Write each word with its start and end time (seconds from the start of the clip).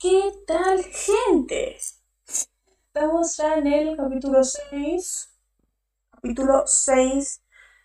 ¿Qué 0.00 0.32
tal, 0.46 0.82
gente? 0.82 1.76
Estamos 2.26 3.36
ya 3.36 3.56
en 3.56 3.66
el 3.66 3.96
capítulo 3.98 4.42
6. 4.42 5.28
Capítulo 6.10 6.62
6 6.64 7.42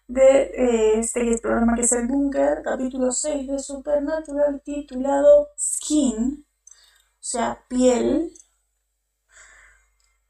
de 0.07 0.43
eh, 0.43 0.99
este 0.99 1.37
programa 1.39 1.75
que 1.75 1.81
es 1.81 1.91
el 1.91 2.07
Búnker. 2.07 2.61
Capítulo 2.63 3.11
6 3.11 3.47
de 3.47 3.59
Supernatural 3.59 4.61
titulado 4.63 5.49
Skin. 5.59 6.47
O 6.47 7.17
sea, 7.19 7.65
piel. 7.67 8.31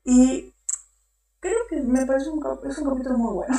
Y 0.04 0.56
creo 1.40 1.68
que 1.70 1.84
me 1.84 2.04
parece 2.08 2.32
un 2.32 2.42
capítulo 2.42 3.16
muy 3.16 3.34
bueno. 3.36 3.56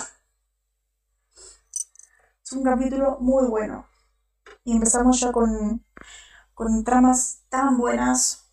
Es 2.42 2.52
un 2.52 2.64
capítulo 2.64 3.18
muy 3.20 3.46
bueno. 3.46 3.86
Y 4.64 4.72
empezamos 4.72 5.20
ya 5.20 5.30
con, 5.30 5.84
con 6.56 6.84
tramas 6.84 7.42
tan 7.50 7.76
buenas, 7.76 8.48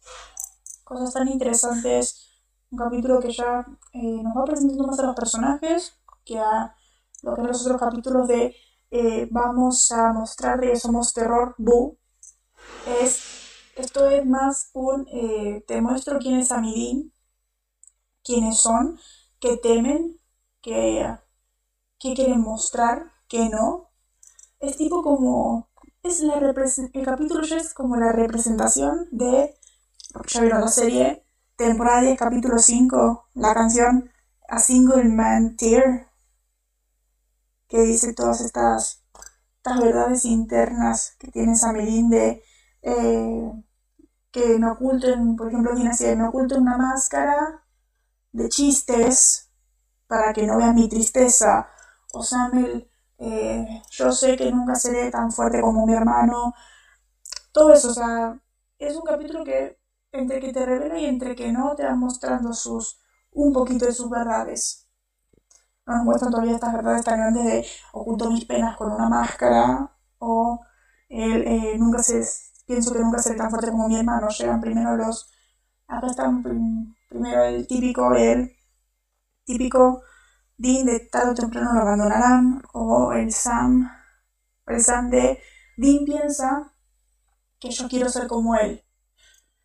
cosas 0.84 1.14
tan 1.14 1.30
interesantes. 1.30 2.28
Un 2.70 2.78
capítulo 2.78 3.22
que 3.22 3.32
ya 3.32 3.66
eh, 3.94 4.22
nos 4.22 4.36
va 4.36 4.44
presentando 4.44 4.86
más 4.86 5.00
a 5.00 5.04
los 5.04 5.16
personajes 5.16 5.94
que 6.26 6.38
a 6.38 6.76
lo 7.22 7.34
que 7.34 7.42
en 7.42 7.48
los 7.48 7.66
otros 7.66 7.80
capítulos 7.80 8.28
de 8.28 8.58
eh, 8.92 9.26
vamos 9.32 9.90
a 9.94 10.12
mostrar 10.12 10.60
que 10.60 10.76
somos 10.76 11.14
terror, 11.14 11.56
bu. 11.58 11.98
Es, 12.86 13.24
esto 13.78 14.10
es 14.10 14.26
más 14.26 14.70
un 14.74 15.08
eh, 15.08 15.64
te 15.66 15.80
muestro 15.80 16.20
quién 16.20 16.40
es 16.40 16.52
Amidin, 16.52 17.14
quiénes 18.22 18.58
son, 18.58 19.00
qué 19.40 19.56
temen, 19.56 20.20
qué, 20.62 21.08
qué 22.00 22.14
quieren 22.16 22.42
mostrar, 22.42 23.14
qué 23.30 23.48
no. 23.48 23.92
Es 24.60 24.76
tipo 24.76 25.02
como 25.04 25.70
es 26.04 26.20
la 26.20 26.36
el 26.36 27.06
capítulo 27.06 27.44
ya 27.44 27.58
es 27.58 27.74
como 27.74 27.96
la 27.96 28.12
representación 28.12 29.08
de, 29.12 29.58
ya 30.28 30.42
vieron 30.42 30.62
la 30.62 30.68
serie, 30.68 31.26
temporada 31.56 32.02
10, 32.02 32.20
capítulo 32.20 32.60
5, 32.60 33.30
la 33.36 33.54
canción 33.54 34.12
A 34.50 34.60
Single 34.60 35.06
Man 35.06 35.56
Tear, 35.56 36.12
que 37.70 37.84
dice 37.84 38.14
todas 38.14 38.42
estas, 38.42 39.02
estas 39.58 39.80
verdades 39.80 40.26
internas 40.26 41.16
que 41.18 41.32
tiene 41.32 41.56
Samelín 41.56 42.10
de 42.10 42.44
eh, 42.82 43.52
que 44.32 44.60
me 44.60 44.72
oculten, 44.72 45.38
por 45.38 45.48
ejemplo, 45.48 45.72
así, 45.90 46.06
me 46.18 46.28
oculten 46.28 46.62
una 46.62 46.78
máscara 46.78 47.64
de 48.34 48.50
chistes 48.50 49.52
para 50.08 50.34
que 50.34 50.46
no 50.46 50.58
vean 50.58 50.76
mi 50.76 50.90
tristeza, 50.90 51.70
o 52.12 52.24
Samel 52.24 52.92
eh, 53.24 53.82
yo 53.92 54.12
sé 54.12 54.36
que 54.36 54.52
nunca 54.52 54.76
seré 54.76 55.10
tan 55.12 55.32
fuerte 55.32 55.62
como 55.62 55.86
mi 55.86 55.94
hermano. 55.94 56.54
Todo 57.54 57.74
eso, 57.74 57.90
o 57.92 57.94
sea, 57.94 58.40
es 58.78 58.96
un 58.96 59.04
capítulo 59.04 59.44
que 59.46 59.80
entre 60.12 60.40
que 60.40 60.52
te 60.54 60.66
revela 60.66 61.00
y 61.00 61.06
entre 61.06 61.36
que 61.36 61.52
no 61.52 61.76
te 61.76 61.86
va 61.86 61.96
mostrando 61.96 62.54
sus 62.54 63.00
un 63.32 63.54
poquito 63.54 63.86
de 63.86 63.94
sus 63.94 64.10
verdades. 64.10 64.88
No 65.86 65.96
nos 65.96 66.06
muestran 66.06 66.32
todavía 66.32 66.56
estas 66.56 66.74
verdades 66.74 67.04
tan 67.04 67.18
grandes 67.18 67.46
de 67.46 67.66
oculto 67.94 68.30
mis 68.30 68.46
penas 68.46 68.76
con 68.78 68.92
una 68.92 69.10
máscara 69.10 69.92
o 70.20 70.60
el, 71.10 71.48
eh, 71.48 71.78
nunca 71.78 72.04
se, 72.04 72.24
pienso 72.66 72.94
que 72.94 73.00
nunca 73.00 73.20
seré 73.20 73.38
tan 73.38 73.50
fuerte 73.50 73.72
como 73.72 73.88
mi 73.88 73.98
hermano. 73.98 74.28
Llegan 74.30 74.62
primero 74.62 74.98
los, 74.98 75.32
acá 75.88 76.08
están 76.08 76.44
primero 77.10 77.44
el 77.44 77.68
típico, 77.68 78.14
el 78.16 78.52
típico 79.46 80.02
Dean 80.64 80.86
de 80.90 81.00
tarde 81.14 81.32
o 81.32 81.36
temprano 81.42 81.74
lo 81.74 81.82
abandonarán, 81.82 82.44
o 82.74 83.14
el 83.14 83.32
Sam, 83.44 83.72
el 84.68 84.82
Sam 84.82 85.10
de 85.10 85.40
Dean 85.78 86.06
piensa 86.06 86.74
que 87.60 87.72
yo 87.72 87.88
quiero 87.90 88.10
ser 88.10 88.28
como 88.28 88.56
él. 88.56 88.84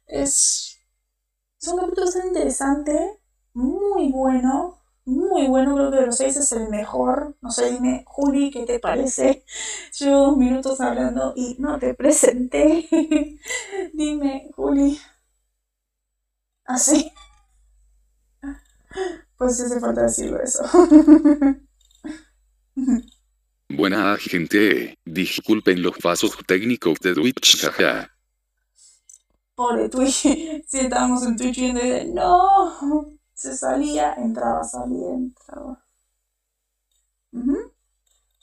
Es, 0.06 0.78
es 1.60 1.68
un 1.68 1.80
capítulo 1.80 2.10
tan 2.12 2.28
interesante, 2.28 3.20
muy 3.54 4.12
bueno, 4.12 4.78
muy 5.06 5.46
bueno, 5.48 5.74
creo 5.76 5.90
que 5.90 5.98
de 5.98 6.06
los 6.06 6.16
seis 6.16 6.36
es 6.36 6.52
el 6.52 6.68
mejor. 6.70 7.36
No 7.42 7.50
sé, 7.50 7.72
dime, 7.72 8.04
Juli, 8.06 8.50
¿qué 8.50 8.66
te 8.66 8.80
parece? 8.80 9.44
Llevo 10.00 10.36
minutos 10.36 10.80
hablando 10.80 11.32
y 11.36 11.56
no 11.60 11.78
te 11.78 11.94
presenté. 11.94 12.88
dime, 13.94 14.50
Juli. 14.56 14.98
Así. 16.74 17.10
Pues 19.38 19.56
sí 19.56 19.62
hace 19.62 19.78
falta 19.78 20.02
decirlo 20.02 20.42
eso. 20.42 20.64
Buena 23.68 24.16
gente, 24.16 24.98
disculpen 25.04 25.80
los 25.80 25.96
pasos 25.98 26.36
técnicos 26.44 26.98
de 26.98 27.14
Twitch, 27.14 27.60
jaja. 27.60 28.10
Pobre 29.54 29.88
Twitch, 29.88 30.22
si 30.66 30.80
estábamos 30.80 31.22
en 31.22 31.36
Twitch 31.36 31.56
viendo 31.56 31.80
y 31.84 31.88
de 31.88 32.04
no, 32.06 33.16
se 33.34 33.56
salía, 33.56 34.14
entraba, 34.14 34.64
salía, 34.64 35.10
entraba. 35.10 35.84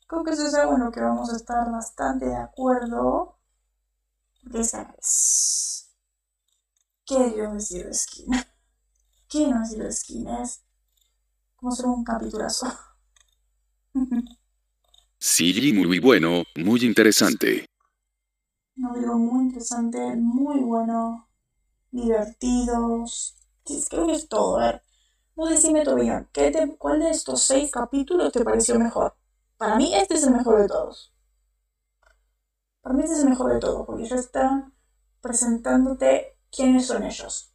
Creo 0.07 0.23
que 0.23 0.31
eso 0.31 0.47
es 0.47 0.53
algo 0.53 0.75
en 0.75 0.85
lo 0.85 0.91
que 0.91 1.01
vamos 1.01 1.33
a 1.33 1.35
estar 1.35 1.69
bastante 1.71 2.25
de 2.25 2.37
acuerdo. 2.37 3.37
Porque 4.41 4.63
sabes. 4.63 5.89
¿Qué 7.05 7.31
dio 7.31 7.51
decir 7.51 7.85
de 7.85 7.93
Skin? 7.93 8.31
¿Qué 9.27 9.47
no 9.47 9.59
decir 9.59 9.83
de 9.83 9.91
Skin? 9.91 10.27
Es 10.27 10.63
Vamos 11.65 11.79
a 11.79 11.81
hacer 11.81 11.89
un 11.89 12.03
capitulazo. 12.03 12.67
sí, 15.17 15.73
muy 15.73 15.97
bueno, 15.97 16.43
muy 16.57 16.85
interesante. 16.85 17.65
Un 18.77 18.93
video 18.93 19.17
muy 19.17 19.45
interesante, 19.45 20.15
muy 20.15 20.59
bueno, 20.59 21.27
divertidos. 21.89 23.35
creo 23.89 24.05
que 24.05 24.13
es 24.13 24.29
todo. 24.29 24.59
A 24.59 24.65
ver, 24.65 24.83
vos 25.33 25.49
decime 25.49 25.83
tu 25.83 25.93
opinión. 25.93 26.29
¿Qué 26.31 26.51
te, 26.51 26.77
¿Cuál 26.77 26.99
de 26.99 27.09
estos 27.09 27.41
seis 27.41 27.71
capítulos 27.71 28.31
te 28.31 28.45
pareció 28.45 28.77
mejor? 28.77 29.15
Para 29.57 29.75
mí 29.77 29.91
este 29.95 30.13
es 30.13 30.23
el 30.23 30.35
mejor 30.35 30.61
de 30.61 30.67
todos. 30.67 31.15
Para 32.81 32.93
mí 32.93 33.01
este 33.01 33.15
es 33.15 33.23
el 33.23 33.29
mejor 33.29 33.51
de 33.51 33.59
todos, 33.59 33.87
porque 33.87 34.05
ya 34.05 34.17
están 34.17 34.75
presentándote 35.19 36.37
quiénes 36.51 36.85
son 36.85 37.03
ellos. 37.05 37.54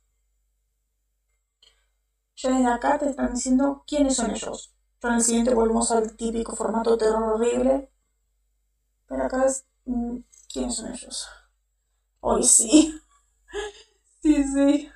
Ya 2.43 2.51
desde 2.51 2.67
acá 2.71 2.99
te 2.99 3.11
están 3.11 3.34
diciendo 3.34 3.84
quiénes 3.87 4.17
son 4.17 4.31
ellos. 4.31 4.73
Ya 5.03 5.11
en 5.11 5.15
el 5.17 5.23
siguiente 5.23 5.55
volvemos 5.55 5.91
al 5.91 6.17
típico 6.17 6.56
formato 6.56 6.97
terror 6.97 7.34
horrible. 7.34 7.91
Pero 9.06 9.25
acá 9.25 9.45
es 9.45 9.67
mm, 9.84 10.17
quiénes 10.50 10.77
son 10.77 10.93
ellos. 10.93 11.29
Hoy 12.21 12.43
sí. 12.45 12.95
Sí, 14.23 14.45
sí. 14.45 14.91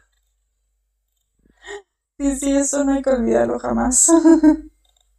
Sí, 2.18 2.36
sí, 2.36 2.52
eso 2.54 2.84
no 2.84 2.92
hay 2.92 3.02
que 3.02 3.08
olvidarlo 3.10 3.58
jamás. 3.58 4.10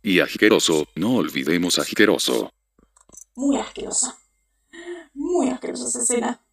Y 0.04 0.20
asqueroso, 0.20 0.86
no 0.96 1.16
olvidemos 1.16 1.80
asqueroso. 1.80 2.52
Muy 3.36 3.58
asquerosa. 3.58 4.16
Muy 5.16 5.50
asquerosa 5.50 5.88
esa 5.88 6.04
escena. 6.04 6.46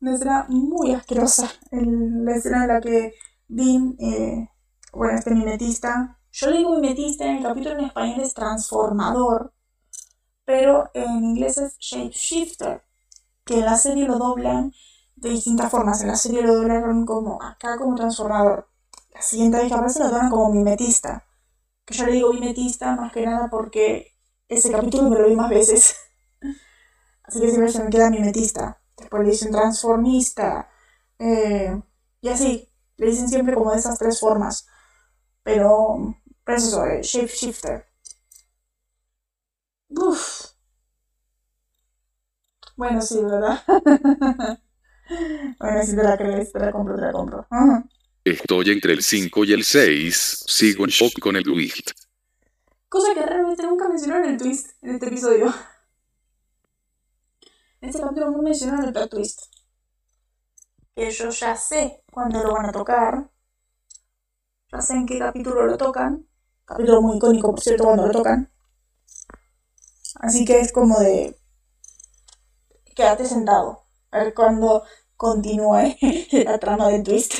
Una 0.00 0.14
escena 0.14 0.46
muy 0.48 0.92
asquerosa. 0.94 1.50
la 1.72 2.36
escena 2.36 2.62
en 2.62 2.68
la 2.68 2.80
que 2.80 3.14
Dean, 3.54 3.96
eh, 3.98 4.48
bueno, 4.94 5.18
este 5.18 5.30
mimetista, 5.30 6.18
yo 6.32 6.50
le 6.50 6.58
digo 6.58 6.74
mimetista, 6.74 7.26
en 7.26 7.36
el 7.36 7.42
capítulo 7.42 7.78
en 7.78 7.84
español 7.84 8.20
es 8.22 8.32
transformador, 8.32 9.52
pero 10.46 10.90
en 10.94 11.22
inglés 11.22 11.58
es 11.58 11.76
shapeshifter, 11.78 12.82
que 13.44 13.58
en 13.58 13.66
la 13.66 13.76
serie 13.76 14.06
lo 14.06 14.16
doblan 14.16 14.72
de 15.16 15.28
distintas 15.28 15.70
formas. 15.70 16.00
En 16.00 16.08
la 16.08 16.16
serie 16.16 16.40
lo 16.40 16.54
doblaron 16.54 17.04
como 17.04 17.42
acá 17.42 17.76
como 17.76 17.94
transformador. 17.94 18.70
La 19.12 19.20
siguiente 19.20 19.58
vez 19.58 19.68
que 19.68 19.74
aparece 19.74 19.98
lo 19.98 20.08
doblan 20.08 20.30
como 20.30 20.50
mimetista. 20.50 21.26
Que 21.84 21.94
yo 21.94 22.06
le 22.06 22.12
digo 22.12 22.32
mimetista 22.32 22.96
más 22.96 23.12
que 23.12 23.26
nada 23.26 23.50
porque 23.50 24.16
ese 24.48 24.72
capítulo 24.72 25.10
me 25.10 25.18
lo 25.18 25.28
vi 25.28 25.36
más 25.36 25.50
veces. 25.50 25.96
Así 27.24 27.38
que 27.38 27.48
siempre 27.48 27.70
se 27.70 27.84
me 27.84 27.90
queda 27.90 28.08
mimetista. 28.08 28.80
Después 28.96 29.24
le 29.24 29.30
dicen 29.30 29.52
transformista. 29.52 30.70
Eh, 31.18 31.78
y 32.22 32.28
así. 32.28 32.71
Le 33.02 33.08
dicen 33.08 33.28
siempre 33.28 33.56
como 33.56 33.72
de 33.72 33.78
esas 33.78 33.98
tres 33.98 34.20
formas. 34.20 34.64
Pero, 35.42 36.14
pero 36.44 36.56
es 36.56 36.68
eso, 36.68 36.86
eh, 36.86 37.00
shapeshifter. 37.02 37.84
Uf. 39.88 40.52
Bueno, 42.76 43.02
sí, 43.02 43.20
¿verdad? 43.20 43.60
bueno, 45.58 45.82
si 45.82 45.96
te 45.96 46.02
la 46.04 46.16
crees, 46.16 46.52
te 46.52 46.60
la 46.60 46.70
compro, 46.70 46.94
te 46.94 47.00
la 47.00 47.10
compro. 47.10 47.48
Estoy 48.22 48.70
entre 48.70 48.92
el 48.92 49.02
5 49.02 49.44
y 49.46 49.52
el 49.52 49.64
6. 49.64 50.44
Sigo 50.46 50.84
en 50.84 50.90
shock 50.90 51.18
con 51.18 51.34
el 51.34 51.42
twist. 51.42 51.90
Cosa 52.88 53.14
que 53.14 53.26
realmente 53.26 53.64
nunca 53.64 53.88
mencionaron 53.88 54.28
el 54.28 54.38
twist 54.38 54.80
en 54.80 54.94
este 54.94 55.08
episodio. 55.08 55.52
En 57.80 57.88
este 57.88 58.00
capítulo 58.00 58.30
no 58.30 58.42
mencionaron 58.42 58.84
el 58.84 58.92
plot 58.92 59.10
twist 59.10 59.52
que 60.94 61.10
yo 61.10 61.30
ya 61.30 61.56
sé 61.56 62.02
cuándo 62.10 62.42
lo 62.42 62.52
van 62.52 62.66
a 62.66 62.72
tocar, 62.72 63.30
ya 64.70 64.80
sé 64.80 64.94
en 64.94 65.06
qué 65.06 65.18
capítulo 65.18 65.66
lo 65.66 65.76
tocan, 65.76 66.26
capítulo 66.64 67.02
muy 67.02 67.16
icónico, 67.16 67.50
por 67.50 67.60
cierto, 67.60 67.84
cuando 67.84 68.06
lo 68.06 68.12
tocan. 68.12 68.50
Así 70.20 70.44
que 70.44 70.60
es 70.60 70.72
como 70.72 70.98
de, 71.00 71.38
quédate 72.94 73.24
sentado. 73.26 73.82
A 74.10 74.18
ver, 74.18 74.34
cuando, 74.34 74.84
continúe 75.16 75.96
la 76.44 76.58
trama 76.58 76.88
de 76.88 77.02
Twist. 77.02 77.34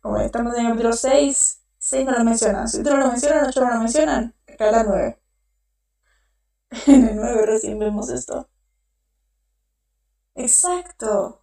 Como 0.00 0.16
estamos 0.18 0.54
en 0.54 0.66
el 0.66 0.72
capítulo 0.72 0.92
6, 0.94 1.60
6 1.78 2.06
no 2.06 2.12
lo 2.12 2.24
mencionan. 2.24 2.68
Si 2.68 2.80
otros 2.80 2.98
lo 2.98 3.08
mencionan, 3.08 3.46
8 3.46 3.60
no 3.60 3.70
lo 3.70 3.80
mencionan, 3.80 4.34
acá 4.46 4.70
la 4.70 4.82
9. 4.84 5.20
En 6.86 7.08
el 7.08 7.16
9 7.16 7.46
recién 7.46 7.78
vemos 7.78 8.10
esto. 8.10 8.48
Exacto. 10.34 11.39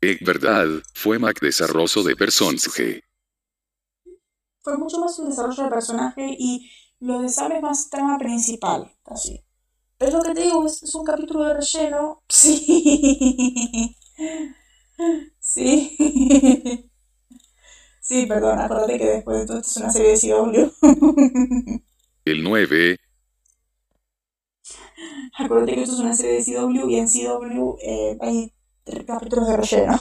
Es 0.00 0.20
verdad, 0.20 0.66
fue 0.94 1.18
más 1.18 1.34
desarrollo 1.40 2.02
de 2.02 2.16
personaje. 2.16 3.04
Fue 4.60 4.78
mucho 4.78 4.98
más 5.00 5.18
un 5.18 5.30
desarrollo 5.30 5.64
de 5.64 5.70
personaje 5.70 6.36
y 6.38 6.70
lo 7.00 7.20
de 7.20 7.28
Sam 7.28 7.52
es 7.52 7.62
más 7.62 7.90
trama 7.90 8.18
principal, 8.18 8.92
casi. 9.04 9.44
Es 9.98 10.12
lo 10.12 10.22
que 10.22 10.34
te 10.34 10.42
digo, 10.42 10.66
es, 10.66 10.94
un 10.94 11.04
capítulo 11.04 11.44
de 11.44 11.54
relleno. 11.54 12.22
Sí. 12.28 13.96
Sí. 15.40 16.90
Sí, 18.00 18.26
perdón, 18.26 18.60
acuérdate 18.60 18.98
que 18.98 19.06
después 19.06 19.38
de 19.38 19.46
todo 19.46 19.58
esto 19.58 19.70
es 19.70 19.76
una 19.78 19.90
serie 19.90 20.10
de 20.10 20.18
CW. 20.18 21.80
El 22.24 22.42
9. 22.42 22.98
Acuérdate 25.38 25.74
que 25.74 25.82
esto 25.82 25.94
es 25.94 26.00
una 26.00 26.14
serie 26.14 26.36
de 26.36 26.44
CW 26.44 26.88
y 26.88 26.96
en 26.96 27.06
CW 27.08 27.76
eh, 27.82 28.18
hay 28.20 28.52
capítulos 29.06 29.48
de 29.48 29.56
relleno. 29.56 30.00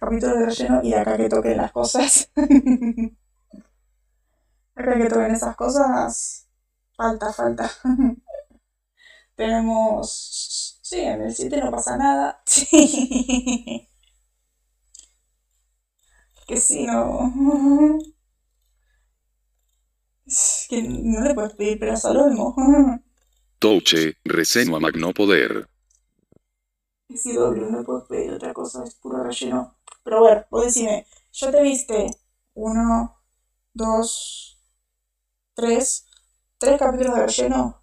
Capítulos 0.00 0.38
de 0.38 0.46
relleno 0.46 0.80
y 0.82 0.94
acá 0.94 1.16
que 1.16 1.28
toquen 1.28 1.56
las 1.58 1.72
cosas. 1.72 2.30
acá 4.76 4.94
que 4.98 5.08
toquen 5.08 5.32
esas 5.32 5.56
cosas. 5.56 6.46
Falta, 6.96 7.32
falta. 7.32 7.70
Tenemos. 9.36 10.78
Sí, 10.82 11.00
en 11.00 11.22
el 11.22 11.34
7 11.34 11.60
no 11.60 11.70
pasa 11.70 11.96
nada. 11.96 12.42
Que 16.46 16.56
si 16.56 16.86
no. 16.86 17.30
Que 20.68 20.82
no 20.82 21.20
le 21.22 21.34
puedes 21.34 21.54
pedir 21.54 21.78
pero 21.80 21.92
a 21.94 21.96
Salomo. 21.96 22.54
Touche, 23.58 24.18
receno 24.24 24.76
a 24.76 24.80
Magno 24.80 25.12
Poder. 25.12 25.68
Sí, 27.08 27.32
doble, 27.32 27.70
no 27.70 27.84
puedo 27.84 28.06
pedir 28.06 28.32
otra 28.32 28.52
cosa, 28.52 28.84
es 28.84 28.94
puro 28.96 29.22
relleno. 29.22 29.78
Pero 30.02 30.20
bueno, 30.20 30.44
vos 30.50 30.64
decime, 30.66 31.06
¿ya 31.32 31.50
te 31.50 31.62
viste 31.62 32.06
uno, 32.54 33.22
dos, 33.72 34.60
tres, 35.54 36.06
tres 36.58 36.78
capítulos 36.78 37.14
de 37.14 37.26
relleno? 37.26 37.82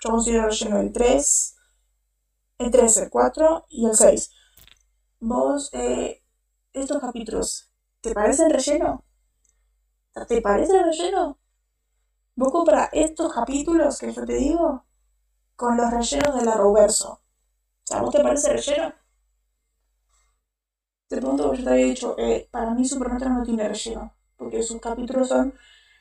Yo 0.00 0.10
considero 0.10 0.48
relleno 0.48 0.80
el 0.80 0.92
3, 0.92 1.56
el 2.58 2.70
3, 2.70 2.96
el 2.96 3.10
4 3.10 3.66
y 3.68 3.86
el 3.86 3.94
6. 3.94 4.30
Vos, 5.20 5.70
eh, 5.72 6.22
estos 6.72 7.00
capítulos, 7.00 7.70
¿te 8.00 8.12
parecen 8.12 8.50
relleno? 8.50 9.04
¿Te 10.28 10.42
parece 10.42 10.82
relleno? 10.82 11.38
Vos 12.36 12.52
compras 12.52 12.90
estos 12.92 13.32
capítulos 13.32 13.98
que 13.98 14.12
yo 14.12 14.24
te 14.24 14.34
digo 14.34 14.84
con 15.56 15.76
los 15.76 15.90
rellenos 15.90 16.34
de 16.36 16.44
la 16.44 16.54
Roverso 16.56 17.20
¿A 17.92 18.02
vos 18.02 18.12
te 18.14 18.22
parece 18.22 18.52
relleno? 18.54 18.94
Te 21.08 21.16
pregunto, 21.16 21.54
yo 21.54 21.64
te 21.64 21.70
había 21.70 21.86
dicho, 21.86 22.14
eh, 22.18 22.48
para 22.50 22.74
mí 22.74 22.84
Supernatural 22.86 23.34
no 23.38 23.42
tiene 23.44 23.68
relleno, 23.68 24.14
porque 24.36 24.62
sus 24.62 24.80
capítulos 24.80 25.28
son, 25.28 25.54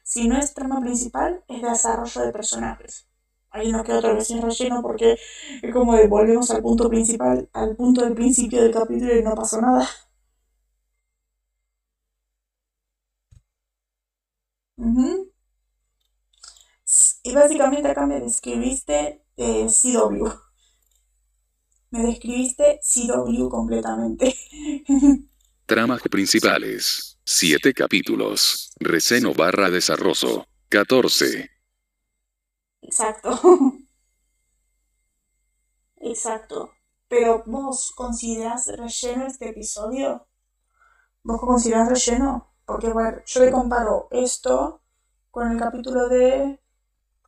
si 0.04 0.28
no 0.28 0.38
es 0.38 0.54
trama 0.54 0.82
principal, 0.82 1.44
es 1.48 1.62
de 1.62 1.70
desarrollo 1.70 2.22
de 2.22 2.32
personajes. 2.34 3.08
Ahí 3.50 3.72
no 3.72 3.84
queda 3.84 4.00
otra 4.00 4.14
vez 4.14 4.28
sin 4.28 4.42
relleno 4.42 4.82
porque 4.82 5.18
es 5.62 5.74
como 5.74 5.96
de 5.96 6.08
volvemos 6.08 6.50
al 6.52 6.62
punto 6.62 6.90
principal, 6.90 7.50
al 7.54 7.76
punto 7.76 8.04
del 8.04 8.16
principio 8.16 8.62
del 8.64 8.74
capítulo 8.74 9.16
y 9.16 9.24
no 9.24 9.36
pasó 9.36 9.62
nada. 9.62 9.88
Y 17.24 17.34
básicamente 17.34 17.88
acá 17.88 18.06
me 18.06 18.20
describiste 18.20 19.24
eh, 19.38 19.68
CW. 19.68 20.28
Me 21.92 22.04
describiste 22.04 22.80
CW 22.82 23.50
completamente. 23.50 24.36
Tramas 25.66 26.02
principales. 26.02 27.18
Siete 27.24 27.74
capítulos. 27.74 28.74
Receno 28.80 29.34
barra 29.34 29.70
desarrollo. 29.70 30.46
14. 30.68 31.50
Exacto. 32.82 33.40
Exacto. 35.98 36.72
Pero 37.08 37.44
vos 37.46 37.94
considerás 37.96 38.68
relleno 38.68 39.28
este 39.28 39.50
episodio? 39.50 40.28
¿Vos 41.24 41.40
considerás 41.40 41.88
relleno? 41.88 42.54
Porque 42.66 42.90
bueno, 42.90 43.20
yo 43.26 43.40
le 43.46 43.52
comparo 43.52 44.08
esto 44.12 44.82
con 45.32 45.52
el 45.52 45.58
capítulo 45.58 46.10
de. 46.10 46.60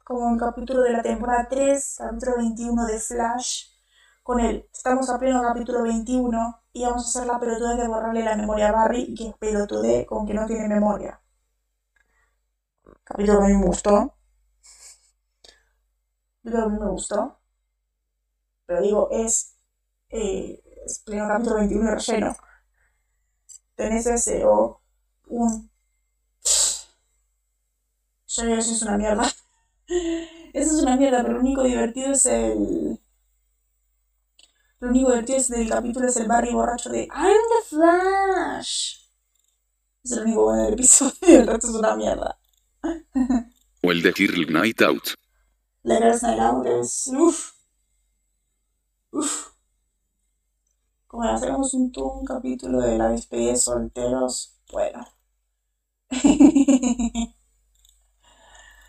Como 0.05 0.31
el 0.31 0.39
capítulo 0.39 0.83
de 0.83 0.91
la 0.91 1.01
temporada 1.01 1.47
3, 1.49 1.95
capítulo 1.97 2.37
21 2.37 2.85
de 2.85 2.99
Flash 2.99 3.71
con 4.21 4.39
él. 4.39 4.69
Estamos 4.71 5.09
a 5.09 5.17
pleno 5.17 5.41
capítulo 5.41 5.81
21 5.81 6.61
y 6.73 6.83
vamos 6.83 7.05
a 7.05 7.09
hacer 7.09 7.25
la 7.25 7.39
pelotudez 7.39 7.77
de 7.77 7.87
borrarle 7.87 8.23
la 8.23 8.35
memoria 8.35 8.69
a 8.69 8.71
Barry 8.71 9.15
que 9.15 9.29
es 9.29 9.37
pelotude 9.37 10.05
con 10.05 10.27
que 10.27 10.35
no 10.35 10.45
tiene 10.45 10.67
memoria. 10.67 11.19
Capítulo 13.03 13.39
que 13.39 13.45
a 13.45 13.47
mí 13.47 13.55
me 13.55 13.65
gustó. 13.65 14.15
Capítulo 16.43 16.63
que 16.63 16.69
a 16.69 16.69
mí 16.69 16.79
me 16.79 16.91
gustó. 16.91 17.39
Pero 18.67 18.81
digo, 18.81 19.09
es, 19.11 19.55
eh, 20.09 20.61
es 20.85 20.99
pleno 20.99 21.27
capítulo 21.27 21.55
21 21.55 21.95
relleno. 21.95 22.35
Tenés 23.73 24.05
ese 24.05 24.45
o 24.45 24.81
un... 25.29 25.71
Yo 28.27 28.43
eso 28.43 28.71
es 28.71 28.81
una 28.83 28.97
mierda. 28.99 29.34
Eso 29.87 30.77
es 30.77 30.81
una 30.81 30.95
mierda, 30.97 31.21
pero 31.21 31.33
lo 31.35 31.39
único 31.39 31.63
divertido 31.63 32.11
es 32.11 32.25
el 32.25 32.99
lo 34.79 34.89
único 34.89 35.09
divertido 35.09 35.37
es 35.39 35.47
del 35.49 35.69
capítulo 35.69 36.07
es 36.07 36.17
el 36.17 36.27
Barry 36.27 36.53
borracho 36.53 36.89
de 36.89 37.07
I'm 37.07 37.41
the 37.49 37.75
Flash. 37.75 38.99
Es 40.03 40.11
lo 40.11 40.21
único 40.23 40.43
bueno 40.43 40.63
del 40.63 40.73
episodio, 40.73 41.13
el 41.39 41.47
resto 41.47 41.67
es 41.67 41.73
una 41.73 41.95
mierda. 41.95 42.37
o 43.81 43.91
el 43.91 44.01
de 44.01 44.13
Girl 44.13 44.53
Night 44.53 44.81
Out. 44.81 45.15
La 45.83 45.97
Girls 45.97 46.23
Night 46.23 46.39
Out 46.39 46.65
es. 46.67 47.07
Uff. 47.07 47.53
Uff. 49.11 49.47
Como 51.07 51.23
hacemos 51.23 51.73
un, 51.73 51.91
un 51.95 52.25
capítulo 52.25 52.81
de 52.81 52.97
la 52.97 53.09
despedida 53.09 53.51
de 53.51 53.57
solteros, 53.57 54.57
bueno. 54.71 55.07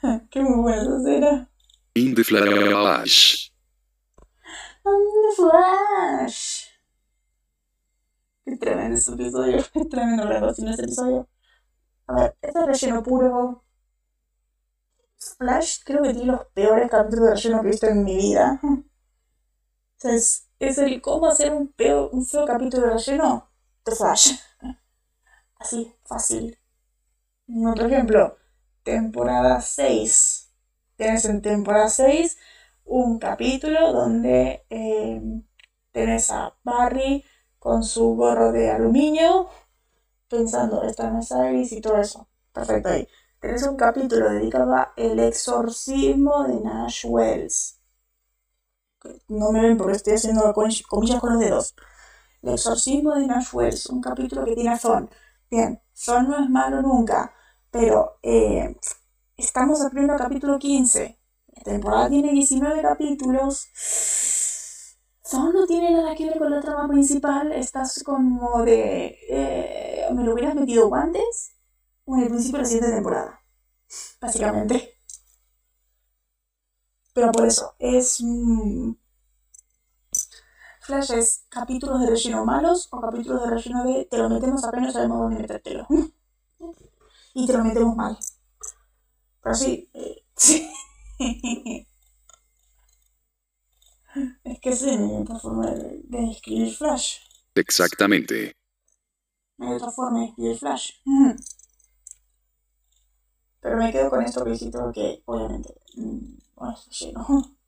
Qué 0.31 0.41
muy 0.41 0.63
buena 0.63 0.83
esa 0.83 1.13
era. 1.13 1.51
In 1.95 2.15
the 2.15 2.25
Flash. 2.25 3.51
Flash. 5.37 6.67
Qué 8.45 8.57
tremendo 8.57 8.97
este 8.97 9.13
episodio. 9.13 9.65
Qué 9.73 9.85
tremendo 9.87 10.31
en 10.31 10.69
este 10.69 10.85
episodio. 10.85 11.29
A 12.07 12.15
ver, 12.15 12.37
este 12.41 12.59
es 12.59 12.67
relleno 12.67 13.03
puro. 13.03 13.65
Flash 15.39 15.79
creo 15.85 16.03
que 16.03 16.13
tiene 16.13 16.33
los 16.33 16.47
peores 16.55 16.89
capítulos 16.91 17.31
de 17.31 17.35
relleno 17.35 17.63
que 17.63 17.69
he 17.69 17.71
visto 17.71 17.87
en 17.87 18.05
mi 18.05 18.17
vida. 18.17 18.61
O 19.99 19.99
sea, 19.99 20.13
es, 20.13 20.77
el 20.77 21.01
cómo 21.01 21.27
hacer 21.27 21.51
un, 21.55 21.73
feo 21.75 22.11
capítulo 22.47 22.87
de 22.87 22.93
relleno 22.93 23.51
de 23.83 23.93
Flash. 23.97 24.33
Así, 25.59 25.91
fácil. 26.05 26.59
Otro 27.49 27.87
ejemplo, 27.87 28.37
temporada 28.87 29.61
6. 29.61 30.53
Tienes 30.97 31.25
en 31.25 31.43
temporada 31.43 31.89
6 31.89 32.39
un 32.85 33.19
capítulo 33.19 33.93
donde 33.93 34.65
eh, 34.71 35.21
tenés 35.91 36.31
a 36.31 36.57
Barry 36.63 37.25
con 37.59 37.83
su 37.83 38.15
gorro 38.15 38.53
de 38.53 38.71
aluminio 38.71 39.49
pensando 40.29 40.85
esta 40.85 41.11
mesa 41.11 41.51
y 41.53 41.81
todo 41.81 41.97
eso. 41.99 42.29
Perfecto 42.53 42.91
ahí. 42.91 43.09
Tenés 43.41 43.67
un 43.67 43.77
capítulo 43.77 44.31
dedicado 44.31 44.73
a 44.77 44.93
el 44.97 45.19
exorcismo 45.19 46.45
de 46.45 46.61
Nash 46.61 47.07
Wells. 47.07 47.81
No 49.27 49.51
me 49.51 49.63
ven 49.63 49.77
porque 49.77 49.97
estoy 49.97 50.15
haciendo 50.15 50.55
comillas 50.55 51.21
con 51.21 51.33
los 51.33 51.41
dedos. 51.41 51.75
El 52.41 52.55
exorcismo 52.55 53.17
de 53.17 53.27
Nash 53.27 53.53
Wells, 53.53 53.87
un 53.87 54.01
capítulo 54.01 54.45
que 54.45 54.55
tiene 54.55 54.71
a 54.71 54.79
Zon. 54.79 55.11
Bien, 55.51 55.83
Zon 55.93 56.29
no 56.29 56.39
es 56.39 56.49
malo 56.49 56.83
nunca, 56.83 57.36
pero 57.77 58.19
eh, 58.23 58.75
estamos 59.37 59.83
al 59.83 59.91
pleno 59.91 60.17
capítulo 60.17 60.59
15 60.59 61.19
temporada 61.65 62.09
tiene 62.09 62.33
19 62.33 62.81
capítulos. 62.83 63.69
Son 65.25 65.53
no 65.53 65.67
tiene 65.67 65.91
nada 65.91 66.15
que 66.15 66.27
ver 66.27 66.39
con 66.39 66.51
la 66.51 66.61
trama 66.61 66.89
principal. 66.89 67.53
Estás 67.53 68.03
como 68.05 68.63
de. 68.63 69.19
Eh, 69.29 70.07
¿Me 70.13 70.23
lo 70.23 70.35
hubieras 70.35 70.55
metido 70.55 70.89
guantes? 70.89 71.55
O 72.05 72.15
en 72.17 72.23
el 72.23 72.29
principio 72.29 72.59
de 72.59 72.63
la 72.63 72.69
siguiente 72.69 72.95
temporada. 72.95 73.41
Básicamente. 74.21 74.95
Pero 77.15 77.33
por 77.33 77.47
eso, 77.47 77.75
es... 77.79 78.21
mm, 78.23 78.93
Flash 80.81 81.11
capítulos 81.49 82.01
de 82.01 82.07
relleno 82.07 82.45
malos 82.45 82.89
o 82.93 83.01
capítulos 83.01 83.43
de 83.43 83.51
relleno 83.51 83.85
de 83.85 84.05
te 84.05 84.19
lo 84.19 84.29
metemos 84.31 84.63
apenas 84.63 84.93
sabemos 84.93 85.19
dónde 85.19 85.41
metértelo. 85.41 85.87
y 87.37 87.47
te 87.47 87.53
lo 87.53 87.65
metemos 87.65 87.95
mal. 87.95 88.19
Pero 89.43 89.55
sí, 89.55 89.91
eh, 89.93 90.25
sí. 90.37 90.71
es 94.43 94.61
que 94.61 94.75
sí, 94.75 94.97
no 94.97 95.17
hay 95.17 95.23
otra 95.23 95.39
forma 95.39 95.71
de, 95.71 96.01
de 96.05 96.31
escribir 96.31 96.75
Flash. 96.75 97.19
Exactamente. 97.55 98.57
No 99.59 99.69
hay 99.69 99.75
otra 99.75 99.91
forma 99.91 100.21
de 100.21 100.27
escribir 100.27 100.59
Flash. 100.59 100.93
Mm. 101.05 101.33
Pero 103.61 103.77
me 103.77 103.93
quedo 103.93 104.09
con 104.09 104.23
esto 104.23 104.43
que 104.43 104.51
dijiste 104.53 104.79
porque 104.79 105.23
obviamente 105.27 105.75
mm, 105.97 106.39
bueno, 106.55 106.75
es 106.75 107.01
relleno. 107.01 107.59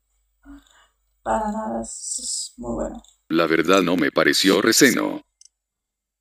Para 1.21 1.51
nada, 1.51 1.81
es, 1.83 2.19
es 2.19 2.53
muy 2.57 2.73
bueno. 2.73 3.03
La 3.27 3.45
verdad 3.45 3.83
no 3.83 3.95
me 3.97 4.11
pareció 4.11 4.63
receno. 4.63 5.21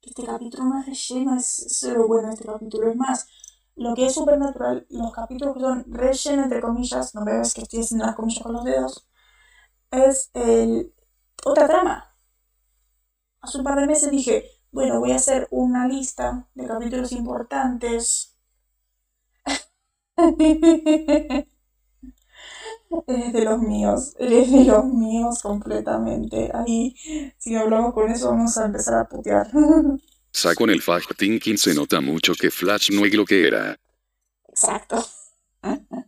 Este 0.09 0.25
capítulo 0.25 0.65
no 0.65 0.81
es 0.81 0.87
relleno, 0.87 1.37
es, 1.37 1.83
lo 1.83 2.09
bueno 2.09 2.31
este 2.31 2.47
capítulo. 2.47 2.91
Es 2.91 2.97
más, 2.97 3.29
lo 3.77 3.95
que 3.95 4.07
es 4.07 4.15
supernatural, 4.15 4.87
los 4.89 5.13
capítulos 5.13 5.55
que 5.55 5.61
son 5.61 5.85
relleno, 5.87 6.45
entre 6.45 6.63
comillas, 6.63 7.15
no 7.15 7.21
me 7.25 7.39
ves 7.39 7.53
que 7.53 7.61
estoy 7.63 7.81
haciendo 7.81 8.07
las 8.07 8.17
comillas 8.17 8.43
con 8.43 8.55
los 8.55 8.65
dedos, 8.65 9.07
es 9.91 10.31
el, 10.35 10.95
otra 11.45 11.69
trama. 11.69 12.17
Hace 13.41 13.59
un 13.59 13.65
par 13.65 13.81
de 13.81 13.87
meses 13.87 14.11
dije, 14.11 14.45
bueno, 14.71 15.01
voy 15.01 15.13
a 15.13 15.17
hacer 15.17 15.47
una 15.51 15.87
lista 15.89 16.49
de 16.55 16.67
capítulos 16.67 17.13
importantes. 17.13 18.37
Eres 23.07 23.33
de 23.33 23.45
los 23.45 23.61
míos, 23.61 24.15
eres 24.19 24.51
de 24.51 24.65
los 24.65 24.85
míos 24.87 25.43
completamente. 25.43 26.51
Ahí, 26.55 26.95
si 27.37 27.55
hablamos 27.55 27.93
con 27.93 28.11
eso, 28.11 28.31
vamos 28.31 28.57
a 28.57 28.67
empezar 28.67 28.95
a 28.95 29.09
putear. 29.09 29.51
Con 30.57 30.71
el 30.71 30.81
fact 30.81 31.17
thinking 31.17 31.59
se 31.59 31.75
nota 31.75 32.01
mucho 32.01 32.33
que 32.35 32.51
Flash 32.51 32.93
no 32.93 33.05
es 33.05 33.13
lo 33.15 33.25
que 33.25 33.49
era. 33.49 33.77
Exacto. 34.49 35.05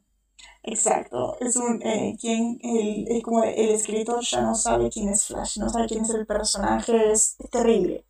Exacto. 0.62 1.36
Es 1.40 1.56
un. 1.56 1.82
Eh, 1.82 2.16
quien, 2.20 2.58
el, 2.62 3.08
es 3.08 3.22
como 3.24 3.42
el 3.42 3.70
escritor 3.70 4.22
ya 4.22 4.42
no 4.42 4.54
sabe 4.54 4.90
quién 4.90 5.08
es 5.08 5.24
Flash, 5.24 5.58
no 5.58 5.68
sabe 5.68 5.88
quién 5.88 6.04
es 6.04 6.10
el 6.10 6.26
personaje. 6.26 7.12
Es, 7.12 7.36
es 7.38 7.50
terrible. 7.50 8.04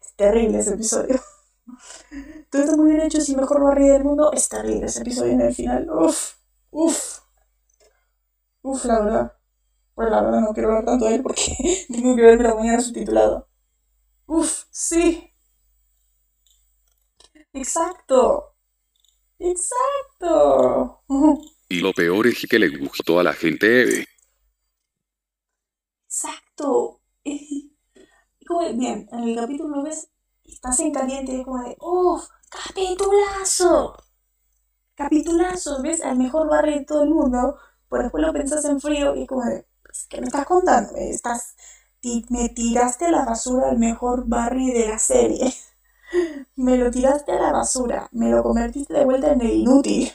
Es 0.00 0.14
terrible 0.14 0.58
ese 0.58 0.74
episodio. 0.74 1.20
Todo 2.50 2.62
está 2.62 2.76
muy 2.76 2.92
bien 2.92 3.02
hecho, 3.02 3.18
es 3.18 3.28
el 3.28 3.36
mejor 3.36 3.62
barrio 3.62 3.92
del 3.94 4.04
mundo. 4.04 4.30
Es 4.32 4.48
terrible 4.48 4.86
ese 4.86 5.00
episodio 5.00 5.32
en 5.32 5.40
el 5.40 5.54
final. 5.54 5.90
Uf, 5.90 6.34
uf. 6.70 7.25
Uf, 8.66 8.84
la 8.84 8.98
verdad. 8.98 9.32
Pues 9.94 10.10
la 10.10 10.22
verdad 10.22 10.40
no 10.40 10.52
quiero 10.52 10.70
hablar 10.70 10.84
tanto 10.86 11.06
de 11.06 11.14
él 11.14 11.22
porque 11.22 11.86
tengo 11.88 12.16
que 12.16 12.22
verme 12.22 12.44
la 12.44 12.54
mañana 12.56 12.80
subtitulado. 12.80 13.48
Uf, 14.26 14.64
sí. 14.70 15.32
Exacto. 17.52 18.56
Exacto. 19.38 21.02
Y 21.68 21.80
lo 21.80 21.92
peor 21.92 22.28
es 22.28 22.46
que 22.48 22.58
le 22.60 22.68
gustó 22.76 23.18
a 23.18 23.24
la 23.24 23.32
gente. 23.32 24.06
Exacto. 26.08 27.00
Como, 28.46 28.60
bien, 28.74 29.08
en 29.12 29.28
el 29.28 29.36
capítulo 29.36 29.82
ves, 29.82 30.08
estás 30.44 30.78
en 30.80 30.92
caliente, 30.92 31.40
es 31.40 31.44
como 31.44 31.62
de, 31.64 31.76
¡Uf! 31.80 32.24
¡Capitulazo! 32.48 33.96
Capitulazo, 34.94 35.82
¿ves? 35.82 36.02
Al 36.02 36.16
mejor 36.18 36.48
barrio 36.48 36.78
de 36.78 36.84
todo 36.84 37.02
el 37.02 37.10
mundo. 37.10 37.58
Pero 37.90 38.02
después 38.04 38.24
lo 38.24 38.32
pensás 38.32 38.64
en 38.64 38.80
frío 38.80 39.14
y 39.16 39.26
como 39.26 39.44
de, 39.44 39.66
pues, 39.82 40.06
¿qué 40.08 40.20
me 40.20 40.26
estás 40.28 40.46
contando? 40.46 40.92
Me 40.92 41.10
Estás, 41.10 41.54
me 42.30 42.48
tiraste 42.50 43.10
la 43.10 43.24
basura 43.24 43.70
al 43.70 43.78
mejor 43.78 44.26
barrio 44.28 44.74
de 44.74 44.88
la 44.88 44.98
serie. 44.98 45.52
Me 46.56 46.76
lo 46.78 46.90
tiraste 46.90 47.32
a 47.32 47.40
la 47.40 47.52
basura. 47.52 48.08
Me 48.12 48.30
lo 48.30 48.42
convertiste 48.42 48.94
de 48.94 49.04
vuelta 49.04 49.32
en 49.32 49.40
el 49.42 49.52
inútil. 49.52 50.12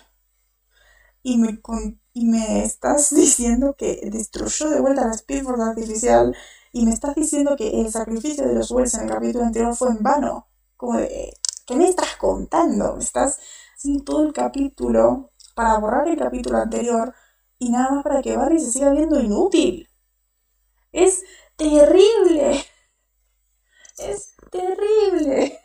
Y 1.23 1.37
me, 1.37 1.61
con- 1.61 1.99
y 2.13 2.25
me 2.25 2.63
estás 2.63 3.09
diciendo 3.15 3.75
que 3.77 4.09
destruyó 4.11 4.69
de 4.69 4.81
vuelta 4.81 5.05
la 5.07 5.13
Speed 5.13 5.43
Force 5.43 5.63
artificial. 5.63 6.35
Y 6.73 6.85
me 6.85 6.93
estás 6.93 7.15
diciendo 7.15 7.55
que 7.57 7.81
el 7.81 7.91
sacrificio 7.91 8.47
de 8.47 8.53
los 8.55 8.71
Wells 8.71 8.93
en 8.95 9.01
el 9.03 9.09
capítulo 9.09 9.43
anterior 9.45 9.75
fue 9.75 9.89
en 9.89 10.01
vano. 10.01 10.47
Como 10.77 10.97
de, 10.97 11.37
¿qué 11.67 11.75
me 11.75 11.87
estás 11.89 12.15
contando? 12.17 12.95
Me 12.95 13.03
estás 13.03 13.39
haciendo 13.75 14.03
todo 14.03 14.23
el 14.23 14.33
capítulo 14.33 15.31
para 15.53 15.77
borrar 15.79 16.07
el 16.07 16.17
capítulo 16.17 16.57
anterior 16.57 17.13
y 17.61 17.69
nada 17.69 17.91
más 17.91 18.03
para 18.03 18.23
que 18.23 18.35
Barry 18.35 18.59
se 18.59 18.71
siga 18.71 18.91
viendo 18.91 19.19
inútil. 19.19 19.87
Es 20.91 21.21
terrible. 21.55 22.65
Es 23.99 24.33
terrible. 24.49 25.59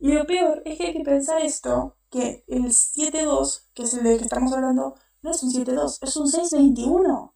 Y 0.00 0.12
lo 0.12 0.26
peor 0.26 0.62
es 0.64 0.76
que 0.76 0.86
hay 0.88 0.92
que 0.92 1.04
pensar 1.04 1.40
esto, 1.42 1.96
que 2.10 2.44
el 2.48 2.72
7-2, 2.72 3.68
que 3.72 3.84
es 3.84 3.94
el 3.94 4.02
del 4.02 4.18
que 4.18 4.24
estamos 4.24 4.52
hablando, 4.52 4.96
no 5.22 5.30
es 5.30 5.44
un 5.44 5.52
7-2, 5.52 5.98
es 6.02 6.16
un 6.16 6.26
6-21. 6.26 7.08
O 7.08 7.34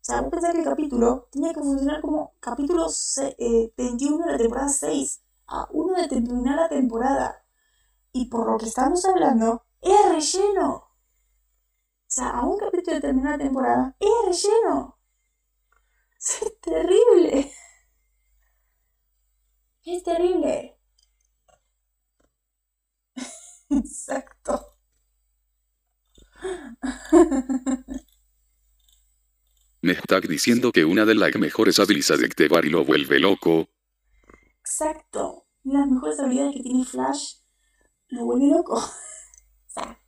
sea, 0.00 0.22
vos 0.22 0.30
pensás 0.30 0.52
que 0.52 0.60
el 0.60 0.64
capítulo 0.64 1.28
tenía 1.30 1.52
que 1.52 1.60
funcionar 1.60 2.00
como 2.00 2.32
capítulo 2.40 2.86
eh, 3.36 3.74
21 3.76 4.24
de 4.24 4.32
la 4.32 4.38
temporada 4.38 4.68
6, 4.70 5.22
a 5.48 5.68
uno 5.72 6.00
de 6.00 6.08
terminar 6.08 6.56
la 6.56 6.68
temporada. 6.70 7.44
Y 8.10 8.30
por 8.30 8.50
lo 8.50 8.56
que 8.56 8.66
estamos 8.68 9.04
hablando, 9.04 9.66
es 9.82 10.08
relleno. 10.08 10.91
O 12.12 12.14
sea, 12.14 12.28
a 12.28 12.44
un 12.44 12.58
capítulo 12.58 12.96
de 12.96 13.00
terminar 13.00 13.38
la 13.38 13.44
temporada, 13.46 13.96
es 13.98 14.10
relleno. 14.26 14.98
Es 16.18 16.60
terrible. 16.60 17.50
Es 19.82 20.02
terrible. 20.02 20.78
Exacto. 23.70 24.76
Me 29.80 29.92
estás 29.92 30.20
diciendo 30.28 30.70
que 30.70 30.84
una 30.84 31.06
de 31.06 31.14
las 31.14 31.34
mejores 31.36 31.80
habilidades 31.80 32.36
de 32.36 32.48
Barry 32.48 32.68
lo 32.68 32.84
vuelve 32.84 33.20
loco. 33.20 33.70
Exacto. 34.60 35.46
Las 35.64 35.88
mejores 35.88 36.20
habilidades 36.20 36.56
que 36.56 36.62
tiene 36.62 36.84
Flash 36.84 37.36
lo 38.08 38.26
vuelve 38.26 38.48
loco. 38.48 38.74
O 39.64 39.70
sea, 39.74 39.98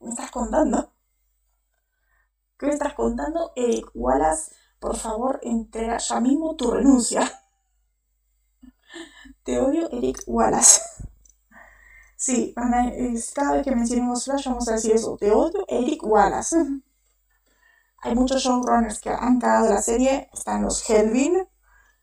¿me 0.00 0.10
estás 0.10 0.30
contando? 0.30 0.95
¿Qué 2.58 2.66
me 2.66 2.72
estás 2.72 2.94
contando? 2.94 3.52
Eric 3.54 3.90
Wallace, 3.94 4.52
por 4.80 4.96
favor, 4.96 5.40
entrega 5.42 5.98
ya 5.98 6.20
mismo 6.20 6.56
tu 6.56 6.70
renuncia. 6.70 7.30
Te 9.44 9.60
odio, 9.60 9.90
Eric 9.90 10.22
Wallace. 10.26 10.80
Sí, 12.18 12.54
cada 12.54 13.52
vez 13.52 13.62
que 13.62 13.76
mencionemos 13.76 14.24
Flash 14.24 14.48
vamos 14.48 14.66
a 14.68 14.72
decir 14.72 14.92
eso. 14.92 15.18
Te 15.20 15.30
odio, 15.32 15.66
Eric 15.68 16.02
Wallace. 16.02 16.56
Hay 18.02 18.14
muchos 18.14 18.42
showrunners 18.42 19.00
que 19.00 19.10
han 19.10 19.38
cagado 19.38 19.68
la 19.68 19.82
serie. 19.82 20.30
Están 20.32 20.62
los 20.62 20.88
Helvin, 20.88 21.46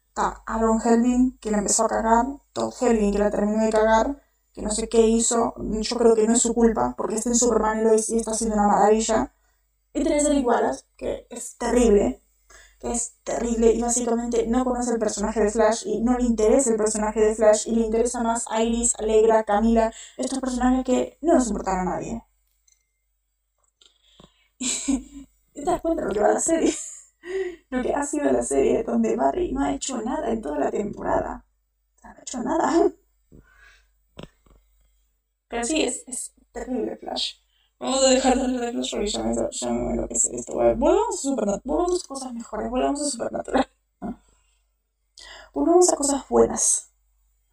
está 0.10 0.44
Aaron 0.46 0.80
Helvin, 0.86 1.40
que 1.40 1.50
la 1.50 1.58
empezó 1.58 1.86
a 1.86 1.88
cagar, 1.88 2.28
Todd 2.54 2.74
Helvin, 2.80 3.12
que 3.12 3.18
la 3.18 3.32
terminó 3.32 3.64
de 3.64 3.72
cagar, 3.72 4.22
que 4.54 4.62
no 4.62 4.70
sé 4.70 4.88
qué 4.88 5.02
hizo, 5.08 5.56
yo 5.58 5.98
creo 5.98 6.14
que 6.14 6.28
no 6.28 6.34
es 6.34 6.42
su 6.44 6.54
culpa, 6.54 6.94
porque 6.96 7.16
está 7.16 7.30
en 7.30 7.36
Superman 7.36 7.80
y 7.80 8.14
y 8.14 8.18
está 8.18 8.32
haciendo 8.32 8.56
una 8.56 8.68
maravilla. 8.68 9.34
Y 9.94 10.04
tenés 10.04 10.26
Eric 10.26 10.46
Wallace, 10.46 10.86
que 10.98 11.28
es 11.30 11.58
terrible, 11.58 12.24
que 12.80 12.92
es 12.92 13.16
terrible 13.24 13.72
y 13.74 13.82
básicamente 13.82 14.48
no 14.48 14.66
conoce 14.66 14.92
el 14.94 15.00
personaje 15.00 15.42
de 15.42 15.52
Flash 15.52 15.84
y 15.86 16.02
no 16.02 16.18
le 16.18 16.26
interesa 16.26 16.72
el 16.72 16.78
personaje 16.78 17.22
de 17.22 17.36
Flash 17.36 17.68
y 17.68 17.76
le 17.76 17.86
interesa 17.86 18.24
más 18.24 18.46
Iris, 18.60 18.96
Alegra, 19.00 19.44
Camila, 19.44 19.94
estos 20.18 20.40
personajes 20.40 20.84
que 20.84 21.18
no 21.22 21.36
nos 21.36 21.48
importan 21.48 21.80
a 21.80 21.84
nadie. 21.86 22.24
y 24.60 25.18
te 25.54 25.62
das 25.64 25.82
cuenta 25.82 26.02
de 26.04 26.08
lo 26.08 26.14
que 26.14 26.20
va 26.22 26.34
la 26.34 26.40
serie 26.40 26.74
lo 27.70 27.82
que 27.82 27.94
ha 27.94 28.06
sido 28.06 28.32
la 28.32 28.44
serie 28.44 28.84
donde 28.84 29.16
Barry 29.16 29.52
no 29.52 29.62
ha 29.62 29.74
hecho 29.74 30.02
nada 30.02 30.32
en 30.32 30.42
toda 30.42 30.60
la 30.60 30.72
temporada. 30.72 31.46
No 32.04 32.10
ha 32.10 32.22
hecho 32.22 32.42
nada. 32.42 32.92
Pero 35.48 35.64
sí, 35.64 35.84
es, 35.84 36.04
es 36.08 36.34
terrible 36.52 36.98
Flash. 36.98 37.43
Vamos 37.84 38.02
a 38.02 38.10
dejar 38.12 38.38
de 38.38 38.44
hablar 38.44 38.62
de 38.62 38.72
Flash 38.72 38.92
porque 38.92 39.08
ya 39.08 39.24
me, 39.24 39.36
ya 39.52 39.70
me 39.70 39.92
enloquece 39.92 40.34
esto. 40.34 40.54
Volvamos 40.54 41.16
a 41.16 41.22
Supernatural. 41.22 41.62
Volvamos 41.66 42.02
a 42.02 42.08
cosas 42.08 42.34
mejores. 42.34 42.70
Volvamos 42.72 43.02
a 43.02 43.10
Supernatural. 43.10 43.68
Volvamos 45.54 45.92
a 45.92 45.96
cosas 45.98 46.30
buenas. 46.30 46.94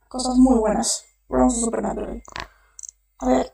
Cosas 0.07 0.37
muy 0.37 0.57
buenas. 0.61 1.05
Volvamos 1.27 1.57
a 1.57 1.61
Supernatural. 1.61 2.23
A 3.19 3.27
ver. 3.29 3.53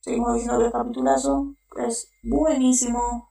Seguimos 0.00 0.34
diciendo 0.34 0.58
que 0.58 0.66
el 0.66 0.72
capitulazo 0.72 1.54
es 1.78 2.10
buenísimo. 2.22 3.30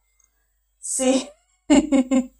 Sí. 0.80 1.30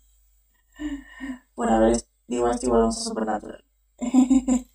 bueno, 1.56 1.76
a 1.76 1.80
ver, 1.82 1.98
digo 2.26 2.50
esto 2.50 2.66
y 2.66 2.70
volvemos 2.70 2.98
a 2.98 3.02
Supernatural. 3.02 3.64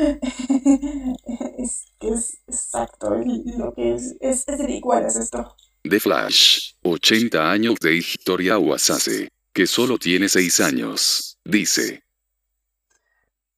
es 1.58 1.92
que 1.98 2.08
es 2.08 2.38
exacto, 2.46 3.10
lo 3.10 3.74
que 3.74 3.94
es, 3.94 4.16
es, 4.20 4.48
es 4.48 4.68
igual 4.68 5.04
es 5.06 5.16
esto. 5.16 5.54
de 5.84 6.00
Flash. 6.00 6.74
80 6.82 7.50
años 7.50 7.74
de 7.80 7.96
historia 7.96 8.58
Wasase, 8.58 9.28
que 9.52 9.66
solo 9.66 9.98
tiene 9.98 10.28
6 10.28 10.60
años, 10.60 11.38
dice. 11.44 12.02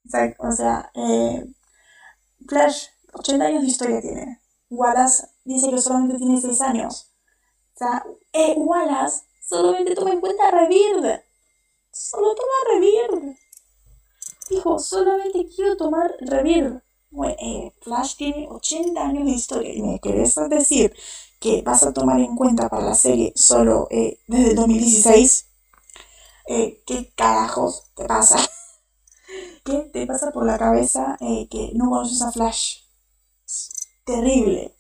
Exacto, 0.04 0.42
o 0.42 0.52
sea, 0.52 0.90
eh, 0.94 1.44
Flash, 2.48 2.86
80 3.12 3.44
años 3.44 3.62
de 3.62 3.68
historia 3.68 4.00
tiene. 4.00 4.40
Wallace 4.70 5.24
dice 5.44 5.70
que 5.70 5.78
solamente 5.78 6.16
tiene 6.18 6.40
6 6.40 6.60
años. 6.62 7.12
O 7.74 7.78
sea, 7.78 8.04
eh, 8.32 8.54
Wallace 8.56 9.22
solamente 9.46 9.94
toma 9.94 10.12
en 10.12 10.20
cuenta 10.20 10.50
Rebirth. 10.50 11.22
Solo 11.92 12.34
toma 12.34 12.74
Rebirth. 12.74 13.38
Dijo, 14.52 14.78
solamente 14.78 15.46
quiero 15.46 15.78
tomar 15.78 16.14
Rebirth. 16.20 16.82
Bueno, 17.10 17.34
eh, 17.38 17.72
Flash 17.80 18.16
tiene 18.16 18.48
80 18.50 19.02
años 19.02 19.24
de 19.24 19.30
historia 19.30 19.72
y 19.72 19.82
me 19.82 19.98
querés 19.98 20.34
decir 20.50 20.94
que 21.40 21.62
vas 21.62 21.82
a 21.84 21.92
tomar 21.94 22.20
en 22.20 22.36
cuenta 22.36 22.68
para 22.68 22.84
la 22.84 22.94
serie 22.94 23.32
solo 23.34 23.88
eh, 23.90 24.18
desde 24.26 24.54
2016. 24.54 25.46
Eh, 26.48 26.82
¿Qué 26.86 27.12
carajos 27.16 27.84
te 27.96 28.04
pasa? 28.04 28.38
¿Qué 29.64 29.90
te 29.92 30.06
pasa 30.06 30.32
por 30.32 30.44
la 30.44 30.58
cabeza 30.58 31.16
eh, 31.20 31.48
que 31.50 31.70
no 31.74 31.88
conoces 31.88 32.20
a 32.20 32.30
Flash? 32.30 32.80
Es 33.46 33.70
terrible. 34.04 34.74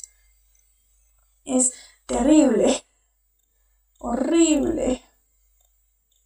Es 1.44 1.72
terrible. 2.06 2.84
Horrible. 4.00 5.02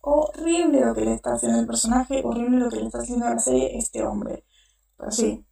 Horrible 0.08 0.84
lo 0.84 0.94
que 0.94 1.00
le 1.00 1.14
está 1.14 1.32
haciendo 1.32 1.58
el 1.58 1.66
personaje, 1.66 2.22
horrible 2.24 2.60
lo 2.60 2.70
que 2.70 2.76
le 2.76 2.86
está 2.86 2.98
haciendo 2.98 3.26
a 3.26 3.30
la 3.30 3.40
serie 3.40 3.76
este 3.76 4.04
hombre. 4.04 4.44
Pero 4.96 5.10
sí, 5.10 5.44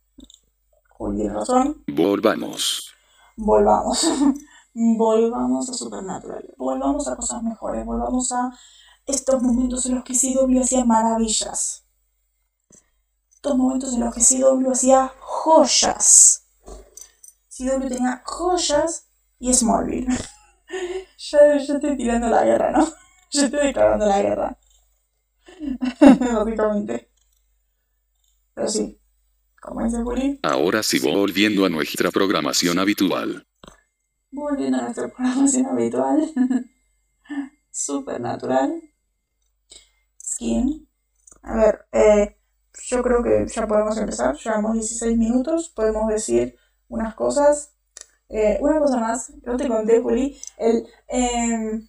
Juli 0.90 1.28
razón. 1.28 1.82
Volvamos. 1.88 2.94
Volvamos. 3.36 4.06
volvamos 4.74 5.68
a 5.68 5.74
Supernatural. 5.74 6.54
Volvamos 6.56 7.08
a 7.08 7.16
cosas 7.16 7.42
mejores. 7.42 7.84
Volvamos 7.84 8.30
a 8.30 8.56
estos 9.06 9.42
momentos 9.42 9.86
en 9.86 9.96
los 9.96 10.04
que 10.04 10.14
CW 10.14 10.60
hacía 10.60 10.84
maravillas. 10.84 11.84
Estos 13.34 13.56
momentos 13.56 13.92
en 13.94 14.00
los 14.04 14.14
que 14.14 14.20
CW 14.20 14.70
hacía 14.70 15.12
joyas. 15.18 16.44
CW 17.48 17.88
tenía 17.88 18.22
joyas 18.24 19.08
y 19.40 19.52
Smallville. 19.52 20.06
ya, 21.18 21.56
ya 21.58 21.74
estoy 21.74 21.96
tirando 21.96 22.28
la 22.28 22.44
guerra, 22.44 22.70
¿no? 22.70 22.86
Ya 23.34 23.44
estoy 23.46 23.60
declarando 23.66 24.06
la 24.06 24.22
guerra. 24.22 24.58
Básicamente. 26.00 27.10
Pero 28.54 28.68
sí, 28.68 29.00
como 29.60 29.84
dice 29.84 30.02
Juli, 30.02 30.38
Ahora 30.42 30.82
sí 30.82 30.98
volviendo 31.00 31.64
a 31.64 31.68
nuestra 31.68 32.10
programación 32.10 32.78
habitual. 32.78 33.46
volviendo 34.30 34.78
a 34.78 34.82
nuestra 34.82 35.08
programación 35.14 35.66
habitual. 35.66 36.32
Supernatural. 37.70 38.80
Skin. 40.22 40.88
A 41.42 41.56
ver, 41.56 41.86
eh, 41.92 42.36
yo 42.88 43.02
creo 43.02 43.22
que 43.22 43.46
ya 43.48 43.66
podemos 43.66 43.96
empezar. 43.98 44.36
Llevamos 44.36 44.74
16 44.74 45.16
minutos. 45.18 45.70
Podemos 45.70 46.08
decir 46.08 46.56
unas 46.88 47.14
cosas. 47.14 47.72
Eh, 48.28 48.58
una 48.60 48.78
cosa 48.78 48.98
más, 48.98 49.32
no 49.42 49.56
te 49.56 49.68
conté, 49.68 50.00
Juli. 50.00 50.36
El, 50.56 50.86
em, 51.08 51.88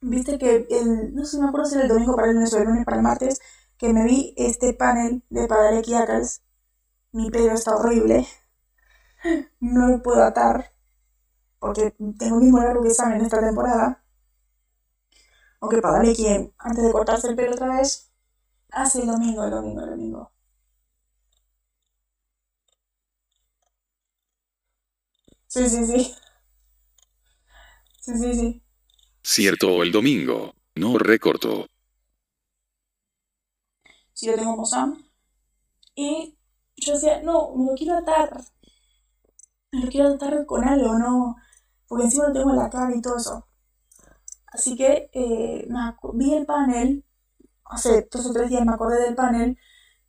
Viste 0.00 0.38
que 0.38 0.66
el, 0.70 1.14
no 1.14 1.26
sé, 1.26 1.38
me 1.38 1.48
acuerdo 1.48 1.66
si 1.66 1.74
era 1.74 1.82
el 1.84 1.88
domingo 1.90 2.16
para 2.16 2.28
el 2.28 2.34
lunes 2.36 2.52
o 2.54 2.58
el 2.58 2.64
lunes 2.64 2.84
para 2.86 2.96
el 2.96 3.02
martes, 3.02 3.40
que 3.76 3.92
me 3.92 4.04
vi 4.04 4.32
este 4.38 4.72
panel 4.72 5.22
de 5.28 5.46
Padalecki 5.46 5.94
Ackles. 5.94 6.42
Mi 7.12 7.30
pelo 7.30 7.52
está 7.54 7.76
horrible. 7.76 8.26
No 9.60 9.88
lo 9.88 10.02
puedo 10.02 10.22
atar. 10.22 10.72
Porque 11.60 11.94
tengo 12.18 12.38
mismo 12.40 12.60
largo 12.60 12.82
que 12.84 12.90
en 12.90 13.22
esta 13.22 13.40
temporada. 13.40 14.02
Aunque 15.60 15.82
Padalecki, 15.82 16.26
antes 16.58 16.82
de 16.84 16.92
cortarse 16.92 17.28
el 17.28 17.36
pelo 17.36 17.52
otra 17.54 17.76
vez, 17.76 18.10
hace 18.72 19.00
el 19.02 19.08
domingo, 19.08 19.44
el 19.44 19.50
domingo, 19.52 19.82
el 19.82 19.90
domingo. 19.90 20.32
Sí, 25.48 25.68
sí, 25.68 25.84
sí. 25.86 26.14
Sí, 28.00 28.16
sí, 28.18 28.34
sí. 28.34 28.62
Cierto 29.28 29.82
el 29.82 29.90
domingo. 29.90 30.54
No 30.76 30.98
recortó. 30.98 31.66
si 34.12 34.28
lo 34.28 34.36
tengo 34.36 34.52
como 34.52 34.64
Sam. 34.64 35.04
Y 35.96 36.38
yo 36.76 36.92
decía, 36.92 37.20
no, 37.22 37.52
me 37.56 37.72
lo 37.72 37.74
quiero 37.74 37.98
atar. 37.98 38.40
Me 39.72 39.80
lo 39.80 39.88
quiero 39.88 40.10
atar 40.10 40.46
con 40.46 40.62
algo, 40.62 40.96
¿no? 40.96 41.34
Porque 41.88 42.04
encima 42.04 42.28
lo 42.28 42.34
tengo 42.34 42.50
en 42.50 42.56
la 42.56 42.70
cara 42.70 42.94
y 42.94 43.00
todo 43.00 43.16
eso. 43.16 43.48
Así 44.46 44.76
que 44.76 45.10
eh, 45.12 45.68
vi 46.14 46.34
el 46.34 46.46
panel, 46.46 47.04
hace 47.64 48.08
dos 48.08 48.26
o 48.26 48.32
tres 48.32 48.48
días 48.48 48.64
me 48.64 48.74
acordé 48.74 49.02
del 49.02 49.16
panel, 49.16 49.58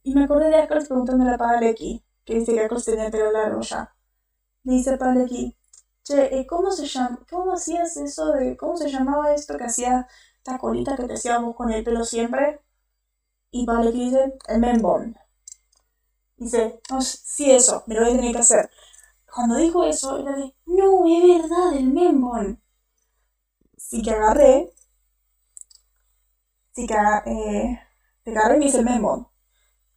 y 0.03 0.13
me 0.13 0.25
acordé 0.25 0.49
de 0.49 0.57
Ackles 0.57 0.87
preguntándole 0.87 1.31
a 1.31 1.37
Padalecki, 1.39 2.05
que 2.23 2.35
dice 2.35 2.53
que 2.53 2.61
Ackles 2.61 2.85
tenía 2.85 3.05
el 3.07 3.11
pelo 3.11 3.31
largo 3.31 3.61
ya. 3.61 3.95
Le 4.63 4.73
dice 4.73 4.95
Padalecki, 4.97 5.56
che, 6.07 6.47
¿cómo 6.47 6.71
se 6.71 6.85
llama, 6.87 7.19
cómo 7.29 7.53
hacías 7.53 7.97
eso 7.97 8.31
de, 8.33 8.57
cómo 8.57 8.77
se 8.77 8.89
llamaba 8.89 9.33
esto 9.33 9.57
que 9.57 9.65
hacía 9.65 10.07
esta 10.37 10.57
colita 10.57 10.95
que 10.95 11.03
te 11.05 11.13
hacías 11.15 11.41
vos 11.41 11.55
con 11.55 11.71
el 11.71 11.83
pelo 11.83 12.03
siempre? 12.05 12.61
Y 13.51 13.65
Padalecki 13.65 14.05
dice, 14.05 14.33
el 14.49 14.59
membón. 14.59 15.17
Dice, 16.37 16.79
no, 16.89 16.99
sí, 17.01 17.51
eso, 17.51 17.83
me 17.85 17.93
lo 17.95 18.01
voy 18.01 18.11
a 18.13 18.15
tener 18.15 18.31
que 18.31 18.39
hacer. 18.39 18.69
Cuando 19.33 19.57
dijo 19.57 19.83
eso, 19.85 20.19
era 20.19 20.35
de, 20.37 20.55
no, 20.67 21.05
es 21.07 21.41
verdad, 21.43 21.73
el 21.75 21.85
membón. 21.87 22.61
Sí 23.85 24.03
que 24.03 24.11
agarré, 24.11 24.71
sí 26.73 26.87
que 26.87 26.93
eh, 26.95 27.79
agarré 28.25 28.55
y 28.57 28.59
me 28.59 28.65
hice 28.67 28.79
el 28.79 28.85
membón. 28.85 29.27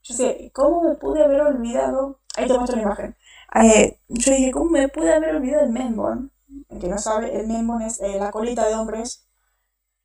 Yo 0.03 0.15
sé, 0.15 0.51
¿cómo 0.55 0.83
me 0.83 0.97
pude 0.97 1.25
haber 1.25 1.43
olvidado? 1.43 2.21
Ahí 2.37 2.47
te 2.49 2.55
muestro 2.55 2.77
la 2.77 2.83
imagen. 2.85 3.17
Eh, 3.55 3.99
yo 4.09 4.33
dije, 4.33 4.53
¿cómo 4.53 4.71
me 4.71 4.89
pude 4.89 5.13
haber 5.13 5.37
olvidado 5.37 5.65
el 5.65 5.73
membón? 5.73 6.33
El 6.69 6.79
que 6.81 6.89
no 6.89 6.99
sabe, 6.99 7.39
el 7.41 7.49
membón 7.49 7.83
es 7.83 8.01
eh, 8.01 8.19
la 8.19 8.31
colita 8.31 8.67
de 8.67 8.75
hombres. 8.75 9.29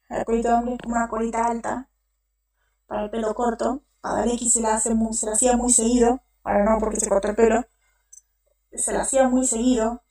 La 0.09 0.25
colita 0.25 0.49
de 0.49 0.55
hombres 0.55 0.75
es 0.75 0.81
como 0.83 0.95
una 0.95 1.07
colita 1.09 1.45
alta 1.45 1.89
para 2.87 3.03
el 3.03 3.09
pelo 3.09 3.33
corto. 3.35 3.83
Padalecki 4.01 4.49
se 4.49 4.61
la, 4.61 4.75
hace 4.75 4.95
se 5.13 5.25
la 5.25 5.33
hacía 5.33 5.57
muy 5.57 5.71
seguido. 5.71 6.21
Ahora 6.43 6.63
no, 6.63 6.79
porque 6.79 6.99
se 6.99 7.09
cortó 7.09 7.29
el 7.29 7.35
pelo. 7.35 7.63
Se 8.73 8.93
la 8.93 9.01
hacía 9.01 9.27
muy 9.27 9.45
seguido. 9.47 10.03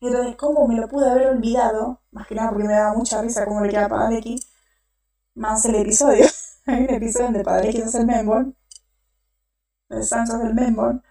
Y 0.00 0.08
entonces, 0.08 0.36
¿cómo 0.36 0.66
me 0.66 0.76
lo 0.76 0.88
pude 0.88 1.10
haber 1.10 1.28
olvidado? 1.28 2.02
Más 2.10 2.26
que 2.26 2.34
nada 2.34 2.50
porque 2.50 2.64
me 2.66 2.72
daba 2.74 2.94
mucha 2.94 3.20
risa 3.22 3.44
cómo 3.46 3.60
le 3.60 3.70
queda 3.70 3.86
a 3.86 3.88
Padalecki. 3.88 4.40
Más 5.34 5.64
el 5.64 5.76
episodio. 5.76 6.26
Hay 6.66 6.84
un 6.84 6.90
episodio 6.90 7.26
donde 7.26 7.44
Padalecki 7.44 7.82
hace 7.82 7.98
el 7.98 8.06
membón. 8.06 8.56
El 9.90 10.04
Sancho 10.04 10.34
hace 10.34 10.46
el 10.46 10.54
membón. 10.54 11.02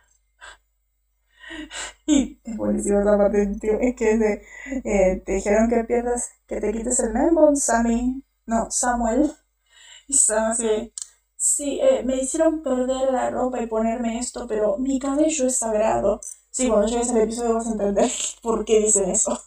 Y 2.06 2.39
es 2.43 2.58
buenísimo 2.58 3.02
esa 3.02 3.17
parte. 3.17 3.52
Es 3.82 3.95
que 3.95 4.17
de, 4.17 4.43
eh, 4.84 5.22
te 5.26 5.34
dijeron 5.34 5.69
que 5.69 5.84
pierdas, 5.84 6.30
que 6.48 6.60
te 6.62 6.72
quites 6.74 7.00
el 7.00 7.13
membón, 7.13 7.56
Sammy. 7.58 8.24
No, 8.45 8.69
Samuel. 8.72 9.32
Y 10.08 10.13
Sam 10.15 10.52
así, 10.52 10.93
sí, 11.38 11.80
eh, 11.82 12.04
me 12.06 12.17
hicieron 12.17 12.63
perder 12.63 13.12
la 13.13 13.30
ropa 13.32 13.62
y 13.62 13.67
ponerme 13.67 14.19
esto, 14.19 14.48
pero 14.48 14.78
mi 14.78 15.00
cabello 15.00 15.48
es 15.48 15.58
sagrado. 15.58 16.22
Sí, 16.52 16.69
cuando 16.69 16.88
llegues 16.88 17.10
al 17.12 17.19
episodio 17.19 17.56
vas 17.56 17.67
a 17.67 17.72
entender 17.72 18.12
por 18.43 18.65
qué 18.65 18.80
dicen 18.82 19.12
eso. 19.12 19.39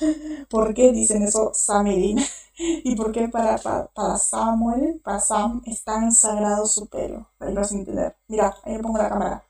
¿Por 0.50 0.74
qué 0.74 0.92
dicen 0.92 1.22
eso 1.22 1.52
Sam 1.54 1.86
y 1.88 2.14
Dean? 2.14 2.26
¿Y 2.58 2.96
por 2.96 3.12
qué 3.12 3.28
para, 3.28 3.58
para, 3.58 3.86
para 3.88 4.18
Samuel, 4.18 5.00
para 5.04 5.20
Sam, 5.20 5.62
es 5.66 5.84
tan 5.84 6.12
sagrado 6.12 6.66
su 6.66 6.88
pelo? 6.88 7.30
Ahí 7.40 7.54
vas 7.54 7.72
a 7.72 7.76
entender. 7.76 8.16
Mira, 8.28 8.54
ahí 8.64 8.74
le 8.76 8.82
pongo 8.82 8.98
la 8.98 9.08
cámara. 9.08 9.44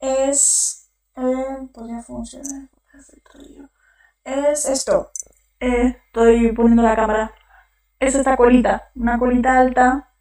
Es... 0.00 0.81
Eh, 1.16 1.68
podría 1.72 2.02
funcionar. 2.02 2.68
Es 4.24 4.66
esto. 4.66 5.10
Eh, 5.60 5.96
estoy 6.06 6.52
poniendo 6.52 6.82
la 6.82 6.96
cámara. 6.96 7.32
Es 7.98 8.14
esta 8.14 8.36
colita. 8.36 8.90
Una 8.94 9.18
colita 9.18 9.58
alta. 9.58 10.12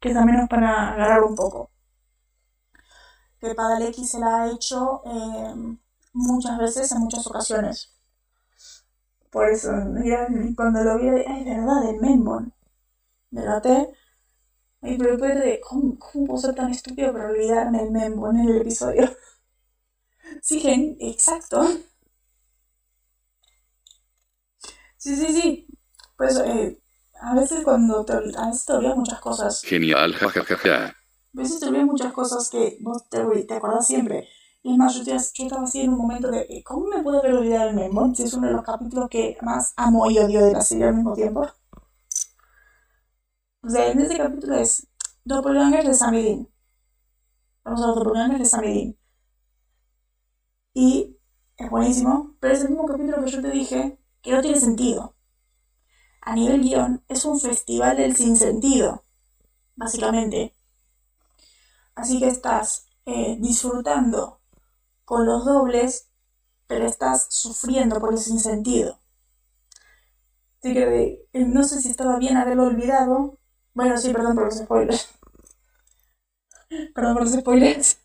Que 0.00 0.10
es 0.10 0.16
al 0.16 0.26
menos 0.26 0.48
para 0.48 0.92
agarrar 0.92 1.22
un 1.24 1.34
poco. 1.34 1.70
Que 3.40 3.54
Padalecki 3.54 4.04
se 4.04 4.18
la 4.18 4.42
ha 4.42 4.50
hecho 4.50 5.02
eh, 5.04 5.76
muchas 6.12 6.58
veces, 6.58 6.92
en 6.92 7.00
muchas 7.00 7.26
ocasiones. 7.26 7.92
Por 9.30 9.48
eso, 9.50 9.72
mira, 9.72 10.28
cuando 10.56 10.82
lo 10.84 10.98
vi, 10.98 11.08
ay, 11.08 11.40
es 11.40 11.56
verdad, 11.56 11.90
el 11.90 12.00
Membon. 12.00 12.54
Me 13.30 13.42
laté. 13.44 13.92
Y 14.82 14.96
pero 14.98 15.12
después 15.12 15.34
de, 15.40 15.60
¿cómo, 15.60 15.98
¿cómo 15.98 16.26
puedo 16.26 16.38
ser 16.40 16.54
tan 16.54 16.70
estúpido 16.70 17.12
para 17.12 17.26
olvidarme 17.30 17.82
el 17.82 17.90
Membon 17.90 18.38
en 18.38 18.48
el 18.48 18.60
episodio? 18.62 19.10
Sí, 20.42 20.60
gen, 20.60 20.96
exacto. 21.00 21.66
Sí, 24.96 25.16
sí, 25.16 25.26
sí. 25.40 25.66
Pues 26.16 26.38
eh, 26.38 26.80
a 27.20 27.34
veces 27.34 27.62
cuando 27.64 28.04
te, 28.04 28.14
a 28.14 28.46
veces 28.46 28.64
te 28.66 28.72
olvidas 28.72 28.96
muchas 28.96 29.20
cosas. 29.20 29.62
Genial, 29.62 30.14
jajajaja. 30.14 30.86
A 30.86 30.94
veces 31.32 31.60
te 31.60 31.66
olvidas 31.66 31.86
muchas 31.86 32.12
cosas 32.12 32.48
que 32.48 32.78
vos 32.80 33.08
te, 33.08 33.24
te 33.44 33.54
acordás 33.54 33.86
siempre. 33.86 34.28
Y 34.62 34.78
más, 34.78 34.94
yo, 34.94 35.02
yo 35.04 35.16
estaba 35.16 35.64
así 35.64 35.82
en 35.82 35.90
un 35.90 35.98
momento 35.98 36.30
de, 36.30 36.40
eh, 36.48 36.62
¿cómo 36.64 36.86
me 36.86 37.02
puedo 37.02 37.18
haber 37.18 37.34
olvidado 37.34 37.68
el 37.68 37.76
Memon? 37.76 38.16
Si 38.16 38.22
es 38.22 38.32
uno 38.32 38.46
de 38.46 38.54
los 38.54 38.62
capítulos 38.62 39.10
que 39.10 39.36
más 39.42 39.74
amo 39.76 40.10
y 40.10 40.18
odio 40.18 40.42
de 40.42 40.52
la 40.52 40.62
serie 40.62 40.86
al 40.86 40.94
mismo 40.94 41.12
tiempo. 41.12 41.46
O 43.62 43.68
sea, 43.68 43.90
en 43.90 43.98
ese 44.00 44.16
capítulo 44.16 44.56
es 44.56 44.86
Doppelganger 45.24 45.86
de 45.86 45.94
Samidin. 45.94 46.48
Vamos 47.62 47.82
a 47.82 47.86
los 47.88 47.96
Doppelgangers 47.96 48.40
de 48.40 48.46
Samidin. 48.46 48.98
Y 50.74 51.16
es 51.56 51.70
buenísimo, 51.70 52.34
pero 52.40 52.52
es 52.52 52.62
el 52.62 52.70
mismo 52.70 52.84
capítulo 52.84 53.24
que 53.24 53.30
yo 53.30 53.40
te 53.40 53.50
dije 53.50 53.96
que 54.20 54.32
no 54.32 54.42
tiene 54.42 54.58
sentido. 54.58 55.14
A 56.20 56.34
nivel 56.34 56.62
guion, 56.62 57.04
es 57.08 57.24
un 57.24 57.38
festival 57.38 57.96
del 57.96 58.16
sinsentido, 58.16 59.04
básicamente. 59.76 60.52
Así 61.94 62.18
que 62.18 62.26
estás 62.26 62.88
eh, 63.06 63.36
disfrutando 63.38 64.40
con 65.04 65.26
los 65.26 65.44
dobles, 65.44 66.08
pero 66.66 66.86
estás 66.86 67.28
sufriendo 67.30 68.00
por 68.00 68.12
el 68.12 68.18
sinsentido. 68.18 68.98
Así 70.58 70.74
que 70.74 71.28
eh, 71.32 71.44
no 71.44 71.62
sé 71.62 71.80
si 71.80 71.90
estaba 71.90 72.18
bien 72.18 72.36
haberlo 72.36 72.64
olvidado. 72.64 73.38
Bueno, 73.74 73.96
sí, 73.96 74.12
perdón 74.12 74.34
por 74.34 74.46
los 74.46 74.56
spoilers. 74.56 75.08
perdón 76.94 77.14
por 77.14 77.22
los 77.22 77.32
spoilers. 77.32 78.03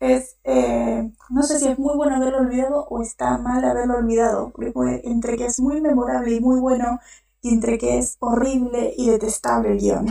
Es, 0.00 0.36
eh, 0.44 1.10
no 1.30 1.42
sé 1.42 1.58
si 1.58 1.68
es 1.68 1.78
muy 1.78 1.96
bueno 1.96 2.16
haberlo 2.16 2.38
olvidado 2.38 2.86
o 2.88 3.02
está 3.02 3.38
mal 3.38 3.64
haberlo 3.64 3.96
olvidado. 3.96 4.52
Porque 4.52 5.00
entre 5.04 5.36
que 5.36 5.46
es 5.46 5.60
muy 5.60 5.80
memorable 5.80 6.34
y 6.34 6.40
muy 6.40 6.60
bueno, 6.60 7.00
y 7.40 7.50
entre 7.50 7.78
que 7.78 7.98
es 7.98 8.16
horrible 8.20 8.94
y 8.96 9.10
detestable 9.10 9.72
el 9.72 9.78
guion. 9.78 10.06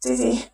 Sí, 0.00 0.16
sí. 0.16 0.44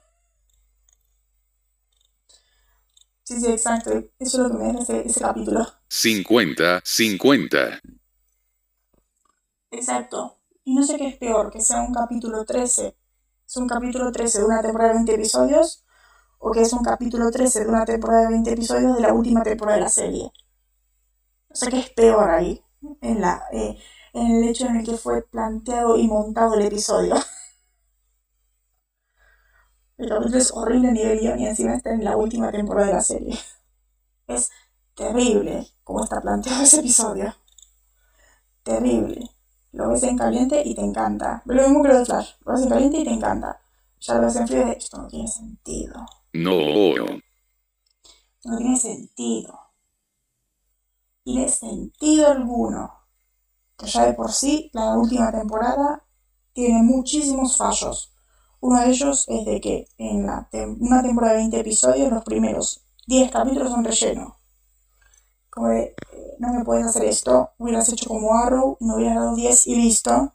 Sí, 3.25 3.41
sí, 3.41 3.47
exacto. 3.47 3.91
Eso 4.19 4.47
es 4.47 4.49
lo 4.49 4.51
que 4.51 4.65
me 4.65 4.73
deja 4.73 4.83
ese, 4.83 5.07
ese 5.07 5.21
capítulo. 5.21 5.67
50, 5.89 6.81
50. 6.85 7.81
Exacto. 9.71 10.39
Y 10.65 10.75
no 10.75 10.83
sé 10.83 10.97
qué 10.97 11.09
es 11.09 11.17
peor, 11.17 11.51
que 11.51 11.61
sea 11.61 11.83
un 11.83 11.95
capítulo 11.95 12.45
13. 12.45 12.97
Es 13.47 13.57
un 13.57 13.69
capítulo 13.69 14.13
13 14.13 14.39
de 14.39 14.45
una 14.45 14.63
temporada 14.63 14.91
de 14.91 14.97
20 14.97 15.15
episodios, 15.15 15.85
o 16.41 16.51
que 16.51 16.63
es 16.63 16.73
un 16.73 16.83
capítulo 16.83 17.31
13 17.31 17.61
de 17.61 17.69
una 17.69 17.85
temporada 17.85 18.23
de 18.23 18.29
20 18.29 18.51
episodios 18.53 18.97
de 18.97 19.03
la 19.03 19.13
última 19.13 19.43
temporada 19.43 19.77
de 19.77 19.85
la 19.85 19.91
serie. 19.91 20.33
No 21.51 21.55
sé 21.55 21.71
qué 21.71 21.79
es 21.81 21.91
peor 21.91 22.31
ahí, 22.31 22.65
en, 23.03 23.21
la, 23.21 23.43
eh, 23.53 23.79
en 24.15 24.27
el 24.37 24.49
hecho 24.49 24.67
en 24.67 24.77
el 24.77 24.87
que 24.87 24.97
fue 24.97 25.23
planteado 25.23 25.97
y 25.97 26.09
montado 26.09 26.55
el 26.55 26.63
episodio. 26.63 27.15
El 29.99 30.09
capítulo 30.09 30.39
es 30.39 30.51
horrible 30.51 30.89
a 30.89 30.93
nivel 30.93 31.21
guion 31.21 31.39
y 31.39 31.47
encima 31.47 31.75
está 31.75 31.93
en 31.93 32.03
la 32.03 32.17
última 32.17 32.51
temporada 32.51 32.87
de 32.87 32.95
la 32.95 33.03
serie. 33.03 33.39
Es 34.27 34.49
terrible 34.95 35.67
cómo 35.85 36.03
está 36.03 36.23
planteado 36.23 36.63
ese 36.63 36.81
episodio. 36.81 37.35
Terrible. 38.63 39.29
Lo 39.73 39.91
ves 39.91 40.03
en 40.05 40.17
caliente 40.17 40.63
y 40.65 40.75
te 40.75 40.81
encanta. 40.81 41.43
Lo 41.45 41.63
mismo 41.69 41.83
que 41.83 41.89
lo 41.89 41.99
de 41.99 42.07
Flash. 42.07 42.31
Lo 42.47 42.53
ves 42.53 42.63
en 42.63 42.69
caliente 42.71 42.97
y 42.97 43.05
te 43.05 43.13
encanta. 43.13 43.61
Ya 44.01 44.15
lo 44.15 44.23
ves 44.23 44.37
en 44.37 44.49
frío 44.49 44.69
y 44.69 44.71
esto 44.71 44.97
no 44.97 45.07
tiene 45.07 45.29
sentido. 45.29 46.07
No. 46.33 47.21
No 48.45 48.57
tiene 48.57 48.77
sentido. 48.77 49.59
Tiene 51.25 51.49
sentido 51.49 52.29
alguno. 52.29 52.93
Que 53.77 53.87
ya 53.87 54.07
de 54.07 54.15
por 54.15 54.33
sí, 54.33 54.71
la 54.73 54.97
última 54.97 55.31
temporada 55.33 56.05
tiene 56.53 56.83
muchísimos 56.83 57.57
fallos. 57.57 58.13
Uno 58.61 58.81
de 58.81 58.91
ellos 58.91 59.27
es 59.29 59.45
de 59.47 59.61
que 59.61 59.89
en 59.97 60.27
la 60.27 60.49
una 60.79 61.03
temporada 61.03 61.33
de 61.33 61.39
20 61.41 61.61
episodios, 61.61 62.13
los 62.13 62.25
primeros 62.25 62.83
10 63.07 63.31
capítulos 63.31 63.71
son 63.71 63.85
relleno. 63.85 64.37
Como 65.49 65.69
de, 65.69 65.83
eh, 66.13 66.37
no 66.39 66.53
me 66.53 66.65
puedes 66.65 66.87
hacer 66.87 67.05
esto, 67.05 67.51
hubieras 67.59 67.89
hecho 67.89 68.09
como 68.09 68.35
Arrow, 68.35 68.77
me 68.81 68.95
hubieras 68.95 69.17
dado 69.17 69.35
10 69.35 69.67
y 69.67 69.75
listo. 69.77 70.33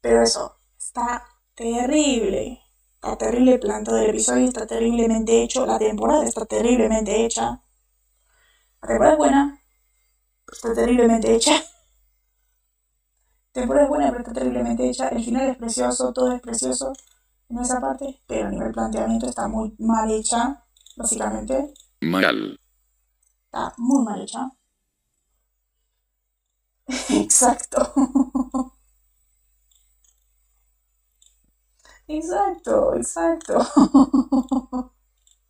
Pero 0.00 0.22
eso, 0.22 0.56
está 0.78 1.24
terrible. 1.54 2.63
Está 3.04 3.18
terrible 3.18 3.58
plantado 3.58 3.98
el 3.98 4.08
episodio, 4.08 4.46
está 4.46 4.66
terriblemente 4.66 5.42
hecho, 5.42 5.66
la 5.66 5.78
temporada 5.78 6.24
está 6.24 6.46
terriblemente 6.46 7.26
hecha. 7.26 7.62
La 8.80 8.88
temporada 8.88 9.12
es 9.12 9.18
buena, 9.18 9.60
pero 10.46 10.56
está 10.56 10.74
terriblemente 10.74 11.34
hecha. 11.34 11.52
La 11.52 11.60
temporada 13.52 13.84
es 13.84 13.88
buena, 13.90 14.06
pero 14.08 14.20
está 14.20 14.32
terriblemente 14.32 14.88
hecha. 14.88 15.08
El 15.08 15.22
final 15.22 15.50
es 15.50 15.58
precioso, 15.58 16.14
todo 16.14 16.32
es 16.32 16.40
precioso 16.40 16.94
en 17.50 17.58
esa 17.58 17.78
parte, 17.78 18.22
pero 18.26 18.48
a 18.48 18.50
nivel 18.50 18.72
planteamiento 18.72 19.26
está 19.26 19.48
muy 19.48 19.74
mal 19.80 20.10
hecha, 20.10 20.64
básicamente. 20.96 21.74
Mal. 22.00 22.58
Está 23.44 23.74
muy 23.76 24.02
mal 24.02 24.22
hecha. 24.22 24.50
Exacto. 27.10 27.92
Exacto, 32.06 32.94
exacto. 32.94 33.58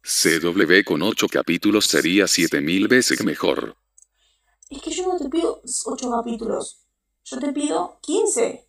CW 0.03 0.85
con 0.85 1.03
8 1.03 1.27
capítulos 1.29 1.87
sería 1.87 2.29
7000 2.29 2.89
veces 2.89 3.25
mejor. 3.25 3.77
Es 4.71 4.83
que 4.83 4.91
yo 4.91 5.09
no 5.09 5.19
te 5.19 5.29
pido 5.29 5.63
8 5.87 6.11
capítulos. 6.11 6.87
Yo 7.25 7.39
te 7.39 7.53
pido 7.53 7.99
15. 8.03 8.69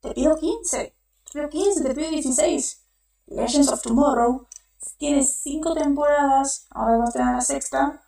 Te 0.00 0.14
pido 0.14 0.38
15. 0.38 0.96
Te 1.24 1.32
pido 1.32 1.48
15, 1.48 1.82
te 1.82 1.94
pido 1.94 2.10
16. 2.10 2.86
Legends 3.26 3.68
of 3.68 3.82
Tomorrow 3.82 4.46
tiene 4.96 5.24
5 5.24 5.74
temporadas. 5.74 6.66
Ahora 6.70 6.96
va 6.96 7.04
a 7.04 7.12
tener 7.12 7.34
la 7.34 7.40
sexta. 7.40 8.02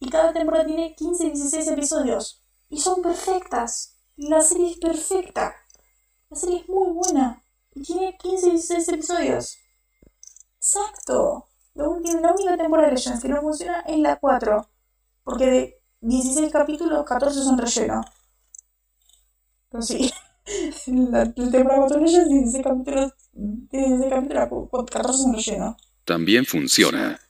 Y 0.00 0.08
cada 0.08 0.32
temporada 0.32 0.64
tiene 0.66 0.94
15, 0.94 1.24
16 1.30 1.68
episodios. 1.68 2.42
Y 2.68 2.80
son 2.80 3.02
perfectas. 3.02 3.96
La 4.16 4.40
serie 4.40 4.70
es 4.70 4.78
perfecta. 4.78 5.54
La 6.30 6.36
serie 6.36 6.60
es 6.60 6.68
muy 6.68 6.92
buena. 6.92 7.42
Y 7.76 7.82
tiene 7.82 8.16
15, 8.16 8.50
16 8.52 8.88
episodios. 8.88 9.58
Exacto. 10.56 11.46
La 11.74 11.86
única, 11.88 12.18
la 12.20 12.32
única 12.32 12.56
temporada 12.56 12.88
de 12.88 12.94
Legends 12.94 13.20
que 13.20 13.28
no 13.28 13.42
funciona 13.42 13.80
es 13.80 13.98
la 13.98 14.16
4. 14.16 14.66
Porque 15.22 15.46
de 15.46 15.82
16 16.00 16.50
capítulos, 16.50 17.04
14 17.04 17.42
son 17.42 17.58
relleno. 17.58 18.00
Pero 19.68 19.82
sí. 19.82 20.10
La, 20.86 21.24
la 21.24 21.34
temporada 21.34 21.80
4 21.80 21.98
de 21.98 22.04
Legends, 22.04 22.30
16 22.30 22.64
capítulos, 22.64 23.12
16 23.32 24.10
capítulos, 24.10 24.68
14 24.88 25.12
son 25.22 25.34
relleno. 25.34 25.76
También 26.06 26.46
funciona. 26.46 27.20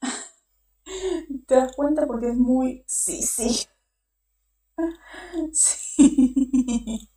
¿Te 1.46 1.54
das 1.56 1.72
cuenta? 1.74 2.06
Porque 2.06 2.28
es 2.28 2.36
muy... 2.36 2.84
Sí, 2.86 3.20
sí. 3.20 3.66
Sí. 5.52 7.08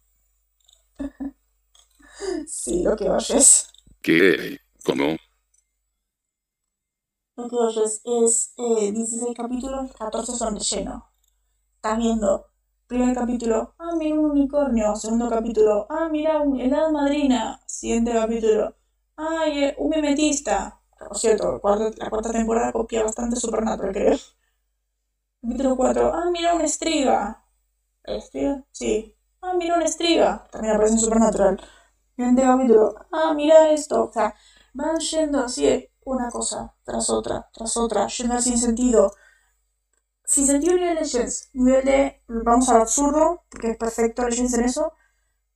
Sí, 2.48 2.84
lo 2.84 2.96
que 2.96 3.10
oyes. 3.10 3.68
¿Qué? 4.02 4.60
¿Cómo? 4.84 5.18
Lo 7.38 7.48
que 7.50 7.56
oyes 7.56 8.02
es 8.04 8.54
eh, 8.58 8.92
16 8.92 9.34
capítulos, 9.36 9.92
14 9.98 10.34
son 10.34 10.56
relleno. 10.58 11.10
Estás 11.76 11.98
viendo 12.00 12.48
primer 12.88 13.16
capítulo, 13.16 13.76
ah, 13.80 13.96
mira 13.98 14.16
un 14.20 14.32
unicornio. 14.32 14.96
Segundo 14.96 15.30
capítulo, 15.30 15.88
ah, 15.90 16.10
mira 16.12 16.42
un 16.42 16.60
helada 16.62 16.92
madrina. 16.92 17.62
Siguiente 17.68 18.14
capítulo, 18.14 18.76
ay, 19.18 19.66
eh, 19.66 19.76
un 19.80 19.90
mimetista. 19.92 20.82
Por 21.00 21.18
cierto, 21.18 21.62
cuarta- 21.62 21.92
la 21.98 22.10
cuarta 22.12 22.32
temporada 22.34 22.72
copia 22.74 23.04
bastante 23.04 23.38
Supernatural, 23.38 23.94
creo. 23.94 24.18
Capítulo 25.42 25.76
4, 25.76 26.14
ah, 26.14 26.30
mira 26.32 26.54
una 26.54 26.66
estriga. 26.66 27.44
¿Estriga? 28.06 28.66
Sí. 28.72 29.17
Ah, 29.42 29.54
mira 29.56 29.76
una 29.76 29.86
estriga. 29.86 30.48
También 30.52 30.76
aparece 30.76 30.96
en 30.96 31.00
Supernatural. 31.00 31.60
Siguiente 32.16 32.42
capítulo, 32.44 32.96
ah, 33.12 33.34
mira 33.36 33.70
esto. 33.72 34.06
O 34.06 34.14
sea, 34.14 34.36
van 34.74 34.98
yendo 35.00 35.40
así 35.44 35.68
eh, 35.68 35.92
una 36.06 36.30
cosa 36.30 36.74
tras 36.84 37.10
otra, 37.10 37.50
tras 37.54 37.78
otra, 37.78 38.08
yendo 38.08 38.40
sin 38.42 38.58
sentido. 38.58 39.12
Sin 40.26 40.46
sentido 40.46 40.76
nivel 40.76 40.96
de 40.96 41.02
Legends, 41.02 41.50
nivel 41.54 41.86
de 41.86 42.22
vamos 42.28 42.70
al 42.70 42.82
absurdo, 42.82 43.44
porque 43.50 43.72
es 43.72 43.78
perfecto 43.78 44.28
Legends 44.28 44.54
en 44.56 44.66
eso, 44.66 44.94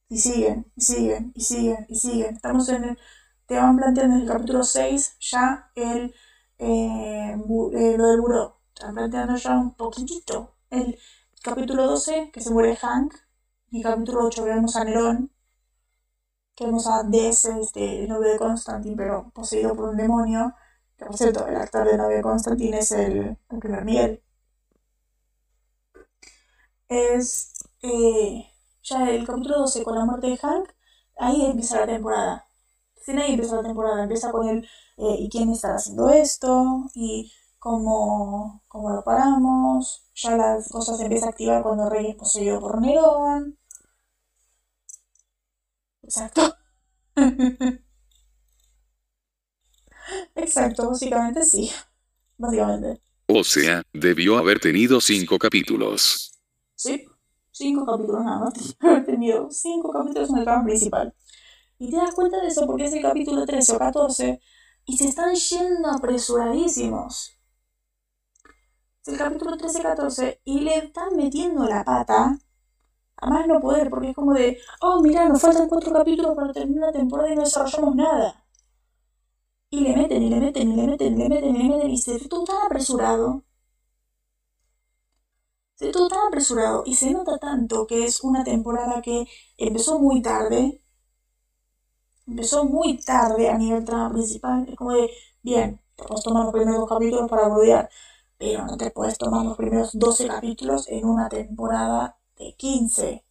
y 0.10 0.20
siguen, 0.20 0.72
y 0.76 0.82
siguen, 0.82 1.32
y 1.36 1.42
siguen, 1.42 1.86
y 1.90 1.96
siguen. 1.98 2.36
Estamos 2.36 2.70
en 2.70 2.84
el, 2.86 3.00
te 3.48 3.58
van 3.58 3.78
planteando 3.78 4.16
en 4.18 4.22
el 4.24 4.28
capítulo 4.30 4.64
6 4.64 5.18
ya 5.20 5.72
el, 5.76 6.16
eh, 6.60 7.34
eh, 7.34 7.96
lo 7.98 8.08
del 8.10 8.22
buró. 8.22 8.62
Te 8.76 8.86
van 8.86 8.96
planteando 8.96 9.36
ya 9.38 9.58
un 9.58 9.76
poquitito. 9.76 10.56
El 10.70 11.00
capítulo 11.44 11.88
12, 11.88 12.32
que 12.34 12.42
se 12.42 12.52
muere 12.52 12.76
Hank, 12.78 13.14
y 13.72 13.78
el 13.78 13.84
capítulo 13.84 14.26
8 14.26 14.44
vemos 14.44 14.76
a 14.76 14.84
Nerón, 14.84 15.32
que 16.56 16.66
vemos 16.66 16.88
a 16.88 17.04
DS, 17.04 17.46
este, 17.46 18.04
el 18.04 18.10
novio 18.10 18.30
de 18.32 18.38
Constantine, 18.38 18.96
pero 18.98 19.32
poseído 19.34 19.76
por 19.76 19.90
un 19.90 19.98
demonio. 19.98 20.54
Que 20.98 21.06
por 21.06 21.18
cierto, 21.18 21.48
el 21.48 21.56
actor 21.56 21.88
de 21.88 21.98
novio 21.98 22.18
de 22.18 22.24
Constantine 22.24 22.80
es 22.80 22.92
el, 22.92 23.38
el 23.50 23.60
primer 23.60 23.86
Miguel. 23.86 24.24
Es 26.90 27.54
eh, 27.82 28.46
ya 28.84 29.10
el 29.10 29.26
capítulo 29.26 29.60
12 29.60 29.84
con 29.84 29.96
la 29.96 30.06
muerte 30.06 30.28
de 30.28 30.38
Hank, 30.38 30.70
ahí 31.18 31.46
empieza 31.46 31.80
la 31.80 31.88
temporada. 31.88 32.46
Sin 33.06 33.20
ahí 33.20 33.34
empieza 33.34 33.56
la 33.56 33.64
temporada, 33.64 34.04
empieza 34.04 34.32
con 34.32 34.48
el 34.50 34.64
eh, 34.98 35.16
y 35.20 35.30
quién 35.30 35.50
está 35.52 35.76
haciendo 35.76 36.10
esto 36.10 36.90
y 36.94 37.32
cómo, 37.60 38.64
cómo 38.68 38.90
lo 38.92 39.04
paramos. 39.04 40.04
Ya 40.16 40.38
las 40.38 40.70
cosas 40.70 40.98
se 40.98 41.04
empieza 41.04 41.28
a 41.28 41.30
activar 41.30 41.64
cuando 41.64 41.90
rey 41.90 42.10
es 42.12 42.16
poseído 42.16 42.60
por 42.60 42.82
Nerón. 42.82 43.58
Exacto. 46.12 46.56
Exacto, 50.36 50.90
básicamente 50.90 51.44
sí. 51.44 51.72
Básicamente. 52.38 53.02
O 53.28 53.46
sea, 53.46 53.82
debió 53.94 54.38
haber 54.38 54.60
tenido 54.60 55.00
cinco 55.00 55.40
capítulos. 55.40 56.34
Sí, 56.76 57.08
cinco 57.52 57.86
capítulos 57.86 58.26
nada 58.26 58.40
más. 58.40 58.76
Haber 58.82 59.06
tenido 59.06 59.50
cinco 59.52 59.94
capítulos 59.94 60.30
en 60.32 60.38
el 60.40 60.44
trama 60.44 60.66
principal. 60.66 61.14
Y 61.80 61.90
te 61.90 61.96
das 61.96 62.14
cuenta 62.14 62.42
de 62.42 62.48
eso 62.48 62.68
porque 62.68 62.86
es 62.86 62.94
el 62.94 63.02
capítulo 63.02 63.46
13 63.46 63.72
o 63.74 63.80
14 63.80 64.42
y 64.86 64.98
se 64.98 65.06
están 65.06 65.34
yendo 65.34 65.90
apresuradísimos. 65.92 67.32
Es 69.06 69.14
el 69.14 69.18
capítulo 69.18 69.56
13-14 69.56 70.42
y 70.44 70.60
le 70.60 70.78
están 70.78 71.16
metiendo 71.16 71.66
la 71.66 71.86
pata 71.86 72.38
a 73.22 73.30
más 73.30 73.48
no 73.48 73.62
poder, 73.62 73.90
porque 73.90 74.10
es 74.10 74.16
como 74.16 74.34
de, 74.34 74.60
oh, 74.82 75.02
mira, 75.02 75.28
nos 75.30 75.42
faltan 75.42 75.70
cuatro 75.70 75.94
capítulos 75.94 76.36
para 76.36 76.52
terminar 76.54 76.88
la 76.88 76.92
temporada 77.00 77.32
y 77.32 77.36
no 77.36 77.44
desarrollamos 77.44 77.96
nada. 77.96 78.44
Y 79.72 79.80
le 79.82 79.96
meten, 79.96 80.22
y 80.22 80.30
le 80.30 80.40
meten, 80.40 80.72
y 80.72 80.76
le 80.76 80.88
meten, 80.88 81.14
y 81.16 81.18
le 81.18 81.30
meten, 81.30 81.56
y 81.56 81.64
le 81.64 81.70
meten, 81.70 81.90
y 81.90 81.98
se 81.98 82.14
ve 82.14 82.28
todo 82.30 82.44
tan 82.46 82.64
apresurado. 82.68 83.44
Se 85.76 85.88
ve 85.88 85.92
todo 85.92 86.08
tan 86.08 86.28
apresurado, 86.28 86.84
y 86.86 86.96
se 86.96 87.12
nota 87.12 87.38
tanto 87.38 87.86
que 87.86 88.06
es 88.06 88.24
una 88.24 88.42
temporada 88.46 89.02
que 89.02 89.26
empezó 89.58 90.00
muy 90.00 90.22
tarde. 90.22 90.82
Empezó 92.26 92.66
muy 92.66 92.98
tarde 92.98 93.50
a 93.50 93.58
nivel 93.58 93.86
trama 93.86 94.12
principal. 94.12 94.68
Es 94.68 94.76
como 94.76 94.92
de, 94.94 95.10
bien, 95.44 95.80
te 95.96 96.04
puedes 96.06 96.24
tomar 96.24 96.46
los 96.46 96.54
primeros 96.54 96.80
dos 96.80 96.90
capítulos 96.90 97.30
para 97.30 97.48
rodear, 97.50 97.90
pero 98.38 98.66
no 98.66 98.78
te 98.78 98.92
puedes 98.92 99.18
tomar 99.18 99.46
los 99.46 99.58
primeros 99.58 99.92
12 99.94 100.28
capítulos 100.28 100.88
en 100.90 101.06
una 101.06 101.30
temporada 101.30 102.18
de 102.42 102.56
15. 102.56 103.24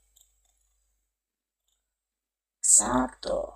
Exacto. 2.58 3.54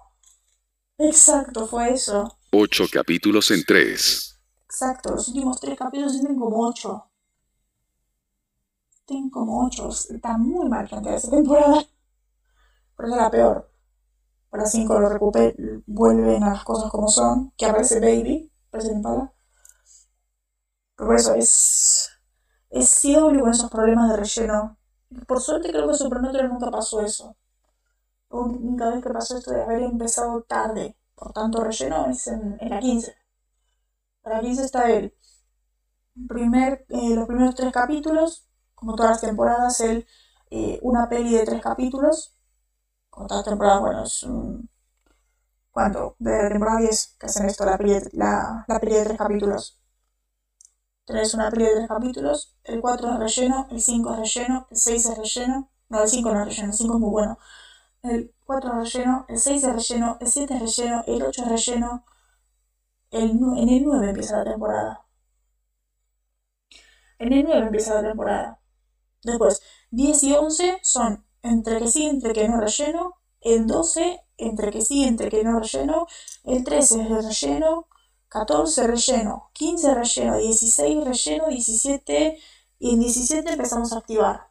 Exacto, 0.99 1.67
fue 1.67 1.93
eso. 1.93 2.39
Ocho 2.53 2.85
capítulos 2.93 3.51
en 3.51 3.65
tres. 3.65 4.41
Exacto, 4.65 5.11
los 5.13 5.29
últimos 5.29 5.61
tres 5.61 5.79
capítulos 5.79 6.13
tienen 6.13 6.39
como 6.39 6.67
ocho. 6.67 7.11
Tienen 9.05 9.31
como 9.31 9.65
ocho. 9.67 9.89
Está 9.89 10.37
muy 10.37 10.69
mal 10.69 10.89
de 10.89 11.15
esa 11.15 11.31
temporada. 11.31 11.85
Pero 12.97 13.09
es 13.09 13.17
la 13.17 13.31
peor. 13.31 13.71
Para 14.51 14.67
cinco 14.67 14.99
lo 14.99 15.09
recupera, 15.09 15.53
vuelven 15.87 16.43
a 16.45 16.51
las 16.51 16.65
cosas 16.65 16.91
como 16.91 17.09
son. 17.09 17.53
Que 17.57 17.67
aparece 17.67 18.01
Baby, 18.01 18.51
aparece 18.69 18.93
Impala. 18.93 19.33
Pero 20.97 21.09
por 21.09 21.17
eso 21.17 21.35
es. 21.35 22.11
Es 22.71 23.01
CW 23.01 23.41
con 23.41 23.51
esos 23.51 23.71
problemas 23.71 24.11
de 24.11 24.17
relleno 24.17 24.79
por 25.27 25.41
suerte 25.41 25.71
creo 25.71 25.89
que 25.89 25.95
Supernatural 25.95 26.49
nunca 26.49 26.71
pasó 26.71 27.01
eso. 27.01 27.37
Única 28.31 28.91
vez 28.91 29.03
que 29.03 29.11
pasó 29.11 29.39
esto 29.39 29.53
de 29.53 29.63
haber 29.63 29.83
empezado 29.83 30.43
tarde, 30.43 30.97
por 31.15 31.33
tanto 31.33 31.63
relleno, 31.65 32.07
es 32.11 32.27
en, 32.27 32.59
la 32.61 32.81
15. 32.81 33.17
En 34.25 34.33
la 34.33 34.41
15 34.41 34.65
está 34.65 34.91
el 34.91 35.15
primer, 36.29 36.85
eh, 36.89 37.15
los 37.15 37.27
primeros 37.27 37.55
tres 37.55 37.73
capítulos, 37.73 38.49
como 38.75 38.95
todas 38.95 39.13
las 39.13 39.21
temporadas, 39.21 39.81
el, 39.81 40.07
eh, 40.51 40.79
una 40.83 41.09
peli 41.09 41.35
de 41.35 41.45
tres 41.45 41.63
capítulos. 41.63 42.35
Como 43.11 43.27
todas 43.29 43.47
las 43.47 43.53
temporadas, 43.53 43.81
bueno, 43.81 44.05
es 44.05 44.23
un... 44.25 44.71
¿Cuánto? 45.71 46.17
De 46.19 46.43
la 46.43 46.49
temporada 46.49 46.81
10 46.81 47.17
que 47.19 47.27
hacen 47.27 47.47
esto, 47.47 47.65
la 47.67 47.77
peli, 47.79 47.95
la, 48.13 48.65
la 48.69 48.81
peli 48.81 48.95
de 48.95 49.05
tres 49.05 49.19
capítulos. 49.19 49.81
Tenés 51.07 51.35
una 51.35 51.51
peli 51.51 51.65
de 51.65 51.75
tres 51.77 51.89
capítulos, 51.89 52.55
el 52.65 52.81
4 52.81 53.13
es 53.13 53.19
relleno, 53.19 53.67
el 53.71 53.81
5 53.81 54.13
es 54.13 54.19
relleno, 54.19 54.67
el 54.71 54.77
6 54.77 55.07
es 55.07 55.19
relleno, 55.19 55.71
no, 55.89 56.03
el 56.03 56.09
5 56.09 56.31
no 56.33 56.41
es 56.43 56.47
relleno, 56.49 56.69
el 56.73 56.75
5 56.75 56.95
es 56.95 57.01
muy 57.01 57.11
bueno. 57.11 57.39
El 58.03 58.35
4 58.45 58.83
es 58.83 58.93
relleno, 58.95 59.27
el 59.29 59.39
6 59.39 59.65
es 59.65 59.73
relleno, 59.75 60.19
el 60.21 60.29
7 60.29 60.55
es 60.55 60.61
relleno, 60.61 61.05
el 61.07 61.23
8 61.23 61.43
es 61.43 61.49
relleno, 61.49 62.05
el, 63.11 63.31
en 63.31 63.69
el 63.69 63.85
9 63.85 64.09
empieza 64.11 64.37
la 64.39 64.45
temporada. 64.45 65.07
En 67.19 67.33
el 67.33 67.45
9 67.45 67.67
empieza 67.67 67.95
la 67.95 68.09
temporada. 68.09 68.61
Después, 69.23 69.63
10 69.91 70.23
y 70.25 70.35
11 70.35 70.79
son 70.83 71.25
entre 71.43 71.79
que 71.81 71.89
sí, 71.89 72.07
entre 72.07 72.33
que 72.33 72.49
no 72.49 72.61
relleno. 72.61 73.17
El 73.41 73.67
12, 73.67 74.21
entre 74.39 74.71
que 74.71 74.81
sí, 74.83 75.05
entre 75.05 75.29
que 75.31 75.45
no 75.45 75.59
relleno. 75.61 76.07
El 76.45 76.65
13 76.65 77.03
es 77.03 77.11
el 77.11 77.25
relleno. 77.25 77.89
14 78.35 78.89
relleno, 78.89 79.51
15 79.53 79.95
relleno, 79.95 80.37
16 80.39 81.05
relleno, 81.05 81.47
17 81.49 82.39
y 82.81 82.91
en 82.95 83.01
17 83.01 83.53
empezamos 83.53 83.93
a 83.93 83.99
activar. 83.99 84.51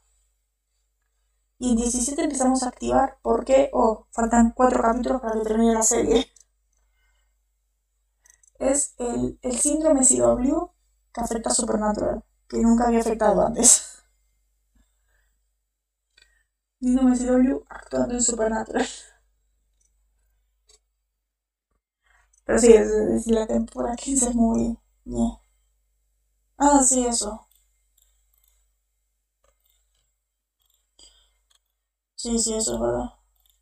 Y 1.59 1.71
en 1.71 1.75
17 1.77 2.23
empezamos 2.23 2.63
a 2.63 2.69
activar 2.69 3.19
porque, 3.21 3.69
oh, 3.73 4.07
faltan 4.11 4.51
4 4.55 4.81
capítulos 4.81 5.21
para 5.21 5.33
que 5.33 5.41
termine 5.41 5.73
la 5.73 5.83
serie. 5.83 6.31
Es 8.57 8.95
el, 8.99 9.37
el 9.41 9.59
síndrome 9.59 10.01
CW 10.05 10.71
que 11.13 11.21
afecta 11.21 11.49
a 11.49 11.53
Supernatural, 11.53 12.23
que 12.47 12.59
nunca 12.59 12.87
había 12.87 13.01
afectado 13.01 13.45
antes. 13.45 14.01
Síndrome 16.79 17.17
CW 17.17 17.65
actuando 17.67 18.15
en 18.15 18.21
Supernatural. 18.21 18.87
Pero 22.45 22.59
sí, 22.59 22.73
es, 22.73 23.27
la 23.27 23.47
temporada 23.47 23.95
15 23.95 24.29
es 24.29 24.35
muy... 24.35 24.77
Ah, 26.57 26.81
sí, 26.83 27.05
eso. 27.05 27.47
Sí, 32.15 32.37
sí, 32.39 32.53
eso 32.53 32.75
es 32.75 32.79
verdad. 32.79 33.09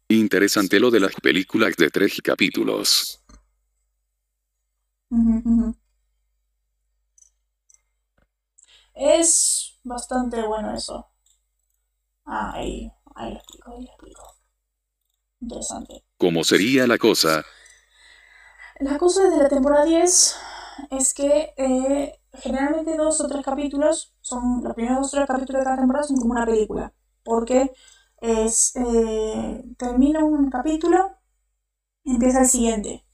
Interesante 0.09 0.79
lo 0.79 0.91
de 0.91 0.99
las 0.99 1.15
películas 1.15 1.75
de 1.77 1.89
tres 1.89 2.19
capítulos. 2.23 3.23
Es 8.93 9.79
bastante 9.83 10.45
bueno 10.45 10.75
eso. 10.75 11.07
Ah, 12.25 12.51
ahí, 12.55 12.91
ahí 13.15 13.31
lo 13.31 13.37
explico, 13.37 13.71
ahí 13.71 13.83
lo 13.83 13.89
explico. 13.89 14.35
Interesante. 15.41 16.03
¿Cómo 16.17 16.43
sería 16.43 16.85
la 16.87 16.97
cosa 16.97 17.43
la 18.81 18.97
cosa 18.97 19.29
de 19.29 19.37
la 19.37 19.49
temporada 19.49 19.85
10 19.85 20.35
es 20.89 21.13
que 21.13 21.53
eh, 21.57 22.19
generalmente 22.33 22.97
dos 22.97 23.21
o 23.21 23.27
tres 23.27 23.45
capítulos, 23.45 24.15
son 24.21 24.63
los 24.63 24.73
primeros 24.73 25.01
dos 25.01 25.13
o 25.13 25.17
tres 25.17 25.27
capítulos 25.27 25.59
de 25.61 25.65
cada 25.65 25.77
temporada 25.77 26.07
son 26.07 26.17
como 26.17 26.31
una 26.33 26.45
película, 26.45 26.93
porque 27.23 27.71
eh, 28.21 28.49
termina 29.77 30.23
un 30.25 30.49
capítulo 30.49 31.17
y 32.03 32.13
empieza 32.15 32.41
el 32.41 32.47
siguiente. 32.47 33.05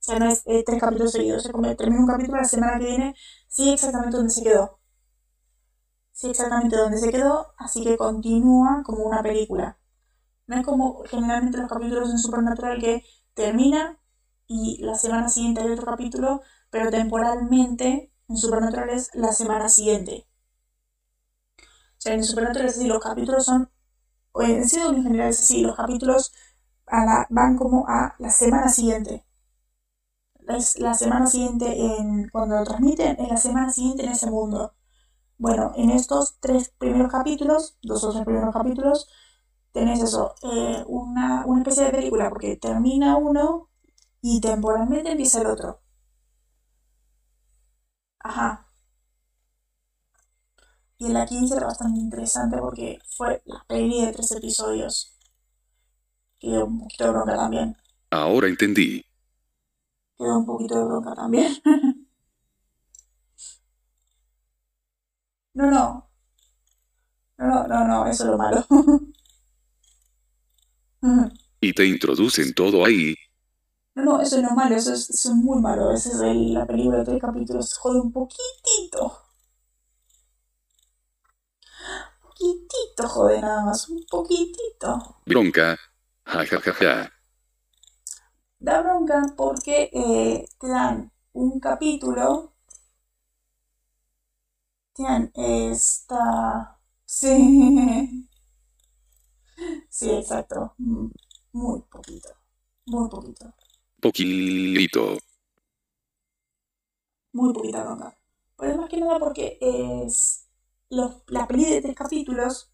O 0.00 0.02
sea, 0.02 0.18
no 0.18 0.30
es 0.30 0.42
eh, 0.46 0.62
tres 0.64 0.80
capítulos 0.80 1.12
seguidos, 1.12 1.42
se 1.42 1.52
termina 1.76 2.00
un 2.00 2.06
capítulo 2.06 2.36
la 2.38 2.44
semana 2.44 2.78
que 2.78 2.84
viene, 2.86 3.14
sigue 3.48 3.74
exactamente 3.74 4.16
donde 4.18 4.32
se 4.32 4.42
quedó. 4.42 4.78
Sigue 6.12 6.32
exactamente 6.32 6.76
donde 6.76 6.98
se 6.98 7.10
quedó, 7.10 7.54
así 7.56 7.82
que 7.84 7.96
continúa 7.96 8.82
como 8.84 9.04
una 9.04 9.22
película. 9.22 9.78
No 10.46 10.56
es 10.56 10.66
como 10.66 11.04
generalmente 11.04 11.58
los 11.58 11.68
capítulos 11.68 12.10
en 12.10 12.18
Supernatural 12.18 12.80
que 12.80 13.04
termina 13.34 13.97
y 14.48 14.78
la 14.82 14.94
semana 14.96 15.28
siguiente 15.28 15.60
hay 15.60 15.70
otro 15.70 15.86
capítulo, 15.86 16.40
pero 16.70 16.90
temporalmente 16.90 18.12
en 18.28 18.36
Supernatural 18.36 18.90
es 18.90 19.10
la 19.14 19.32
semana 19.32 19.68
siguiente. 19.68 20.26
O 21.60 22.00
sea, 22.00 22.14
en 22.14 22.24
Supernatural 22.24 22.68
es 22.68 22.76
así, 22.78 22.86
los 22.86 23.02
capítulos 23.02 23.44
son, 23.44 23.70
o 24.32 24.42
en 24.42 24.68
CW 24.68 24.96
en 24.96 25.02
general 25.04 25.28
es 25.30 25.40
así, 25.40 25.62
los 25.62 25.76
capítulos 25.76 26.32
van 27.30 27.56
como 27.56 27.86
a 27.88 28.14
la 28.18 28.30
semana 28.30 28.68
siguiente. 28.68 29.24
Es 30.48 30.78
la 30.80 30.94
semana 30.94 31.26
siguiente 31.26 31.66
en, 31.98 32.28
cuando 32.30 32.56
lo 32.56 32.64
transmiten, 32.64 33.16
es 33.20 33.28
la 33.28 33.36
semana 33.36 33.70
siguiente 33.70 34.04
en 34.04 34.12
ese 34.12 34.30
mundo. 34.30 34.74
Bueno, 35.38 35.72
en 35.76 35.90
estos 35.90 36.38
tres 36.40 36.70
primeros 36.78 37.12
capítulos, 37.12 37.78
dos 37.82 38.04
o 38.04 38.12
tres 38.12 38.24
primeros 38.24 38.54
capítulos, 38.54 39.08
tenés 39.72 40.02
eso, 40.02 40.34
eh, 40.42 40.84
una, 40.88 41.44
una 41.46 41.60
especie 41.60 41.84
de 41.84 41.90
película, 41.90 42.30
porque 42.30 42.56
termina 42.56 43.16
uno 43.16 43.67
y 44.22 44.40
temporalmente 44.40 45.10
empieza 45.10 45.40
el 45.40 45.46
otro. 45.48 45.80
Ajá. 48.20 48.66
Y 50.98 51.06
en 51.06 51.14
la 51.14 51.26
15 51.26 51.56
era 51.56 51.66
bastante 51.66 52.00
interesante 52.00 52.58
porque 52.58 52.98
fue 53.16 53.40
la 53.46 53.64
peli 53.68 54.04
de 54.04 54.12
tres 54.12 54.32
episodios. 54.32 55.16
Quedó 56.38 56.66
un 56.66 56.80
poquito 56.80 57.04
de 57.04 57.10
bronca 57.10 57.36
también. 57.36 57.76
Ahora 58.10 58.48
entendí. 58.48 59.04
Quedó 60.16 60.38
un 60.38 60.46
poquito 60.46 60.76
de 60.78 60.84
bronca 60.84 61.14
también. 61.14 61.54
no, 65.54 65.70
no. 65.70 66.08
No, 67.38 67.66
no, 67.68 67.86
no, 67.86 68.06
eso 68.06 68.24
es 68.24 68.30
lo 68.30 68.38
malo. 68.38 68.66
y 71.60 71.72
te 71.72 71.86
introducen 71.86 72.52
todo 72.54 72.84
ahí 72.84 73.14
No, 73.98 74.04
no, 74.04 74.20
eso 74.22 74.40
no 74.40 74.48
es 74.48 74.54
malo, 74.54 74.76
eso 74.76 74.92
es, 74.94 75.10
eso 75.10 75.28
es 75.30 75.34
muy 75.34 75.60
malo. 75.60 75.92
Esa 75.92 76.10
es 76.10 76.20
el- 76.20 76.54
la 76.54 76.64
película 76.66 76.98
de 76.98 77.04
tres 77.04 77.20
capítulos. 77.20 77.74
Jode 77.78 78.00
un 78.00 78.12
poquitito. 78.12 79.12
Poquitito 82.22 83.08
jode 83.14 83.40
nada 83.40 83.64
más, 83.66 83.88
un 83.88 84.04
poquitito. 84.10 84.90
Bronca. 85.26 85.76
Ja 86.24 86.44
ja 86.50 86.58
ja 86.66 86.72
ja. 86.80 86.94
Da 88.60 88.82
bronca 88.82 89.18
porque 89.36 89.90
eh, 89.92 90.46
te 90.60 90.68
dan 90.68 91.10
un 91.32 91.58
capítulo. 91.58 92.52
Te 94.94 95.02
dan 95.02 95.30
esta. 95.34 96.78
Sí. 97.06 98.26
Sí, 99.88 100.10
exacto. 100.10 100.74
Mm, 100.78 101.08
Muy 101.52 101.82
poquito. 101.90 102.28
Muy 102.86 103.08
poquito. 103.10 103.52
Poquito. 104.02 105.04
Muy 107.32 107.52
poquita 107.52 107.82
bronca. 107.84 108.16
Pero 108.56 108.72
es 108.72 108.78
más 108.78 108.88
que 108.90 108.98
nada 109.00 109.18
porque 109.18 109.58
es. 109.60 110.46
Los, 110.90 111.22
la 111.28 111.46
peli 111.46 111.64
de 111.66 111.82
tres 111.82 111.94
capítulos 111.94 112.72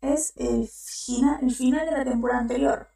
es 0.00 0.32
el, 0.36 0.68
fina- 0.68 1.40
el 1.42 1.54
final 1.54 1.86
de 1.86 1.92
la 1.92 2.04
temporada 2.04 2.40
anterior. 2.40 2.88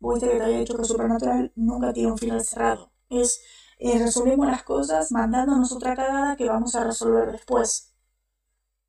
Vos 0.00 0.14
viste 0.16 0.30
que 0.30 0.38
te 0.38 0.44
había 0.44 0.58
dicho 0.60 0.76
que 0.76 0.84
Supernatural 0.84 1.52
nunca 1.56 1.92
tiene 1.94 2.12
un 2.12 2.18
final 2.18 2.44
cerrado. 2.44 2.92
Es 3.10 3.40
eh, 3.78 3.98
resolvemos 3.98 4.46
las 4.48 4.64
cosas 4.64 5.12
mandándonos 5.12 5.72
otra 5.72 5.96
cagada 5.96 6.36
que 6.36 6.48
vamos 6.48 6.74
a 6.76 6.84
resolver 6.84 7.32
después. 7.32 7.94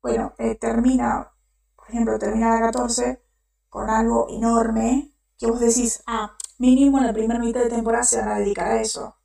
Bueno, 0.02 0.34
eh, 0.38 0.54
termina, 0.56 1.32
por 1.76 1.88
ejemplo, 1.90 2.18
termina 2.18 2.54
la 2.54 2.60
14 2.66 3.22
con 3.68 3.90
algo 3.90 4.26
enorme 4.30 5.12
que 5.38 5.46
vos 5.46 5.60
decís, 5.60 6.02
ah, 6.06 6.36
mínimo 6.58 6.98
en 6.98 7.06
la 7.06 7.12
primera 7.12 7.40
mitad 7.40 7.60
de 7.62 7.70
temporada 7.70 8.04
se 8.04 8.18
van 8.18 8.28
a 8.28 8.38
dedicar 8.38 8.68
a 8.68 8.80
eso. 8.80 9.16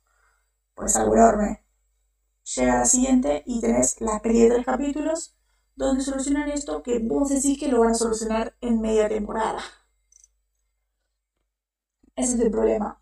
Pues 0.74 0.96
enorme. 0.96 1.64
Llega 2.56 2.78
la 2.80 2.84
siguiente 2.84 3.42
y 3.46 3.60
tenés 3.60 4.00
la 4.00 4.20
peli 4.20 4.42
de 4.42 4.50
tres 4.50 4.66
capítulos 4.66 5.36
donde 5.74 6.02
solucionan 6.02 6.50
esto 6.50 6.82
que 6.82 6.98
vos 6.98 7.28
decís 7.30 7.58
que 7.58 7.68
lo 7.68 7.80
van 7.80 7.92
a 7.92 7.94
solucionar 7.94 8.54
en 8.60 8.80
media 8.80 9.08
temporada. 9.08 9.60
Ese 12.16 12.34
es 12.36 12.40
el 12.40 12.50
problema. 12.50 13.00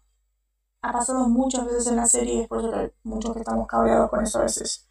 Ha 0.83 0.93
pasado 0.93 1.29
muchas 1.29 1.67
veces 1.67 1.87
en 1.89 1.97
la 1.97 2.07
serie 2.07 2.35
y 2.35 2.41
es 2.43 2.49
por 2.49 2.61
eso 2.61 2.71
que 2.73 2.95
muchos 3.03 3.33
que 3.35 3.41
estamos 3.41 3.67
cabreados 3.67 4.11
con 4.11 4.23
eso 4.23 4.39
a 4.41 4.43
veces. 4.43 4.89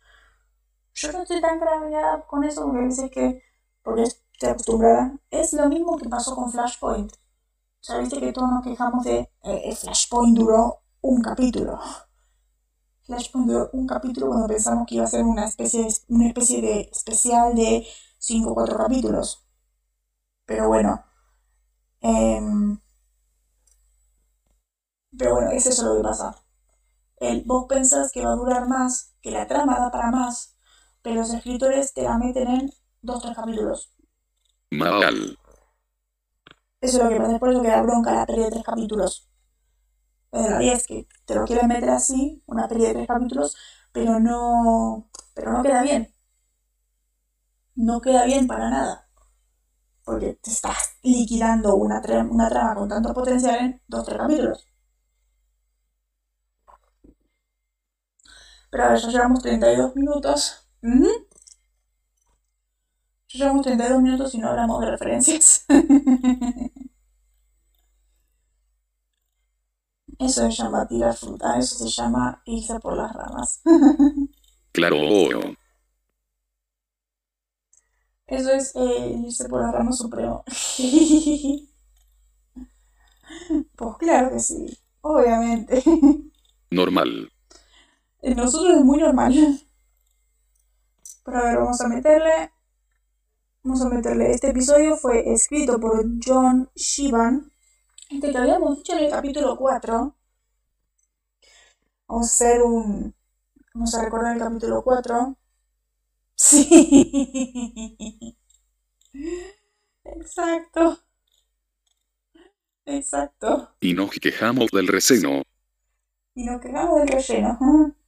Yo 0.94 1.12
no 1.12 1.22
estoy 1.24 1.42
tan 1.42 1.60
cabreada 1.60 2.26
con 2.28 2.44
eso 2.44 2.64
porque 2.66 2.80
a 2.80 2.84
veces 2.84 3.12
que, 3.12 3.44
porque 3.84 4.04
estoy 4.04 4.50
acostumbrada, 4.50 5.18
es 5.32 5.54
lo 5.54 5.68
mismo 5.70 5.98
que 5.98 6.10
pasó 6.10 6.36
con 6.36 6.52
Flashpoint. 6.52 7.14
O 7.82 7.84
sea, 7.84 8.00
viste 8.00 8.20
que 8.20 8.34
todos 8.34 8.50
nos 8.52 8.64
quejamos 8.64 9.04
de 9.06 9.30
eh, 9.44 9.76
Flashpoint 9.76 10.38
duró 10.38 10.82
un 11.02 11.22
capítulo. 11.22 11.80
Flashpoint 13.04 13.48
duró 13.48 13.70
un 13.74 13.88
capítulo 13.88 14.28
cuando 14.28 14.48
pensamos 14.48 14.86
que 14.88 14.96
iba 14.96 15.06
a 15.06 15.08
ser 15.08 15.24
una 15.24 15.46
especie 15.46 15.84
de, 15.84 15.94
una 16.10 16.28
especie 16.28 16.62
de 16.62 16.90
especial 16.92 17.56
de 17.56 17.88
5 18.20 18.52
o 18.52 18.54
4 18.56 18.78
capítulos. 18.78 19.46
Pero 20.46 20.68
bueno. 20.68 21.04
em, 22.02 22.80
pero 25.18 25.36
bueno, 25.36 25.52
es 25.52 25.66
eso 25.66 25.86
lo 25.86 25.98
que 25.98 26.04
pasa. 26.04 26.36
El, 27.18 27.44
vos 27.46 27.66
pensás 27.68 28.12
que 28.12 28.26
va 28.26 28.32
a 28.34 28.36
durar 28.36 28.68
más, 28.68 29.16
que 29.22 29.32
la 29.32 29.48
trama 29.48 29.80
da 29.80 29.92
para 29.92 30.12
más, 30.12 30.56
pero 31.02 31.18
los 31.18 31.34
escritores 31.34 31.94
te 31.94 32.04
la 32.04 32.18
meten 32.18 32.48
en 32.48 32.72
2-3 33.04 33.36
capítulos. 33.36 33.92
Mal. 34.72 35.39
Eso 36.82 36.98
es 36.98 37.04
lo 37.06 37.10
que 37.10 37.16
pasa, 37.16 37.34
es 37.36 37.40
por 37.40 37.52
eso 37.52 37.62
que 37.62 37.70
da 37.70 37.82
bronca 37.82 38.14
la 38.14 38.26
peli 38.26 38.44
de 38.44 38.52
3 38.52 38.64
capítulos. 38.66 39.30
Pero 40.32 40.60
es 40.60 40.88
que 40.88 41.08
te 41.26 41.36
lo 41.36 41.46
quieren 41.46 41.68
meter 41.68 41.90
así, 41.92 42.42
una 42.48 42.68
peli 42.68 42.86
de 42.86 42.94
3 42.94 43.08
capítulos, 43.08 43.56
pero 43.92 44.20
no, 44.20 45.10
pero 45.36 45.52
no 45.54 45.62
queda 45.64 45.84
bien. 45.84 46.12
No 47.78 48.00
queda 48.00 48.26
bien 48.26 48.46
para 48.46 48.70
nada. 48.70 49.08
Porque 50.04 50.34
te 50.42 50.52
estás 50.52 50.96
liquidando 51.04 51.76
una, 51.76 52.02
una 52.30 52.50
trama 52.50 52.76
con 52.76 52.90
tanto 52.90 53.14
potencial 53.14 53.58
en 53.60 53.82
2-3 53.88 54.20
capítulos. 54.20 54.68
Pero 58.72 58.84
a 58.84 58.90
ver, 58.90 59.00
ya 59.00 59.10
llevamos 59.10 59.42
32 59.44 59.96
minutos. 59.96 60.68
Ujú. 60.82 61.08
Llevamos 63.32 63.64
32 63.64 64.02
minutos 64.02 64.34
y 64.34 64.40
no 64.40 64.50
hablamos 64.50 64.82
de 64.82 64.92
referencias. 64.92 65.66
Eso 70.20 70.42
se 70.42 70.52
llama 70.52 70.86
tirar 70.86 71.16
fruta, 71.16 71.58
eso 71.58 71.78
se 71.78 71.88
llama 71.90 72.42
irse 72.46 72.78
por 72.80 72.98
las 72.98 73.14
ramas. 73.14 73.62
Claro. 74.72 74.98
Eso 78.28 78.52
es 78.52 78.76
eh, 78.76 79.20
irse 79.26 79.50
por 79.50 79.62
las 79.62 79.74
ramas 79.74 79.98
supremo. 79.98 80.44
Pues 83.76 83.96
claro 83.98 84.32
que 84.32 84.40
sí, 84.40 84.66
obviamente. 85.02 85.84
Normal. 86.72 87.32
En 88.22 88.38
nosotros 88.38 88.78
es 88.78 88.84
muy 88.84 89.00
normal. 89.00 89.34
Pero 91.24 91.38
a 91.38 91.44
ver, 91.44 91.58
vamos 91.58 91.80
a 91.82 91.88
meterle. 91.88 92.52
Vamos 93.70 93.86
a 93.86 93.90
meterle. 93.90 94.32
Este 94.32 94.50
episodio 94.50 94.98
fue 94.98 95.32
escrito 95.32 95.80
por 95.80 96.04
John 96.26 96.72
Shivan. 96.74 97.52
Este 98.10 98.32
que 98.32 98.38
habíamos 98.40 98.78
dicho 98.78 98.94
en 98.94 99.04
el 99.04 99.12
capítulo 99.12 99.56
4. 99.56 100.16
Vamos 102.08 102.26
a 102.26 102.32
hacer 102.32 102.64
un. 102.64 103.14
Vamos 103.76 103.94
a 103.94 104.04
recordar 104.04 104.34
el 104.36 104.42
capítulo 104.42 104.82
4. 104.84 105.38
Sí. 106.36 106.66
Exacto. 110.04 110.98
Exacto. 112.86 113.76
Y 113.82 113.94
nos 113.94 114.10
quejamos 114.10 114.72
del 114.72 114.88
receno. 114.88 115.44
Y 116.34 116.44
nos 116.46 116.60
quejamos 116.60 117.02
del 117.02 117.08
relleno. 117.08 117.56
Ujú. 117.62 117.99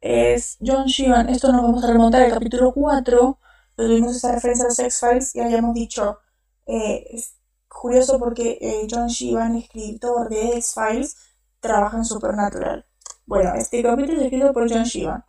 Es 0.00 0.58
John 0.60 0.86
Sheehan. 0.86 1.28
Esto 1.28 1.52
nos 1.52 1.62
vamos 1.62 1.84
a 1.84 1.88
remontar 1.92 2.22
al 2.22 2.32
capítulo 2.32 2.72
4. 2.72 3.38
Donde 3.76 3.94
tuvimos 3.94 4.16
esa 4.16 4.32
referencia 4.32 4.64
a 4.64 4.68
los 4.68 4.78
X-Files 4.78 5.34
y 5.36 5.40
habíamos 5.40 5.74
dicho. 5.74 6.18
eh, 6.66 7.04
es 7.10 7.34
curioso 7.68 8.18
porque 8.18 8.58
eh, 8.60 8.86
John 8.90 9.08
Sheehan, 9.08 9.56
escritor 9.56 10.28
de 10.28 10.56
X-Files, 10.58 11.16
trabaja 11.60 11.96
en 11.98 12.04
Supernatural. 12.04 12.84
Bueno, 13.26 13.54
este 13.54 13.82
capítulo 13.82 14.18
es 14.18 14.24
escrito 14.24 14.52
por 14.52 14.68
John 14.70 14.84
Sheehan, 14.84 15.24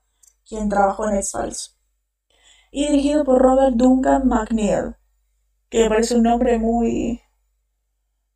quien 0.48 0.70
trabajó 0.70 1.08
en 1.10 1.16
X-Files. 1.18 1.78
Y 2.72 2.88
dirigido 2.88 3.24
por 3.26 3.42
Robert 3.42 3.76
Duncan 3.76 4.28
McNeil, 4.28 4.96
que 5.70 5.84
me 5.84 5.90
parece 5.90 6.16
un 6.16 6.24
nombre 6.24 6.60
muy. 6.60 7.22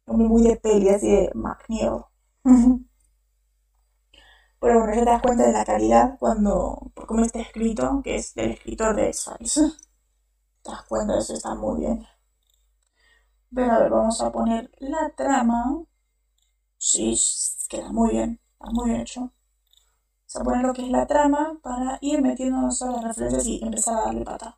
nombre 0.08 0.28
muy 0.28 0.44
de 0.44 0.56
peli, 0.58 0.90
así 0.90 1.08
de 1.08 1.32
McNeil. 1.36 2.02
Pero 4.66 4.80
bueno, 4.80 4.96
ya 4.96 5.02
te 5.02 5.12
das 5.12 5.22
cuenta 5.22 5.46
de 5.46 5.54
la 5.54 5.64
calidad 5.64 6.18
cuando, 6.18 6.92
por 6.96 7.06
cómo 7.06 7.24
está 7.24 7.40
escrito, 7.40 8.02
que 8.04 8.16
es 8.16 8.34
del 8.34 8.50
escritor 8.50 8.96
de 8.96 9.10
X-Files. 9.10 9.54
Te 10.64 10.72
das 10.72 10.82
cuenta 10.86 11.14
de 11.14 11.20
eso, 11.20 11.34
está 11.36 11.54
muy 11.54 11.82
bien. 11.82 12.08
Pero 13.54 13.72
a 13.72 13.80
ver, 13.82 13.92
vamos 13.92 14.20
a 14.22 14.32
poner 14.32 14.72
la 14.80 15.12
trama. 15.16 15.84
Sí, 16.80 17.16
queda 17.70 17.92
muy 17.92 18.14
bien, 18.14 18.40
está 18.54 18.72
muy 18.72 18.90
bien 18.90 19.02
hecho. 19.02 19.20
Vamos 19.20 20.36
a 20.36 20.44
poner 20.44 20.66
lo 20.66 20.74
que 20.74 20.82
es 20.82 20.90
la 20.90 21.06
trama 21.06 21.60
para 21.62 22.00
ir 22.02 22.24
metiéndonos 22.24 22.82
a 22.82 22.90
las 22.90 23.04
referencias 23.04 23.46
y 23.46 23.64
empezar 23.64 24.00
a 24.00 24.06
darle 24.06 24.26
pata. 24.26 24.58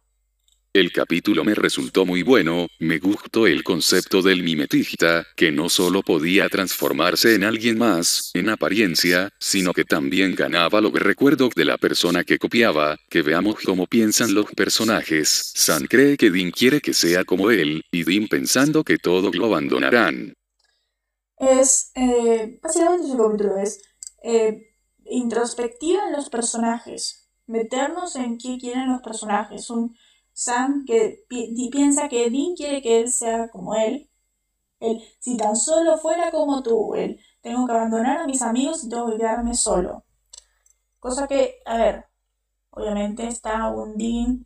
El 0.77 0.91
capítulo 0.91 1.43
me 1.43 1.55
resultó 1.55 2.05
muy 2.05 2.21
bueno, 2.21 2.67
me 2.77 2.99
gustó 2.99 3.47
el 3.47 3.63
concepto 3.63 4.21
del 4.21 4.43
mimetista, 4.43 5.25
que 5.35 5.51
no 5.51 5.69
solo 5.69 6.03
podía 6.03 6.49
transformarse 6.49 7.33
en 7.33 7.45
alguien 7.45 7.79
más, 7.79 8.29
en 8.35 8.47
apariencia, 8.47 9.31
sino 9.39 9.73
que 9.73 9.85
también 9.85 10.35
ganaba 10.35 10.79
los 10.79 10.93
recuerdos 10.93 11.55
de 11.55 11.65
la 11.65 11.79
persona 11.79 12.23
que 12.23 12.37
copiaba, 12.37 12.95
que 13.09 13.23
veamos 13.23 13.55
cómo 13.65 13.87
piensan 13.87 14.35
los 14.35 14.45
personajes. 14.51 15.51
San 15.55 15.87
cree 15.87 16.15
que 16.15 16.29
Dean 16.29 16.51
quiere 16.51 16.79
que 16.79 16.93
sea 16.93 17.25
como 17.25 17.49
él, 17.49 17.83
y 17.91 18.03
Dean 18.03 18.27
pensando 18.27 18.83
que 18.83 18.99
todos 18.99 19.35
lo 19.35 19.47
abandonarán. 19.47 20.35
Es, 21.39 21.89
eh, 21.95 22.59
básicamente 22.61 23.07
ese 23.07 23.17
capítulo 23.17 23.57
es 23.57 23.81
eh, 24.21 24.75
introspectiva 25.07 26.05
en 26.05 26.13
los 26.13 26.29
personajes, 26.29 27.31
meternos 27.47 28.15
en 28.15 28.37
qué 28.37 28.59
quieren 28.59 28.91
los 28.91 29.01
personajes. 29.01 29.71
Un 29.71 29.95
Sam 30.37 30.85
que 30.85 31.25
piensa 31.71 32.09
que 32.09 32.29
Dean 32.29 32.55
quiere 32.55 32.81
que 32.81 33.01
él 33.01 33.11
sea 33.11 33.49
como 33.49 33.75
él. 33.75 34.09
Él, 34.79 35.01
si 35.19 35.37
tan 35.37 35.55
solo 35.55 35.97
fuera 35.97 36.31
como 36.31 36.61
tú, 36.63 36.93
él, 36.95 37.19
tengo 37.41 37.65
que 37.65 37.73
abandonar 37.73 38.19
a 38.19 38.27
mis 38.27 38.41
amigos 38.43 38.83
y 38.83 38.89
tengo 38.89 39.09
que 39.11 39.17
quedarme 39.17 39.55
solo. 39.55 40.05
Cosa 40.99 41.27
que, 41.27 41.59
a 41.65 41.77
ver, 41.77 42.05
obviamente 42.71 43.27
está 43.27 43.69
un 43.69 43.97
Dean, 43.97 44.45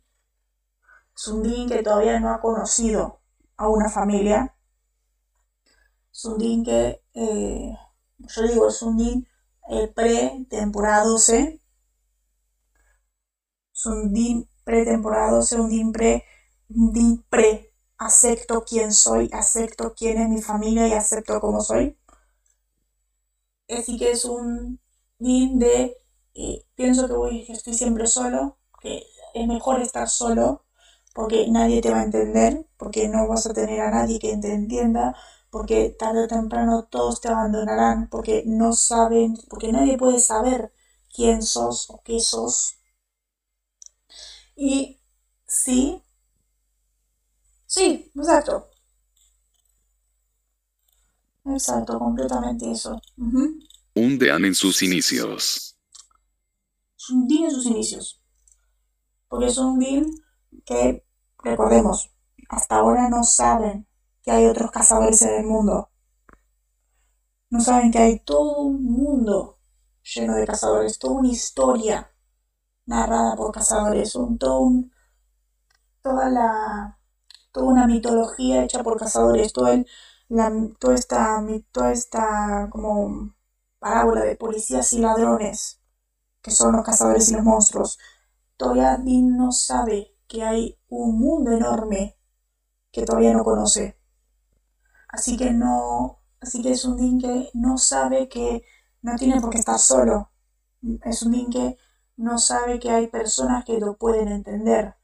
es 1.16 1.28
un 1.28 1.42
Dean 1.42 1.68
que 1.68 1.82
todavía 1.82 2.18
no 2.20 2.30
ha 2.30 2.40
conocido 2.40 3.20
a 3.56 3.68
una 3.68 3.88
familia 3.90 4.54
Es 6.12 6.24
un 6.24 6.38
DIN 6.38 6.64
que, 6.64 7.02
eh, 7.14 7.76
yo 8.18 8.42
digo, 8.42 8.68
es 8.68 8.82
un 8.82 8.96
DIN 8.96 9.26
eh, 9.70 9.88
pre-temporada 9.94 11.04
12. 11.04 11.60
Es 13.74 13.86
un 13.86 14.12
DIN 14.12 14.48
pre-temporada 14.64 15.32
12, 15.32 15.60
un 15.60 15.68
DIN 15.70 15.92
pre, 15.92 16.24
un. 16.68 17.70
Acepto 17.98 18.64
quién 18.64 18.92
soy, 18.92 19.30
acepto 19.32 19.94
quién 19.94 20.18
es 20.18 20.28
mi 20.28 20.42
familia 20.42 20.88
y 20.88 20.92
acepto 20.92 21.40
cómo 21.40 21.60
soy. 21.60 21.96
Así 23.68 23.98
que 23.98 24.10
es 24.12 24.24
un 24.24 24.78
DIN 25.18 25.58
de 25.58 25.96
eh, 26.34 26.64
pienso 26.76 27.06
que, 27.08 27.14
voy, 27.14 27.44
estoy 27.48 27.74
siempre 27.74 28.06
solo, 28.06 28.58
que 28.80 29.02
es 29.34 29.46
mejor 29.48 29.80
estar 29.80 30.08
solo 30.08 30.64
porque 31.14 31.48
nadie 31.48 31.80
te 31.82 31.90
va 31.90 32.00
a 32.00 32.04
entender, 32.04 32.66
porque 32.78 33.08
no 33.08 33.26
vas 33.28 33.46
a 33.46 33.52
tener 33.54 33.80
a 33.80 33.90
nadie 33.90 34.18
que 34.18 34.36
te 34.38 34.54
entienda, 34.54 35.14
porque 35.50 35.90
tarde 35.98 36.24
o 36.24 36.28
temprano 36.28 36.84
todos 36.90 37.20
te 37.20 37.28
abandonarán, 37.28 38.08
porque 38.08 38.44
no 38.46 38.72
saben, 38.72 39.36
porque 39.50 39.72
nadie 39.72 39.98
puede 39.98 40.20
saber 40.20 40.72
quién 41.14 41.42
sos 41.42 41.90
o 41.90 42.00
qué 42.04 42.20
sos. 42.20 42.76
Y 44.64 44.96
sí, 45.44 46.00
sí, 47.66 48.12
exacto. 48.14 48.68
Exacto, 51.44 51.98
completamente 51.98 52.70
eso. 52.70 53.02
Un 53.16 54.18
dean 54.20 54.44
en 54.44 54.54
sus 54.54 54.84
inicios. 54.84 55.76
Un 57.10 57.28
en 57.28 57.50
sus 57.50 57.66
inicios. 57.66 58.22
Porque 59.26 59.46
es 59.46 59.58
un 59.58 59.80
DIN 59.80 60.06
que, 60.64 61.04
recordemos, 61.42 62.12
hasta 62.48 62.76
ahora 62.76 63.08
no 63.08 63.24
saben 63.24 63.88
que 64.22 64.30
hay 64.30 64.46
otros 64.46 64.70
cazadores 64.70 65.22
en 65.22 65.40
el 65.40 65.44
mundo. 65.44 65.90
No 67.50 67.60
saben 67.60 67.90
que 67.90 67.98
hay 67.98 68.20
todo 68.20 68.60
un 68.60 68.84
mundo 68.84 69.58
lleno 70.04 70.36
de 70.36 70.46
cazadores, 70.46 71.00
toda 71.00 71.14
una 71.14 71.32
historia 71.32 72.11
narrada 72.86 73.36
por 73.36 73.52
cazadores, 73.52 74.14
un, 74.16 74.38
toda 76.02 76.28
la, 76.30 76.98
toda 77.52 77.66
una 77.66 77.86
mitología 77.86 78.64
hecha 78.64 78.82
por 78.82 78.98
cazadores, 78.98 79.52
toda, 79.52 79.82
toda 80.78 80.94
esta, 80.94 81.42
toda 81.72 81.92
esta 81.92 82.68
como 82.70 83.34
parábola 83.78 84.22
de 84.22 84.36
policías 84.36 84.92
y 84.92 84.98
ladrones 85.00 85.80
que 86.42 86.50
son 86.50 86.72
los 86.76 86.84
cazadores 86.84 87.30
y 87.30 87.34
los 87.34 87.44
monstruos. 87.44 87.98
Dean 88.58 89.36
no 89.36 89.52
sabe 89.52 90.14
que 90.28 90.42
hay 90.42 90.78
un 90.88 91.18
mundo 91.18 91.52
enorme 91.52 92.16
que 92.92 93.04
todavía 93.04 93.32
no 93.32 93.44
conoce. 93.44 93.98
Así 95.08 95.36
que 95.36 95.52
no, 95.52 96.20
así 96.40 96.62
que 96.62 96.72
es 96.72 96.84
un 96.84 96.96
Dean 96.96 97.18
que 97.20 97.50
no 97.54 97.78
sabe 97.78 98.28
que 98.28 98.64
no 99.02 99.16
tiene 99.16 99.40
por 99.40 99.50
qué 99.50 99.58
estar 99.58 99.78
solo. 99.78 100.30
Es 101.04 101.22
un 101.22 101.32
Dean 101.32 101.50
que 101.50 101.76
no 102.22 102.38
sabe 102.38 102.78
que 102.78 102.90
hay 102.90 103.08
personas 103.08 103.64
que 103.64 103.78
lo 103.80 103.96
pueden 103.96 104.28
entender, 104.28 104.94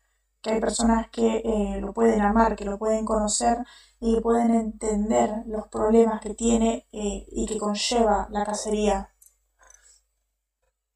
que 0.40 0.50
hay 0.52 0.60
personas 0.60 1.10
que 1.10 1.38
eh, 1.44 1.80
lo 1.80 1.92
pueden 1.92 2.20
amar, 2.22 2.56
que 2.56 2.64
lo 2.64 2.78
pueden 2.78 3.04
conocer 3.04 3.58
y 4.00 4.20
pueden 4.20 4.54
entender 4.54 5.42
los 5.46 5.66
problemas 5.68 6.20
que 6.20 6.34
tiene 6.34 6.86
eh, 6.92 7.26
y 7.30 7.46
que 7.46 7.58
conlleva 7.58 8.28
la 8.30 8.44
cacería. 8.44 9.10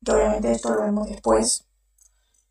Y 0.00 0.10
obviamente 0.10 0.52
esto 0.52 0.74
lo 0.74 0.82
vemos 0.82 1.08
después, 1.08 1.66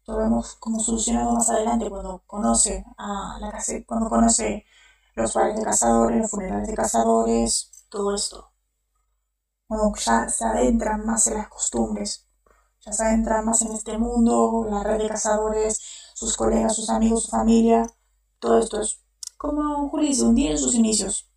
lo 0.05 0.17
vemos 0.17 0.55
como 0.55 0.79
solucionado 0.79 1.33
más 1.33 1.49
adelante 1.49 1.89
cuando 1.89 2.23
conoce 2.27 2.85
a 2.97 3.37
la 3.39 3.51
cuando 3.85 4.09
conoce 4.09 4.65
los 5.15 5.33
bares 5.33 5.55
de 5.57 5.63
cazadores, 5.63 6.21
los 6.21 6.31
funerales 6.31 6.67
de 6.67 6.75
cazadores, 6.75 7.85
todo 7.89 8.15
esto. 8.15 8.51
Cuando 9.67 9.93
ya 9.95 10.27
se 10.29 10.45
adentran 10.45 11.05
más 11.05 11.27
en 11.27 11.35
las 11.35 11.47
costumbres, 11.49 12.27
ya 12.81 12.93
se 12.93 13.03
adentran 13.03 13.45
más 13.45 13.61
en 13.61 13.71
este 13.73 13.97
mundo, 13.97 14.65
la 14.69 14.83
red 14.83 14.99
de 14.99 15.07
cazadores, 15.07 15.79
sus 16.13 16.35
colegas, 16.35 16.75
sus 16.75 16.89
amigos, 16.89 17.25
su 17.25 17.31
familia, 17.31 17.87
todo 18.39 18.59
esto 18.59 18.81
es 18.81 19.01
como 19.41 19.89
Juli 19.89 20.09
dice, 20.09 20.23
un 20.23 20.35
día 20.35 20.51
en 20.51 20.57
sus 20.59 20.75
inicios. 20.75 21.27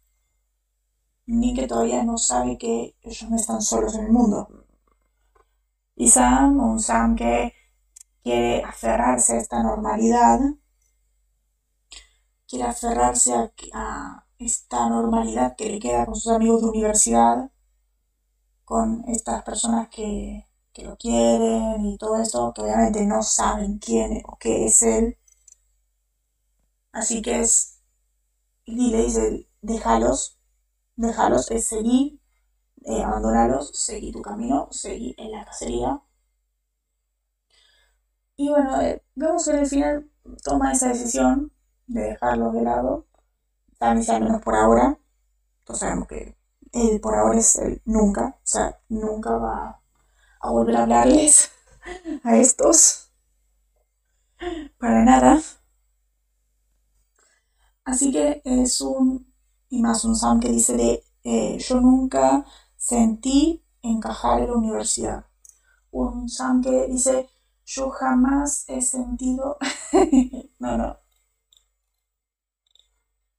Ni 1.25 1.55
que 1.55 1.67
todavía 1.67 2.05
no 2.05 2.19
sabe 2.19 2.59
que 2.59 2.97
ellos 3.01 3.31
no 3.31 3.37
están 3.37 3.63
solos 3.63 3.95
en 3.95 4.05
el 4.05 4.13
mundo. 4.13 4.67
Y 5.97 6.09
Sam, 6.11 6.61
un 6.61 6.81
Sam 6.81 7.17
que 7.17 7.55
quiere 8.23 8.63
aferrarse 8.63 9.35
a 9.35 9.39
esta 9.39 9.63
normalidad, 9.63 10.39
quiere 12.47 12.65
aferrarse 12.65 13.33
a, 13.73 14.27
esta 14.39 14.89
normalidad 14.91 15.57
que 15.57 15.71
le 15.71 15.79
queda 15.79 16.05
con 16.05 16.17
sus 16.17 16.31
amigos 16.31 16.61
de 16.61 16.69
universidad, 16.69 17.51
con 18.65 19.05
estas 19.09 19.43
personas 19.45 19.89
que, 19.89 20.47
lo 20.83 20.97
quieren 20.97 21.85
y 21.85 21.99
todo 21.99 22.21
esto, 22.21 22.53
que 22.55 22.63
obviamente 22.63 23.07
no 23.07 23.23
saben 23.23 23.79
quién 23.79 24.23
o 24.27 24.37
qué 24.39 24.67
es 24.67 24.83
él. 24.83 25.17
Así 26.93 27.21
que 27.23 27.41
es, 27.41 27.81
y 28.65 28.91
le 28.91 29.05
dice, 29.05 29.49
déjalos, 29.63 30.39
déjalos, 30.97 31.51
es 31.51 31.67
seguir, 31.69 32.21
eh, 32.85 33.03
abandonarlos, 33.03 33.71
seguir 33.79 34.15
tu 34.15 34.23
camino, 34.23 34.69
seguir 34.71 35.15
en 35.19 35.33
la 35.33 35.45
cacería. 35.45 36.03
Y 38.37 38.49
bueno, 38.49 38.81
eh, 38.81 39.03
vemos 39.15 39.45
que 39.45 39.51
en 39.53 39.59
el 39.59 39.67
final 39.67 40.11
toma 40.43 40.73
esa 40.73 40.89
decisión 40.89 41.53
de 41.87 42.03
dejarlos 42.03 42.53
de 42.55 42.63
lado, 42.63 43.07
también 43.79 44.11
al 44.11 44.23
menos 44.25 44.43
por 44.43 44.55
ahora. 44.57 44.99
Todos 45.65 45.81
sabemos 45.81 46.09
que 46.09 46.37
él 46.73 47.01
por 47.01 47.15
ahora 47.15 47.39
es 47.39 47.57
el 47.57 47.83
nunca, 47.85 48.37
o 48.39 48.47
sea, 48.47 48.81
nunca 48.89 49.37
va 49.37 49.84
a 50.45 50.51
volver 50.51 50.77
a 50.77 50.83
hablarles 50.83 51.51
a 52.23 52.37
estos. 52.37 53.09
Para 54.79 55.05
nada. 55.05 55.41
Así 57.85 58.13
que 58.13 58.41
es 58.45 58.81
un, 58.81 59.33
y 59.69 59.83
más 59.83 60.05
un 60.05 60.17
Sam 60.17 60.41
que 60.41 60.49
dice 60.51 60.77
de, 60.77 61.05
eh, 61.25 61.59
yo 61.59 61.81
nunca 61.81 62.45
sentí 62.77 63.63
encajar 63.83 64.41
en 64.41 64.49
la 64.49 64.57
universidad. 64.57 65.27
Un 65.93 66.29
Sam 66.29 66.63
que 66.63 66.87
dice, 66.89 67.29
yo 67.67 67.91
jamás 67.91 68.65
he 68.69 68.83
sentido... 68.83 69.59
no, 70.61 70.79
no. 70.79 70.99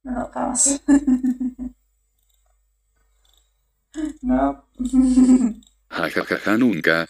No, 0.03 0.11
no, 0.11 0.29
jamás. 0.33 0.79
no. 4.21 4.63
Jajaja, 5.89 6.57
nunca. 6.57 7.07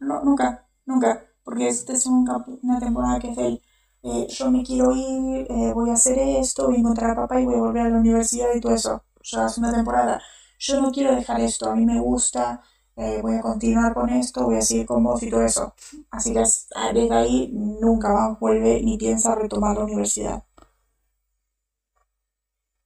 No, 0.00 0.22
nunca, 0.24 0.66
nunca. 0.86 1.24
Porque 1.44 1.68
este 1.68 1.92
es 1.94 2.06
un 2.06 2.28
una 2.62 2.80
temporada 2.80 3.18
que 3.18 3.30
es. 3.30 3.60
Eh, 4.02 4.26
yo 4.28 4.50
me 4.50 4.62
quiero 4.62 4.92
ir, 4.92 5.46
eh, 5.50 5.72
voy 5.74 5.90
a 5.90 5.94
hacer 5.94 6.18
esto, 6.18 6.66
voy 6.66 6.76
a 6.76 6.78
encontrar 6.78 7.10
a 7.10 7.16
papá 7.16 7.40
y 7.40 7.44
voy 7.44 7.56
a 7.56 7.58
volver 7.58 7.86
a 7.86 7.88
la 7.90 7.98
universidad 7.98 8.54
y 8.54 8.60
todo 8.60 8.74
eso. 8.74 9.02
Ya 9.22 9.46
es 9.46 9.58
una 9.58 9.72
temporada. 9.72 10.22
Yo 10.58 10.80
no 10.80 10.92
quiero 10.92 11.14
dejar 11.14 11.40
esto, 11.40 11.68
a 11.70 11.74
mí 11.74 11.84
me 11.84 12.00
gusta, 12.00 12.62
eh, 12.96 13.20
voy 13.22 13.34
a 13.36 13.40
continuar 13.42 13.94
con 13.94 14.08
esto, 14.10 14.44
voy 14.44 14.56
a 14.56 14.62
seguir 14.62 14.86
con 14.86 15.02
vos 15.04 15.22
y 15.22 15.30
todo 15.30 15.42
eso. 15.42 15.74
Así 16.10 16.32
que 16.32 16.40
desde 16.40 17.14
ahí 17.14 17.50
nunca 17.52 18.36
vuelve 18.40 18.82
ni 18.82 18.96
piensa 18.98 19.34
retomar 19.34 19.76
la 19.76 19.84
universidad. 19.84 20.44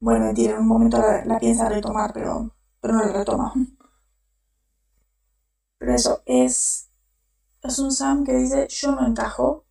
Bueno, 0.01 0.27
mentira, 0.27 0.55
en 0.55 0.61
un 0.61 0.69
momento 0.69 0.99
la, 0.99 1.39
piensa 1.39 1.69
retomar, 1.69 2.13
pero, 2.13 2.51
pero 2.81 2.95
no 2.95 3.05
la 3.05 3.13
retoma. 3.13 3.53
Pero 5.81 5.95
eso 5.95 6.23
es, 6.27 6.89
es 7.63 7.79
un 7.81 7.91
Sam 7.91 8.25
que 8.25 8.35
dice, 8.35 8.69
yo 8.69 8.93
no 8.93 9.05
encajo. 9.05 9.67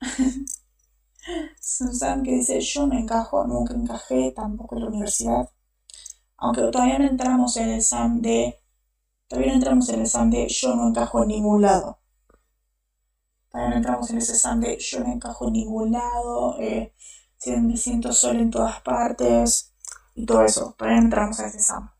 es 0.02 1.80
un 1.80 1.94
Sam 1.94 2.22
que 2.22 2.32
dice, 2.32 2.60
yo 2.60 2.86
no 2.86 2.98
encajo, 2.98 3.46
nunca 3.46 3.74
encajé 3.74 4.32
tampoco 4.32 4.76
en 4.76 4.82
la 4.82 4.88
universidad. 4.88 5.48
Aunque 6.36 6.62
todavía 6.70 6.98
no 6.98 7.06
entramos 7.06 7.56
en 7.56 7.70
el 7.70 7.82
Sam 7.82 8.20
de 8.20 8.62
Todavía 9.32 9.52
no 9.52 9.58
entramos 9.60 9.88
en 9.88 10.00
el 10.00 10.06
Sam 10.06 10.30
de 10.30 10.46
yo 10.46 10.76
no 10.76 10.88
encajo 10.88 11.22
en 11.22 11.28
ningún 11.28 11.62
lado. 11.62 11.98
Todavía 13.48 13.70
no 13.70 13.76
entramos 13.76 14.10
en 14.10 14.18
ese 14.18 14.34
Sam 14.34 14.60
de 14.60 14.78
yo 14.78 15.00
no 15.00 15.10
encajo 15.10 15.46
en 15.46 15.54
ningún 15.54 15.92
lado, 15.92 16.60
eh, 16.60 16.92
me 17.46 17.76
siento 17.78 18.12
solo 18.12 18.40
en 18.40 18.50
todas 18.50 18.82
partes 18.82 19.72
y 20.14 20.26
todo 20.26 20.42
eso. 20.44 20.74
Todavía 20.76 20.98
no 20.98 21.04
entramos 21.04 21.38
en 21.38 21.46
ese 21.46 21.60
Sam. 21.60 21.90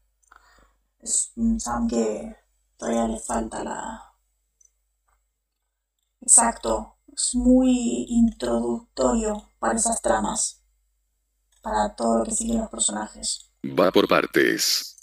Es 1.02 1.32
un 1.34 1.58
Sam 1.58 1.88
que 1.88 2.36
todavía 2.76 3.08
le 3.08 3.18
falta 3.18 3.64
la... 3.64 4.14
Exacto, 6.20 6.98
es 7.12 7.34
muy 7.34 8.06
introductorio 8.08 9.48
para 9.58 9.74
esas 9.74 10.00
tramas, 10.00 10.62
para 11.60 11.94
todo 11.96 12.18
lo 12.18 12.24
que 12.24 12.30
siguen 12.30 12.58
los 12.58 12.70
personajes. 12.70 13.50
Va 13.64 13.90
por 13.90 14.06
partes. 14.06 14.96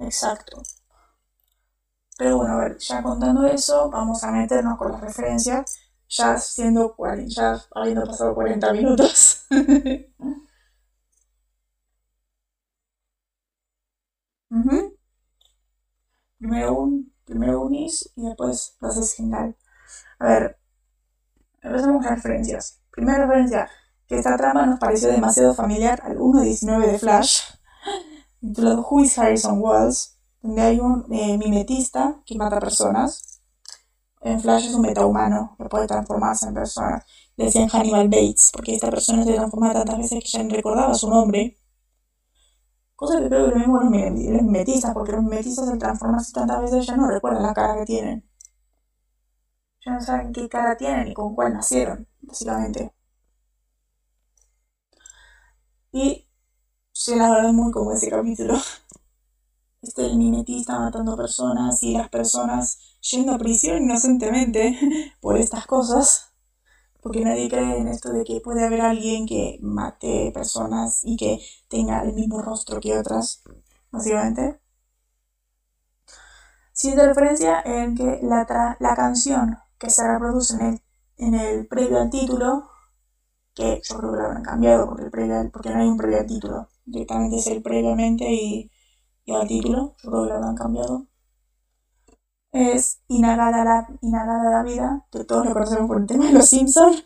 Exacto. 0.00 0.62
Pero 2.18 2.38
bueno, 2.38 2.54
a 2.54 2.58
ver, 2.58 2.78
ya 2.78 3.00
contando 3.04 3.46
eso, 3.46 3.88
vamos 3.88 4.24
a 4.24 4.32
meternos 4.32 4.76
con 4.76 4.90
las 4.90 5.00
referencias, 5.00 5.78
ya 6.08 6.36
siendo 6.38 6.96
ya 7.26 7.64
habiendo 7.72 8.04
pasado 8.04 8.34
40 8.34 8.72
minutos. 8.72 9.46
Ujú. 14.50 14.94
Primero 16.38 16.74
un, 16.74 17.12
primero 17.24 17.62
unis 17.62 18.10
y 18.16 18.22
después 18.22 18.76
lo 18.80 18.88
haces 18.88 19.14
general. 19.14 19.56
A 20.18 20.26
ver, 20.26 20.58
empecemos 21.62 22.04
con 22.04 22.16
referencias. 22.16 22.80
Primera 22.90 23.26
referencia, 23.26 23.68
que 24.06 24.16
esta 24.18 24.36
trama 24.36 24.66
nos 24.66 24.80
pareció 24.80 25.10
demasiado 25.10 25.54
familiar 25.54 26.00
al 26.04 26.18
1.19 26.18 26.86
de 26.86 26.98
Flash, 26.98 27.42
titulado 28.40 28.86
Who 28.88 29.00
is 29.00 29.18
Harrison 29.18 29.60
Wells, 29.60 30.16
donde 30.42 30.62
hay 30.62 30.80
un 30.80 31.04
eh, 31.12 31.36
mimetista 31.36 32.20
que 32.24 32.36
mata 32.36 32.58
personas. 32.58 33.40
En 34.20 34.40
Flash 34.40 34.66
es 34.66 34.74
un 34.74 34.82
metahumano 34.82 35.54
que 35.58 35.64
puede 35.66 35.86
transformarse 35.86 36.48
en 36.48 36.54
persona. 36.54 37.04
Le 37.36 37.44
decían 37.46 37.68
Hannibal 37.68 38.08
Bates, 38.08 38.50
porque 38.52 38.74
esta 38.74 38.90
persona 38.90 39.24
se 39.24 39.34
transforma 39.34 39.72
tantas 39.72 39.98
veces 39.98 40.24
que 40.24 40.30
ya 40.30 40.42
no 40.42 40.54
recordaba 40.54 40.94
su 40.94 41.08
nombre. 41.08 41.57
Cosa 43.00 43.18
que 43.18 43.28
creo 43.28 43.46
que 43.46 43.52
lo 43.52 43.58
mismo 43.60 43.80
los 43.80 43.90
mimetistas, 44.42 44.92
porque 44.92 45.12
los 45.12 45.22
mimetistas 45.22 45.66
se 45.70 45.78
transforman 45.78 46.20
así 46.20 46.34
tantas 46.34 46.60
veces 46.60 46.86
ya 46.86 46.96
no 46.98 47.08
recuerdan 47.08 47.42
la 47.44 47.54
cara 47.54 47.76
que 47.78 47.86
tienen. 47.86 48.22
Ya 49.84 49.92
no 49.94 50.00
saben 50.00 50.32
qué 50.32 50.48
cara 50.48 50.76
tienen 50.76 51.08
y 51.08 51.14
con 51.14 51.34
cuál 51.34 51.52
nacieron, 51.52 52.06
básicamente. 52.20 52.92
Y 55.92 56.26
sí, 56.92 57.16
la 57.16 57.30
verdad 57.30 57.52
muy 57.52 57.72
como 57.72 57.92
ese 57.92 58.10
capítulo. 58.10 58.54
Este 59.82 60.06
el 60.06 60.16
mimetista 60.18 60.78
matando 60.78 61.16
personas 61.16 61.82
y 61.82 61.92
las 61.94 62.08
personas 62.10 62.78
yendo 63.10 63.32
a 63.32 63.38
prisión 63.38 63.82
inocentemente 63.82 64.78
por 65.20 65.36
estas 65.36 65.66
cosas. 65.66 66.27
Porque 67.02 67.22
nadie 67.24 67.48
cree 67.48 67.78
en 67.78 67.88
esto 67.88 68.12
de 68.12 68.24
que 68.24 68.40
puede 68.40 68.64
haber 68.64 68.80
alguien 68.82 69.26
que 69.26 69.58
mate 69.62 70.30
personas 70.32 71.00
y 71.04 71.16
que 71.16 71.40
tenga 71.68 72.02
el 72.02 72.12
mismo 72.14 72.42
rostro 72.42 72.80
que 72.80 72.96
otras, 72.98 73.42
básicamente. 73.90 74.60
Siguiente 76.72 77.06
referencia 77.06 77.60
en 77.64 77.94
que 77.94 78.20
la, 78.22 78.46
tra- 78.46 78.76
la 78.80 78.94
canción 78.96 79.58
que 79.78 79.90
se 79.90 80.06
reproduce 80.06 80.54
en 80.54 80.62
el, 80.66 80.80
en 81.18 81.34
el 81.34 81.66
previo 81.66 81.98
al 82.00 82.08
título, 82.10 82.70
que 83.54 83.80
yo 83.84 83.98
creo 83.98 84.12
que 84.12 84.18
lo 84.18 84.24
habrán 84.26 84.44
cambiado 84.44 84.86
porque, 84.88 85.04
el 85.04 85.10
previo 85.12 85.50
porque 85.52 85.70
no 85.70 85.80
hay 85.80 85.88
un 85.88 85.98
previo 85.98 86.18
al 86.20 86.26
título, 86.26 86.68
directamente 86.86 87.36
es 87.38 87.46
el 87.48 87.62
previamente 87.62 88.26
y, 88.32 88.70
y 89.26 89.34
al 89.34 89.48
título, 89.48 89.96
yo 90.02 90.10
creo 90.10 90.24
que 90.24 90.30
lo 90.30 90.36
habrán 90.36 90.56
cambiado. 90.56 91.06
Es 92.52 93.02
la, 93.08 93.86
Inagada 94.00 94.50
la 94.50 94.62
vida, 94.62 95.06
que 95.10 95.24
todos 95.24 95.44
lo 95.44 95.52
conocemos 95.52 95.86
por 95.86 96.00
el 96.00 96.06
tema 96.06 96.26
de 96.26 96.32
los 96.32 96.46
Simpsons. 96.46 97.04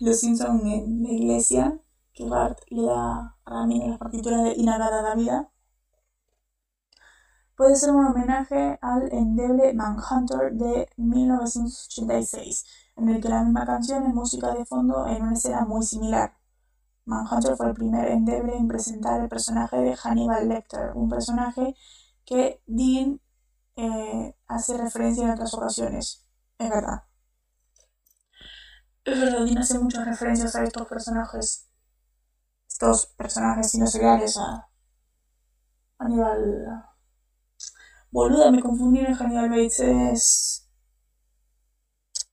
Los 0.00 0.18
Simpsons 0.18 0.62
en 0.64 1.02
la 1.02 1.10
iglesia, 1.10 1.78
que 2.12 2.28
Bart 2.28 2.58
le 2.68 2.82
da 2.86 3.36
a 3.44 3.50
Ramin 3.50 3.88
las 3.88 3.98
partituras 3.98 4.42
de 4.42 4.54
Inagada 4.54 5.02
la 5.02 5.14
vida. 5.14 5.50
Puede 7.54 7.76
ser 7.76 7.90
un 7.92 8.06
homenaje 8.06 8.78
al 8.80 9.12
endeble 9.12 9.74
Manhunter 9.74 10.52
de 10.54 10.88
1986, 10.96 12.64
en 12.96 13.10
el 13.10 13.20
que 13.20 13.28
la 13.28 13.44
misma 13.44 13.66
canción 13.66 14.06
es 14.06 14.14
música 14.14 14.54
de 14.54 14.64
fondo 14.64 15.06
en 15.06 15.22
una 15.22 15.34
escena 15.34 15.66
muy 15.66 15.84
similar. 15.84 16.32
Manhunter 17.04 17.56
fue 17.56 17.68
el 17.68 17.74
primer 17.74 18.08
endeble 18.08 18.56
en 18.56 18.66
presentar 18.66 19.20
el 19.20 19.28
personaje 19.28 19.76
de 19.76 19.94
Hannibal 19.94 20.48
Lecter, 20.48 20.92
un 20.94 21.08
personaje 21.08 21.76
que 22.24 22.62
Dean 22.66 23.20
eh, 23.80 24.36
hace 24.46 24.76
referencia 24.76 25.24
en 25.24 25.30
otras 25.30 25.54
ocasiones. 25.54 26.26
Es 26.58 26.68
verdad. 26.68 27.04
Es 29.04 29.18
verdad, 29.18 29.44
Dean 29.44 29.58
hace 29.58 29.78
muchas 29.78 30.06
referencias 30.06 30.54
a 30.54 30.62
estos 30.62 30.86
personajes. 30.86 31.66
Estos 32.68 33.06
personajes 33.06 33.74
no 33.76 33.86
seriales 33.86 34.36
a 34.36 34.68
Hannibal. 35.98 36.84
Boluda, 38.10 38.50
me 38.50 38.60
confundí 38.60 39.00
en 39.00 39.14
Hannibal 39.14 39.48
Bates. 39.48 39.80
Es. 39.80 40.68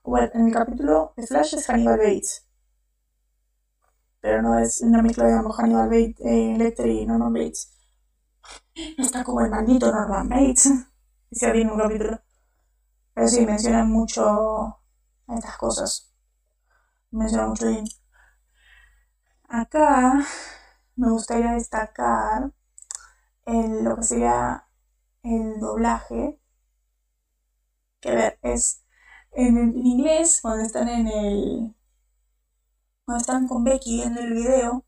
Bueno, 0.04 0.30
en 0.34 0.48
el 0.48 0.54
capítulo 0.54 1.14
de 1.16 1.28
Flash 1.28 1.56
es 1.56 1.66
Hannibal 1.70 1.98
Bates. 1.98 2.46
Pero 4.20 4.42
no 4.42 4.60
es 4.60 4.82
una 4.82 5.02
mezcla 5.02 5.26
de 5.26 5.34
ambos 5.34 5.56
Hannibal 5.58 5.90
Bates, 5.90 6.16
eh, 6.26 6.76
y 6.86 7.06
Norman 7.06 7.34
Bates. 7.34 7.74
No 8.98 9.06
está 9.06 9.24
como 9.24 9.42
el 9.42 9.50
maldito 9.50 9.92
Norman 9.92 10.30
Bates. 10.30 10.70
Bien 11.32 11.56
en 11.56 11.70
un 11.72 11.78
capítulo. 11.80 12.20
Pero 13.14 13.28
sí, 13.30 13.46
mencionan 13.46 13.90
mucho 13.92 14.80
estas 15.28 15.58
cosas. 15.58 16.14
Mencionan 17.12 17.50
mucho 17.50 17.66
Dean. 17.68 17.86
Acá 19.50 20.24
me 20.96 21.10
gustaría 21.12 21.54
destacar 21.54 22.52
el- 23.46 23.84
lo 23.84 23.96
que 23.98 24.04
sería 24.04 24.66
el 25.24 25.60
doblaje. 25.60 26.40
Que 28.02 28.10
a 28.10 28.16
ver, 28.16 28.40
es 28.42 28.84
en, 29.34 29.56
en 29.58 29.86
inglés, 29.86 30.40
cuando 30.42 30.64
están 30.66 30.90
en 30.90 31.08
el. 31.08 31.76
Cuando 33.06 33.22
están 33.22 33.48
con 33.48 33.64
Becky 33.64 33.96
viendo 33.96 34.22
el 34.22 34.34
video, 34.34 34.86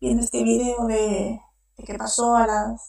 viendo 0.00 0.24
este 0.24 0.42
video 0.42 0.86
de, 0.86 1.40
de 1.76 1.84
que 1.84 1.94
pasó 1.94 2.34
a 2.36 2.46
las, 2.46 2.88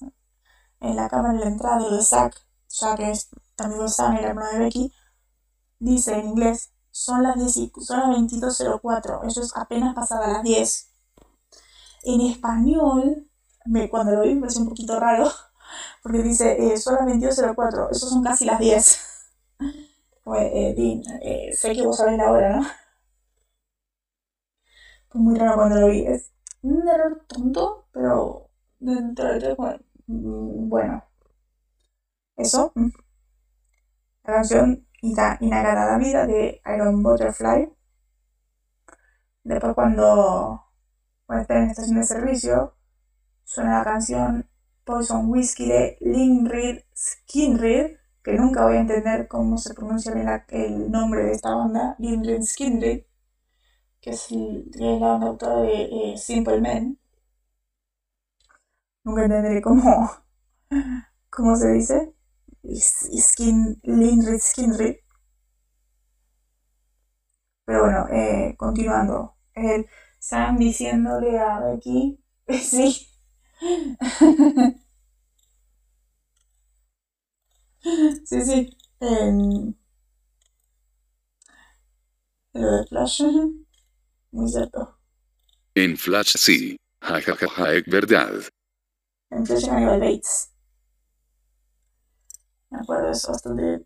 en 0.82 0.95
la 0.95 1.09
cámara 1.09 1.34
en 1.36 1.41
la 1.41 1.47
entrada 1.47 1.80
de 1.89 1.95
de 1.95 2.01
Zack, 2.03 2.36
Zack 2.69 2.99
es 3.01 3.30
de 3.57 3.89
Sam, 3.89 4.17
el 4.17 4.25
hermano 4.25 4.51
de 4.53 4.59
Becky, 4.65 4.93
dice 5.80 6.13
en 6.19 6.27
inglés, 6.30 6.71
son 6.91 7.23
las, 7.23 7.36
10 7.38 7.57
y- 7.57 7.71
son 7.82 7.99
las 8.01 8.09
22.04, 8.11 9.21
eso 9.25 9.41
es 9.41 9.55
apenas 9.57 9.95
pasada 9.95 10.27
las 10.27 10.43
10. 10.43 10.91
En 12.03 12.21
español, 12.21 13.27
me, 13.65 13.89
cuando 13.89 14.13
lo 14.13 14.21
vi 14.23 14.36
me 14.36 14.41
pareció 14.41 14.61
un 14.63 14.69
poquito 14.69 14.99
raro, 14.99 15.30
porque 16.03 16.23
dice, 16.23 16.73
eh, 16.73 16.77
son 16.77 16.95
las 16.95 17.05
22.04, 17.05 17.89
eso 17.91 18.09
son 18.09 18.23
casi 18.23 18.45
las 18.45 18.59
10. 18.59 18.99
Pues, 20.23 20.43
eh, 20.53 20.73
Dean, 20.77 21.01
eh, 21.21 21.51
sé 21.53 21.73
que 21.73 21.82
vos 21.86 21.97
sabés 21.97 22.17
la 22.17 22.32
hora, 22.32 22.55
¿no? 22.57 22.67
Fue 25.09 25.21
muy 25.21 25.38
raro 25.38 25.55
cuando 25.55 25.75
lo 25.82 25.88
vi. 25.88 26.05
Es 26.05 26.32
un 26.61 26.88
error 26.88 27.23
tonto, 27.27 27.86
pero 27.91 28.49
dentro 28.80 29.27
de 29.34 29.39
todo, 29.39 29.55
bueno, 29.57 29.80
bueno. 30.68 31.03
Eso. 32.38 32.72
mm. 32.74 32.89
La 34.24 34.36
canción 34.36 34.88
Ina- 35.01 35.38
Inagada 35.41 35.86
la 35.91 35.97
vida 35.97 36.26
de 36.26 36.62
Iron 36.74 37.03
Butterfly. 37.03 37.68
Después 39.43 39.74
cuando, 39.76 40.64
cuando 41.26 41.41
están 41.43 41.64
en 41.64 41.70
estación 41.72 41.97
de 41.97 42.03
servicio, 42.05 42.76
suena 43.45 43.80
la 43.80 43.86
canción 43.86 44.49
Poison 44.86 45.30
Whiskey 45.32 45.68
de 45.70 45.97
Lynyrd 46.01 46.84
Skynyrd, 46.95 47.97
que 48.24 48.34
nunca 48.34 48.66
voy 48.66 48.78
a 48.78 48.82
entender 48.82 49.28
cómo 49.28 49.57
se 49.57 49.74
pronuncia 49.76 50.14
bien 50.14 50.30
el 50.49 50.91
nombre 50.91 51.24
de 51.26 51.34
esta 51.34 51.55
banda, 51.55 51.95
Lynyrd 51.99 52.43
Skynyrd, 52.43 53.03
que 54.01 54.12
es, 54.12 54.32
el- 54.32 54.72
la 54.76 54.97
banda 54.99 55.28
autora 55.30 55.62
de 55.64 56.14
eh, 56.14 56.18
Simple 56.20 56.62
Men. 56.62 56.98
Nunca 59.10 60.22
cómo, 61.30 61.55
se 61.55 61.72
dice. 61.74 62.14
Skin, 62.72 63.80
Lynyrd 63.84 64.39
Skynyrd. 64.39 64.97
Pero 67.66 67.84
bueno, 67.84 68.07
eh, 68.12 68.55
continuando. 68.57 69.36
El 69.53 69.88
Sam 70.20 70.57
diciéndole 70.57 71.39
a 71.39 71.60
Becky, 71.60 72.20
sí. 72.49 73.07
Sí, 78.26 78.41
sí. 78.45 78.78
En 78.99 79.76
lo 82.53 82.72
de 82.72 82.86
Flash. 82.88 83.24
Muy 84.32 84.49
cierto. 84.49 84.99
En 85.74 85.97
Flash 85.97 86.36
sí. 86.38 86.78
Ja 87.01 87.22
ja 87.22 87.36
ja 87.36 87.47
ja, 87.47 87.74
es 87.74 87.86
verdad. 87.86 88.43
En 89.32 89.43
Flash 89.47 89.65
Hannibal 89.67 89.99
Bates. 90.01 90.51
Me 92.71 92.80
acuerdo 92.80 93.05
de 93.07 93.11
eso 93.11 93.32
bastante. 93.32 93.86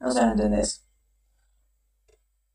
O 0.00 0.10
sea, 0.10 0.26
no 0.26 0.32
entendés. 0.32 0.84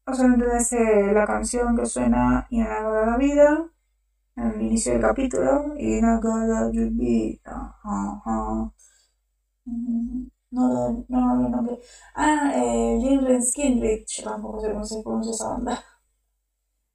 O 0.08 0.14
sea, 0.14 0.28
no 0.28 0.34
entendés 0.36 0.72
eh, 0.74 1.12
la 1.14 1.26
canción 1.28 1.76
que 1.78 1.86
suena 1.86 2.48
Inagada 2.50 3.06
la 3.06 3.18
vida 3.18 3.70
en 4.38 4.48
el 4.52 4.62
inicio 4.64 4.94
del 4.94 5.02
capítulo. 5.04 5.74
La 5.76 6.70
vida. 6.92 7.76
Ajá. 7.84 8.74
Mm, 9.66 10.28
No, 10.52 10.68
no, 10.70 11.06
no, 11.10 11.36
no, 11.38 11.50
no, 11.50 11.62
no. 11.64 11.80
Ah, 12.16 12.52
eh. 12.56 13.00
Yo 13.02 13.12
tampoco 14.24 14.62
sé 14.62 14.72
cómo 14.74 14.86
se 14.86 15.04
pronuncia 15.04 15.32
esa 15.34 15.50
banda. 15.50 15.84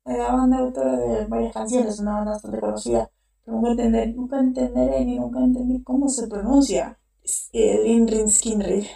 La 0.05 0.30
banda 0.32 0.59
autora 0.59 0.96
de 0.96 1.24
varias 1.26 1.53
canciones, 1.55 1.98
una 1.98 2.14
banda 2.14 2.30
bastante 2.32 2.61
conocida. 2.61 3.11
Nunca, 3.46 3.70
entender, 3.70 4.14
nunca 4.14 4.38
entenderé 4.38 5.05
ni 5.05 5.18
nunca 5.18 5.40
entendí 5.40 5.82
cómo 5.82 6.09
se 6.09 6.28
pronuncia. 6.28 7.00
Es, 7.24 7.50
eh, 7.53 7.80
Lynyrd 7.82 8.28
Skynyrd. 8.28 8.86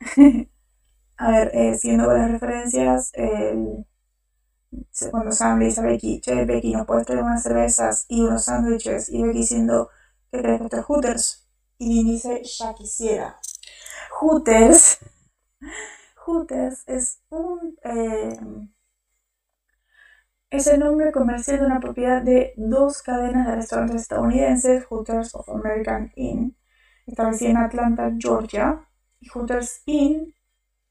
A 1.18 1.30
ver, 1.30 1.50
eh, 1.54 1.74
siguiendo 1.78 2.06
con 2.06 2.18
las 2.18 2.30
referencias, 2.30 3.10
el 3.14 3.86
cuando 5.10 5.32
Sam 5.32 5.58
dice 5.60 5.80
a 5.80 5.84
Becky, 5.84 6.20
che, 6.20 6.44
Becky, 6.44 6.72
¿no 6.72 6.86
puedes 6.86 7.06
traer 7.06 7.22
unas 7.22 7.42
cervezas 7.42 8.06
y 8.08 8.22
unos 8.22 8.44
sándwiches? 8.44 9.08
Y 9.08 9.22
Becky 9.22 9.38
diciendo, 9.38 9.90
¿qué 10.30 10.40
crees 10.40 10.60
que 10.70 10.76
es 10.76 10.84
Hooters? 10.84 11.46
Y 11.78 12.04
dice, 12.04 12.42
ya 12.44 12.74
quisiera. 12.74 13.38
Hooters. 14.20 14.98
Hooters 16.26 16.82
es 16.86 17.22
un... 17.30 17.78
Eh, 17.84 18.38
es 20.50 20.66
el 20.68 20.80
nombre 20.80 21.12
comercial 21.12 21.60
de 21.60 21.66
una 21.66 21.80
propiedad 21.80 22.22
de 22.22 22.54
dos 22.56 23.02
cadenas 23.02 23.46
de 23.46 23.56
restaurantes 23.56 24.02
estadounidenses, 24.02 24.84
Hooters 24.86 25.34
of 25.34 25.48
American 25.48 26.12
Inn, 26.14 26.56
establecida 27.06 27.50
en 27.50 27.56
Atlanta, 27.56 28.12
Georgia, 28.16 28.88
y 29.20 29.28
Hooters 29.28 29.82
Inn, 29.86 30.34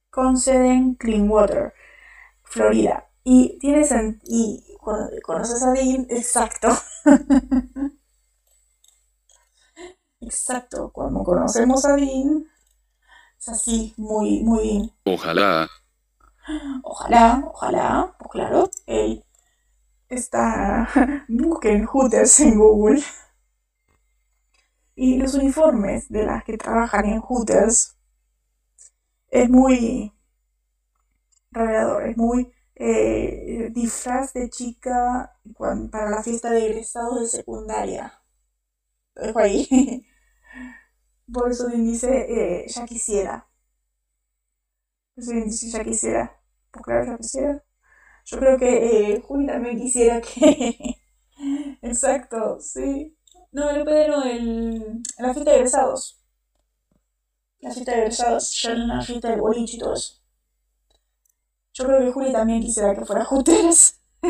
con 0.09 0.37
sede 0.37 0.73
en 0.73 0.95
Cleanwater, 0.95 1.73
Florida. 2.43 3.07
Y 3.23 3.57
tienes 3.59 3.93
y 4.23 4.63
conoces 5.23 5.63
a 5.63 5.71
Dean, 5.71 6.05
exacto. 6.09 6.67
exacto, 10.19 10.91
cuando 10.93 11.23
conocemos 11.23 11.85
a 11.85 11.95
Dean, 11.95 12.45
es 13.39 13.49
así, 13.49 13.93
muy, 13.97 14.41
muy. 14.43 14.93
Ojalá. 15.05 15.69
Ojalá, 16.83 17.43
ojalá, 17.47 18.15
pues 18.19 18.31
claro, 18.31 18.69
él 18.85 19.23
está. 20.09 20.89
Busquen 21.27 21.85
Hooters 21.85 22.39
en 22.39 22.57
Google. 22.59 23.01
Y 24.95 25.17
los 25.17 25.33
uniformes 25.33 26.07
de 26.09 26.23
las 26.25 26.43
que 26.43 26.57
trabajan 26.57 27.05
en 27.05 27.19
Hooters 27.19 27.95
es 29.29 29.49
muy 29.49 30.13
revelador, 31.51 32.07
es 32.07 32.17
muy 32.17 32.51
eh, 32.75 33.69
disfraz 33.73 34.33
de 34.33 34.49
chica 34.49 35.33
para 35.91 36.09
la 36.09 36.23
fiesta 36.23 36.51
de 36.51 36.67
egresados 36.67 37.21
de 37.21 37.27
secundaria. 37.27 38.21
Lo 39.15 39.27
dejo 39.27 39.39
ahí. 39.39 40.07
Por 41.31 41.51
eso 41.51 41.67
dice, 41.67 42.09
eh, 42.29 42.65
ya 42.67 42.85
quisiera. 42.85 43.47
Por 45.13 45.23
eso 45.23 45.31
dice, 45.33 45.69
ya 45.69 45.83
quisiera. 45.83 46.41
Pues 46.71 46.83
claro, 46.85 47.05
ya 47.05 47.17
quisiera. 47.17 47.63
Yo 48.25 48.39
creo 48.39 48.57
que 48.59 49.13
eh, 49.13 49.21
Juli 49.21 49.47
también 49.47 49.77
quisiera 49.79 50.21
que... 50.21 50.97
Exacto, 51.81 52.59
sí. 52.59 53.17
No, 53.51 53.69
el 53.69 53.83
PD 53.85 54.07
no, 54.09 54.23
el... 54.25 55.03
la 55.19 55.33
fiesta 55.33 55.51
de 55.51 55.57
egresados. 55.57 56.21
La 57.59 57.71
fiesta 57.71 57.91
de 57.91 57.97
egresados, 57.99 58.61
ya 58.61 58.71
en 58.71 58.87
la 58.87 59.01
fiesta 59.01 59.29
de 59.29 59.37
boliche 59.41 59.75
y 59.77 59.79
todo 59.79 59.93
eso. 59.93 60.13
Yo 61.73 61.85
creo 61.85 61.99
que 61.99 62.11
Juli 62.11 62.31
también 62.31 62.61
quisiera 62.61 62.95
que 62.95 63.05
fuera 63.05 63.25
Hooters. 63.25 63.99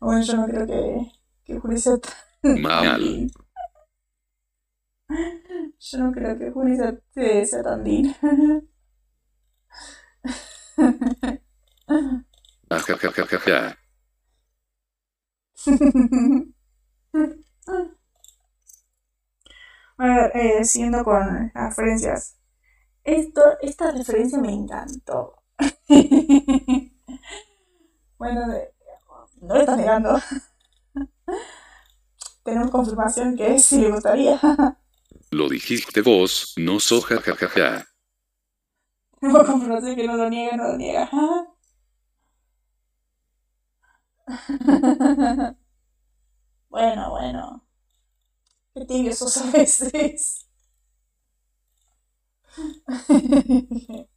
bueno, 0.00 0.22
yo 0.22 0.36
no 0.36 0.46
creo 0.46 0.66
que, 0.66 1.12
que 1.44 1.58
Juli 1.58 1.78
sea 1.78 1.98
tan... 1.98 2.60
Mal. 2.60 3.30
Yo 5.80 5.98
no 5.98 6.12
creo 6.12 6.38
que 6.38 6.50
Juli 6.50 6.76
sea, 6.76 6.94
sea 7.46 7.62
tan 7.62 7.84
din. 7.84 8.14
A 19.98 20.04
ver, 20.06 20.30
eh, 20.34 20.64
siguiendo 20.64 21.04
con 21.04 21.50
las 21.54 21.76
referencias. 21.76 22.36
Esto, 23.04 23.42
esta 23.60 23.90
referencia 23.92 24.38
me 24.38 24.52
encantó. 24.52 25.42
bueno, 28.18 28.46
no 29.42 29.54
le 29.54 29.60
estás 29.60 29.76
negando. 29.76 30.18
Tenemos 32.44 32.70
confirmación 32.70 33.36
que 33.36 33.58
sí 33.58 33.80
le 33.80 33.90
gustaría. 33.90 34.38
Lo 35.30 35.48
dijiste 35.48 36.02
vos, 36.02 36.54
no 36.56 36.80
sos 36.80 37.04
jajajaja. 37.06 37.86
Tenemos 39.20 39.46
confirmación 39.46 39.94
que 39.94 40.06
no 40.06 40.16
lo 40.16 40.28
niega, 40.28 40.56
no 40.56 40.68
lo 40.68 40.76
niega. 40.76 41.08
bueno, 46.68 47.10
bueno. 47.10 47.64
Qué 48.74 48.84
tibio 48.86 49.12
sos 49.12 49.36
a 49.36 49.50
veces. 49.50 50.48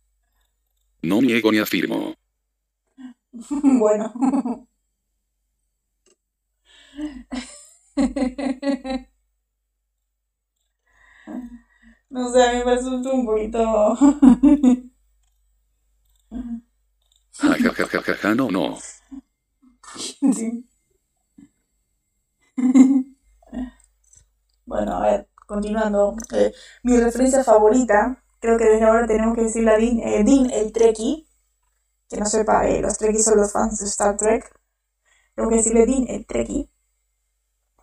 No 1.04 1.22
niego 1.22 1.52
ni 1.52 1.60
afirmo. 1.60 2.16
bueno. 3.34 4.14
No 12.10 12.32
sé, 12.32 12.44
a 12.44 12.54
mí 12.54 12.64
me 12.64 12.76
resulta 12.76 13.10
un 13.12 13.26
poquito. 13.26 13.98
Jajajaja, 17.32 18.36
no, 18.36 18.52
no. 18.52 18.78
Sí. 19.96 20.66
Bueno, 24.66 24.94
a 24.94 25.02
ver, 25.02 25.30
continuando. 25.46 26.16
Eh, 26.34 26.54
mi 26.84 26.98
referencia 26.98 27.44
favorita, 27.44 28.24
creo 28.40 28.58
que 28.58 28.66
desde 28.66 28.86
ahora 28.86 29.06
tenemos 29.08 29.36
que 29.36 29.44
decirle 29.44 29.72
a 29.72 29.78
Dean, 29.78 30.00
eh, 30.00 30.24
Dean 30.24 30.50
el 30.52 30.72
Trekkie. 30.72 31.28
Que 32.10 32.18
no 32.18 32.26
sepa, 32.26 32.68
eh, 32.68 32.82
los 32.82 32.98
Trekkies 32.98 33.26
son 33.26 33.38
los 33.38 33.52
fans 33.52 33.80
de 33.80 33.86
Star 33.88 34.16
Trek. 34.18 34.50
Tengo 35.36 35.50
que 35.50 35.58
decirle 35.58 35.86
Dean 35.86 36.06
el 36.08 36.26
Trekkie. 36.26 36.70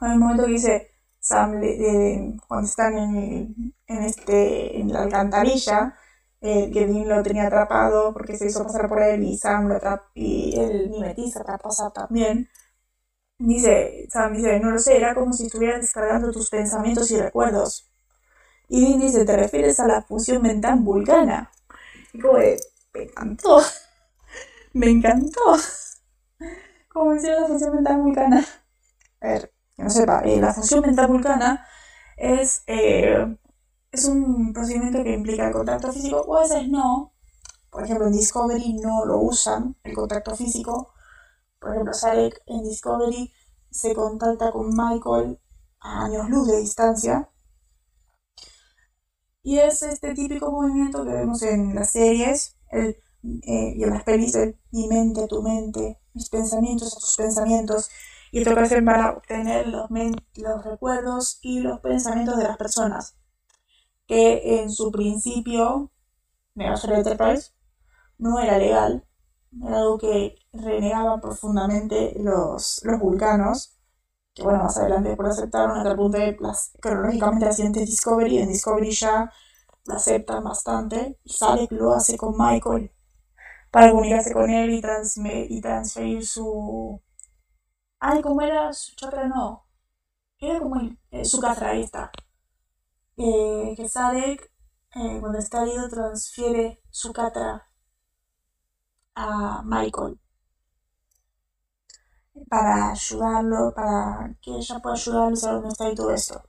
En 0.01 0.11
el 0.13 0.19
momento 0.19 0.47
que 0.47 0.53
dice 0.53 0.89
Sam, 1.21 1.61
cuando 2.49 2.69
están 2.69 2.99
en, 2.99 3.75
en, 3.87 4.03
este, 4.03 4.81
en 4.81 4.93
la 4.93 5.03
alcantarilla, 5.03 5.97
eh, 6.41 6.71
que 6.73 6.87
Dean 6.87 7.09
lo 7.09 7.23
tenía 7.23 7.47
atrapado 7.47 8.13
porque 8.15 8.37
se 8.37 8.47
hizo 8.47 8.65
pasar 8.65 8.89
por 8.89 9.03
él 9.03 9.23
y 9.25 9.37
Sam 9.37 9.69
lo 9.69 9.77
atrapó 9.77 10.07
y 10.15 10.59
él 10.59 10.91
mimetiza 10.91 11.43
a 11.47 11.59
pasar 11.59 11.93
también. 11.93 12.49
Dice, 13.39 14.07
Sam 14.11 14.35
dice, 14.35 14.61
no 14.61 14.71
lo 14.71 14.79
sé, 14.79 14.97
era 14.97 15.15
como 15.15 15.33
si 15.33 15.47
estuvieras 15.47 15.81
descargando 15.81 16.31
tus 16.33 16.51
pensamientos 16.51 17.11
y 17.11 17.19
recuerdos. 17.19 17.91
Y 18.69 18.87
Dean 18.87 19.01
dice, 19.01 19.25
¿te 19.27 19.37
refieres 19.37 19.81
a 19.81 19.87
la 19.87 20.03
fusión 20.03 20.43
mental 20.43 20.81
vulcana? 20.81 21.51
Y 22.13 22.21
como 22.21 22.39
me 22.39 23.03
encantó. 23.03 23.61
me 24.75 24.91
encantó. 24.91 25.57
Como 26.89 27.15
decía 27.15 27.41
la 27.41 27.47
fusión 27.47 27.75
mental 27.75 28.03
vulcana. 28.03 28.45
A 29.21 29.29
ver, 29.29 29.53
que 29.81 29.85
no 29.85 29.91
sepa, 29.91 30.21
eh, 30.27 30.39
la 30.39 30.53
fusión 30.53 30.83
mental 30.83 31.09
vulcana 31.09 31.67
es 32.19 32.63
eh, 32.67 33.35
es 33.91 34.05
un 34.05 34.53
procedimiento 34.53 35.03
que 35.03 35.15
implica 35.15 35.47
el 35.47 35.53
contacto 35.55 35.91
físico 35.91 36.21
o 36.21 36.37
a 36.37 36.43
veces 36.43 36.69
no. 36.69 37.15
Por 37.71 37.85
ejemplo, 37.85 38.07
en 38.07 38.13
Discovery 38.13 38.75
no 38.75 39.07
lo 39.07 39.19
usan, 39.21 39.77
el 39.85 39.95
contacto 39.95 40.37
físico. 40.37 40.93
Por 41.59 41.71
ejemplo, 41.71 41.95
Sarek 41.95 42.43
en 42.47 42.63
Discovery 42.63 43.33
se 43.71 43.95
contacta 43.95 44.53
con 44.53 44.69
Michael 44.69 45.41
a 45.81 46.05
años 46.05 46.29
luz 46.29 46.49
de 46.49 46.61
distancia. 46.61 47.31
Y 49.43 49.59
es 49.59 49.83
este 49.83 50.15
típico 50.15 50.51
movimiento 50.53 51.05
que 51.05 51.13
vemos 51.13 51.43
en 51.43 51.75
las 51.75 51.93
series 51.93 52.59
el, 52.71 52.99
eh, 53.23 53.75
y 53.77 53.83
en 53.83 53.91
las 53.91 54.05
pelis 54.05 54.37
mi 54.73 54.89
mente 54.89 55.25
a 55.25 55.27
tu 55.27 55.43
mente, 55.43 55.99
mis 56.13 56.29
pensamientos 56.29 56.95
a 56.95 57.01
tus 57.01 57.17
pensamientos. 57.17 57.89
Y 58.33 58.39
esto 58.39 58.55
que 58.55 58.61
hacen 58.61 58.85
para 58.85 59.13
obtener 59.13 59.67
los, 59.69 59.91
los 59.91 60.65
recuerdos 60.65 61.39
y 61.43 61.61
los 61.61 61.81
pensamientos 61.81 62.37
de 62.37 62.45
las 62.45 62.57
personas 62.57 63.17
que 64.11 64.61
en 64.61 64.73
su 64.73 64.91
principio, 64.91 65.93
Megasolar 66.57 66.99
Enterprise, 66.99 67.53
no 68.19 68.41
era 68.41 68.59
legal, 68.59 69.05
era 69.65 69.79
algo 69.79 69.99
que 69.99 70.35
renegaban 70.53 71.21
profundamente 71.21 72.15
los, 72.19 72.81
los 72.83 72.99
vulcanos, 72.99 73.79
que 74.35 74.43
bueno, 74.43 74.65
más 74.65 74.77
adelante 74.79 75.17
lo 75.17 75.29
aceptaron, 75.29 75.79
hasta 75.79 75.93
el 75.93 75.97
punto 75.97 76.19
de 76.19 76.37
las, 76.41 76.73
cronológicamente 76.81 77.47
la 77.47 77.53
siguiente 77.53 77.81
Discovery, 77.81 78.39
en 78.39 78.49
Discovery 78.49 78.91
ya 78.91 79.31
lo 79.87 79.95
aceptan 79.95 80.43
bastante, 80.43 81.17
y 81.23 81.33
Salek 81.33 81.71
lo 81.71 81.93
hace 81.93 82.17
con 82.17 82.35
Michael 82.37 82.91
para 83.71 83.91
comunicarse 83.93 84.33
con 84.33 84.51
él 84.51 84.71
y, 84.71 84.83
y 85.57 85.61
transferir 85.61 86.27
su... 86.27 87.01
Ay, 88.01 88.21
¿cómo 88.21 88.43
era 88.43 88.73
su 88.73 88.97
chakra? 88.97 89.29
No. 89.29 89.65
Era 90.41 90.61
como 90.61 90.81
el, 90.81 90.99
eh, 91.13 91.25
su 91.25 91.41
catra, 91.41 91.71
ahí 91.71 91.83
está 91.83 92.13
eh, 93.17 93.75
que 93.77 93.89
Sadek, 93.89 94.51
eh, 94.97 95.19
cuando 95.21 95.39
está 95.39 95.63
herido, 95.63 95.89
transfiere 95.89 96.83
su 96.91 97.13
catra 97.13 97.69
a 99.15 99.63
Michael 99.65 100.19
para 102.51 102.91
ayudarlo, 102.91 103.73
para 103.75 104.35
que 104.43 104.51
ella 104.59 104.79
pueda 104.81 104.95
ayudarlo 104.97 105.39
a 105.49 105.53
dónde 105.53 105.69
está 105.71 105.89
y 105.91 105.95
todo 105.95 106.11
esto. 106.13 106.43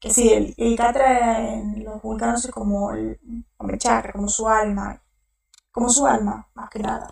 Que 0.00 0.10
sí, 0.10 0.28
el, 0.32 0.54
el 0.56 0.76
catra 0.76 1.52
en 1.54 1.84
los 1.84 2.00
vulcanos 2.02 2.44
es 2.44 2.50
como 2.52 2.92
el 2.92 3.18
hombre 3.58 3.78
chakra, 3.78 4.12
como 4.12 4.28
su 4.28 4.48
alma, 4.48 5.02
como 5.72 5.88
su 5.90 6.06
alma, 6.06 6.48
más 6.54 6.70
que 6.70 6.80
nada. 6.80 7.10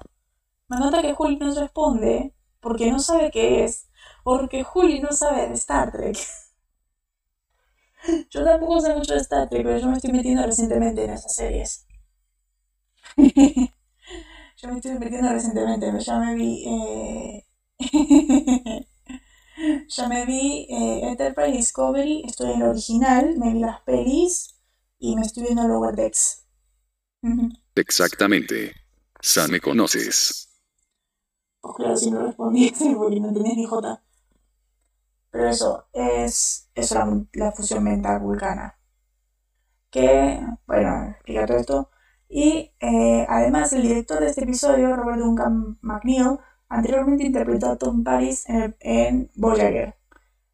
Me 0.68 0.78
encanta 0.78 1.02
que 1.02 1.14
Juli 1.14 1.38
nos 1.38 1.56
responde 1.58 2.35
porque 2.66 2.90
no 2.90 2.98
sabe 2.98 3.30
qué 3.30 3.64
es. 3.64 3.86
Porque 4.24 4.64
Juli 4.64 4.98
no 4.98 5.12
sabe 5.12 5.46
de 5.48 5.54
Star 5.54 5.92
Trek. 5.92 6.18
Yo 8.30 8.44
tampoco 8.44 8.80
sé 8.80 8.92
mucho 8.92 9.14
de 9.14 9.20
Star 9.20 9.48
Trek, 9.48 9.62
pero 9.62 9.78
yo 9.78 9.86
me 9.86 9.96
estoy 9.96 10.10
metiendo 10.10 10.44
recientemente 10.44 11.04
en 11.04 11.10
esas 11.10 11.34
series. 11.34 11.86
yo 13.16 14.68
me 14.68 14.76
estoy 14.76 14.98
metiendo 14.98 15.28
recientemente, 15.30 15.92
ya 16.00 16.18
me 16.18 16.34
vi. 16.34 16.64
Eh... 16.66 17.46
ya 19.88 20.08
me 20.08 20.26
vi 20.26 20.66
eh, 20.68 21.00
Enterprise 21.08 21.56
Discovery, 21.56 22.24
estoy 22.26 22.52
en 22.52 22.62
el 22.62 22.68
original, 22.68 23.36
me 23.38 23.52
vi 23.52 23.60
las 23.60 23.80
pelis 23.82 24.56
y 24.98 25.14
me 25.14 25.22
estoy 25.22 25.44
viendo 25.44 25.66
Lower 25.68 25.94
Decks. 25.94 26.44
Exactamente. 27.76 28.74
Sam, 29.20 29.50
¿me 29.52 29.60
conoces? 29.60 30.45
Claro, 31.74 31.96
si 31.96 32.10
no 32.10 32.22
respondí, 32.22 32.72
porque 32.96 33.20
no 33.20 33.32
tenés 33.32 33.56
ni 33.56 33.64
J. 33.64 34.02
Pero 35.30 35.48
eso, 35.48 35.86
es, 35.92 36.70
es 36.74 36.92
la, 36.92 37.52
fusión 37.52 37.84
mental 37.84 38.20
vulcana. 38.20 38.78
Que, 39.90 40.40
bueno, 40.66 41.10
explica 41.10 41.46
todo 41.46 41.56
esto. 41.58 41.90
Y 42.28 42.72
eh, 42.80 43.26
además 43.28 43.72
el 43.72 43.82
director 43.82 44.20
de 44.20 44.26
este 44.28 44.44
episodio, 44.44 44.96
Robert 44.96 45.18
Duncan 45.18 45.78
McNeil, 45.80 46.38
anteriormente 46.68 47.24
interpretó 47.24 47.70
a 47.70 47.76
Tom 47.76 48.02
Paris 48.02 48.48
en, 48.48 48.76
en 48.80 49.30
Voyager. 49.36 49.96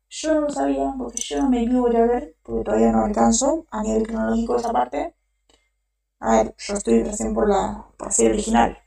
Yo 0.08 0.34
no 0.34 0.40
lo 0.42 0.50
sabía 0.50 0.92
porque 0.98 1.20
yo 1.22 1.42
no 1.42 1.48
me 1.48 1.64
vi 1.64 1.74
Voyager 1.74 2.36
porque 2.42 2.64
todavía 2.64 2.92
no 2.92 3.04
alcanzo 3.04 3.66
a 3.70 3.82
nivel 3.82 4.06
cronológico 4.06 4.56
esa 4.56 4.72
parte. 4.72 5.14
A 6.20 6.36
ver, 6.36 6.54
yo 6.58 6.74
estoy 6.74 7.02
recién 7.02 7.34
por 7.34 7.48
la, 7.48 7.86
por 7.96 8.08
la 8.08 8.12
serie 8.12 8.32
original. 8.32 8.78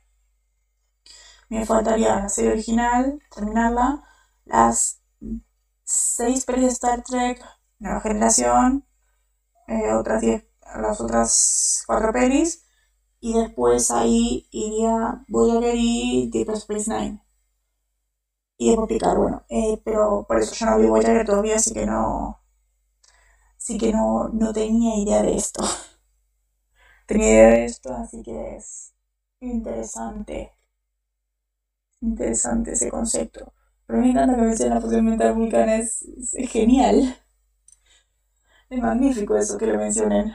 Me 1.48 1.66
faltaría 1.66 2.16
la 2.16 2.28
serie 2.28 2.52
original, 2.52 3.20
terminarla, 3.34 4.02
las 4.44 5.00
seis 5.84 6.44
pelis 6.46 6.62
de 6.64 6.68
Star 6.72 7.02
Trek, 7.04 7.42
Nueva 7.80 8.00
Generación, 8.00 8.86
eh, 9.68 9.92
otras 9.94 10.22
diez, 10.22 10.46
las 10.80 11.00
otras 11.00 11.84
cuatro 11.86 12.12
pelis, 12.12 12.64
y 13.20 13.34
después 13.34 13.90
ahí 13.90 14.48
iría 14.52 15.24
Voyager 15.28 15.74
y 15.76 16.30
Deep 16.32 16.50
Space 16.50 16.90
Nine. 16.90 17.22
Y 18.58 18.66
después 18.68 18.88
picar, 18.90 19.16
bueno, 19.16 19.46
eh, 19.48 19.80
pero 19.82 20.26
por 20.28 20.38
eso 20.38 20.54
yo 20.54 20.66
no 20.66 20.78
vi 20.78 20.86
Voyager 20.88 21.24
todavía, 21.24 21.56
así 21.56 21.72
que 21.72 21.86
no. 21.86 22.38
Así 23.58 23.76
que 23.76 23.92
no, 23.92 24.30
no 24.30 24.50
tenía 24.54 24.96
idea 24.96 25.22
de 25.22 25.36
esto. 25.36 25.62
tenía 27.06 27.26
idea 27.28 27.48
de 27.50 27.64
esto, 27.64 27.94
así 27.94 28.22
que 28.22 28.56
es 28.56 28.94
interesante. 29.40 30.55
Interesante 32.06 32.72
ese 32.72 32.88
concepto. 32.88 33.52
Pero 33.84 34.00
me 34.00 34.10
encanta 34.10 34.36
que 34.36 34.42
mencionen 34.42 34.74
la 34.74 34.80
fusión 34.80 35.04
mental 35.04 35.34
vulcana, 35.34 35.76
es, 35.76 36.06
genial. 36.48 37.16
Es 38.70 38.80
magnífico 38.80 39.36
eso 39.36 39.58
que 39.58 39.66
lo 39.66 39.76
mencionen. 39.76 40.32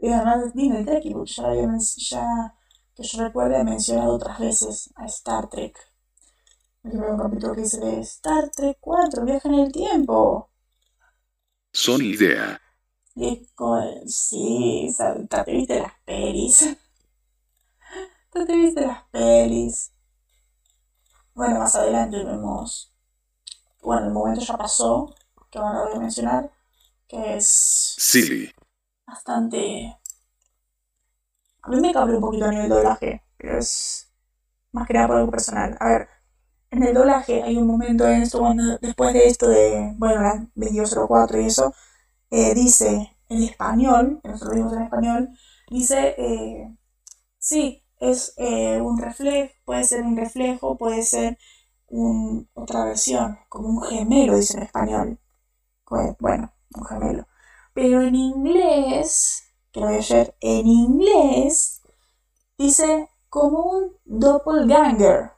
Y 0.00 0.08
además 0.08 0.54
Disney 0.54 0.84
Trek, 0.84 1.04
ya, 1.26 1.52
ya 1.96 2.54
que 2.94 3.02
yo 3.02 3.22
recuerde, 3.22 3.60
he 3.60 3.64
mencionado 3.64 4.14
otras 4.14 4.38
veces 4.38 4.90
a 4.96 5.04
Star 5.04 5.50
Trek. 5.50 5.76
Aquí 6.82 6.96
veo 6.96 7.12
un 7.12 7.20
capítulo 7.20 7.54
que 7.54 7.62
dice 7.62 8.00
Star 8.00 8.50
Trek 8.50 8.78
4, 8.80 9.24
viaja 9.26 9.48
en 9.48 9.54
el 9.56 9.72
tiempo. 9.72 10.50
Son 11.70 12.02
idea. 12.02 12.58
Y 13.14 13.46
sí, 14.06 14.94
te 15.28 15.52
viste 15.52 15.80
las 15.80 15.92
pelis. 16.06 16.76
te 18.32 18.56
viste 18.56 18.86
las 18.86 19.04
pelis. 19.10 19.93
Bueno, 21.34 21.58
más 21.58 21.74
adelante 21.74 22.22
vemos. 22.22 22.92
Bueno, 23.82 24.06
el 24.06 24.12
momento 24.12 24.40
ya 24.40 24.56
pasó, 24.56 25.12
que 25.50 25.58
ahora 25.58 25.84
voy 25.84 25.96
a 25.96 25.98
mencionar, 25.98 26.50
que 27.08 27.36
es. 27.36 27.96
Silly. 27.98 28.52
Bastante. 29.06 29.98
A 31.62 31.68
mí 31.68 31.80
me 31.80 31.92
cabe 31.92 32.14
un 32.14 32.20
poquito 32.20 32.44
a 32.44 32.50
nivel 32.50 32.68
doblaje, 32.68 33.22
pero 33.36 33.58
es 33.58 34.12
más 34.70 34.86
que 34.86 34.94
nada 34.94 35.08
por 35.08 35.16
algo 35.16 35.30
personal. 35.30 35.76
A 35.80 35.88
ver, 35.88 36.08
en 36.70 36.82
el 36.82 36.94
doblaje 36.94 37.42
hay 37.42 37.56
un 37.56 37.66
momento 37.66 38.06
en 38.06 38.22
esto 38.22 38.38
cuando 38.38 38.78
después 38.78 39.12
de 39.12 39.26
esto 39.26 39.48
de, 39.48 39.92
bueno, 39.96 40.22
la 40.22 40.46
2204 40.54 41.40
y 41.40 41.46
eso, 41.46 41.74
eh, 42.30 42.54
dice 42.54 43.16
en 43.28 43.42
español, 43.42 44.20
que 44.22 44.28
nosotros 44.28 44.56
vimos 44.56 44.72
en 44.74 44.82
español, 44.82 45.28
dice, 45.68 46.14
eh, 46.18 46.76
sí, 47.38 47.83
es 48.00 48.34
eh, 48.36 48.80
un 48.80 48.98
reflejo, 48.98 49.52
puede 49.64 49.84
ser 49.84 50.02
un 50.02 50.16
reflejo, 50.16 50.76
puede 50.76 51.02
ser 51.02 51.38
otra 52.54 52.84
versión, 52.84 53.38
como 53.48 53.68
un 53.68 53.82
gemelo, 53.82 54.36
dice 54.36 54.56
en 54.56 54.64
español. 54.64 55.20
Bueno, 56.18 56.52
un 56.74 56.84
gemelo. 56.84 57.26
Pero 57.72 58.02
en 58.02 58.14
inglés, 58.14 59.44
que 59.72 59.80
lo 59.80 59.86
voy 59.86 59.96
a 59.96 60.00
hacer 60.00 60.36
en 60.40 60.66
inglés, 60.66 61.82
dice 62.58 63.08
como 63.28 63.62
un 63.64 63.96
doppelganger. 64.04 65.32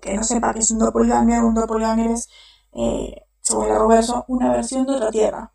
Que 0.00 0.14
no 0.14 0.22
sepa 0.24 0.52
que 0.52 0.60
es 0.60 0.70
un 0.70 0.78
doppelganger, 0.78 1.42
un 1.44 1.54
doppelganger 1.54 2.10
es, 2.10 2.28
eh, 2.72 3.26
según 3.40 3.66
el 3.68 3.78
reverso, 3.78 4.24
una 4.28 4.50
versión 4.52 4.86
de 4.86 4.94
otra 4.94 5.10
tierra. 5.10 5.52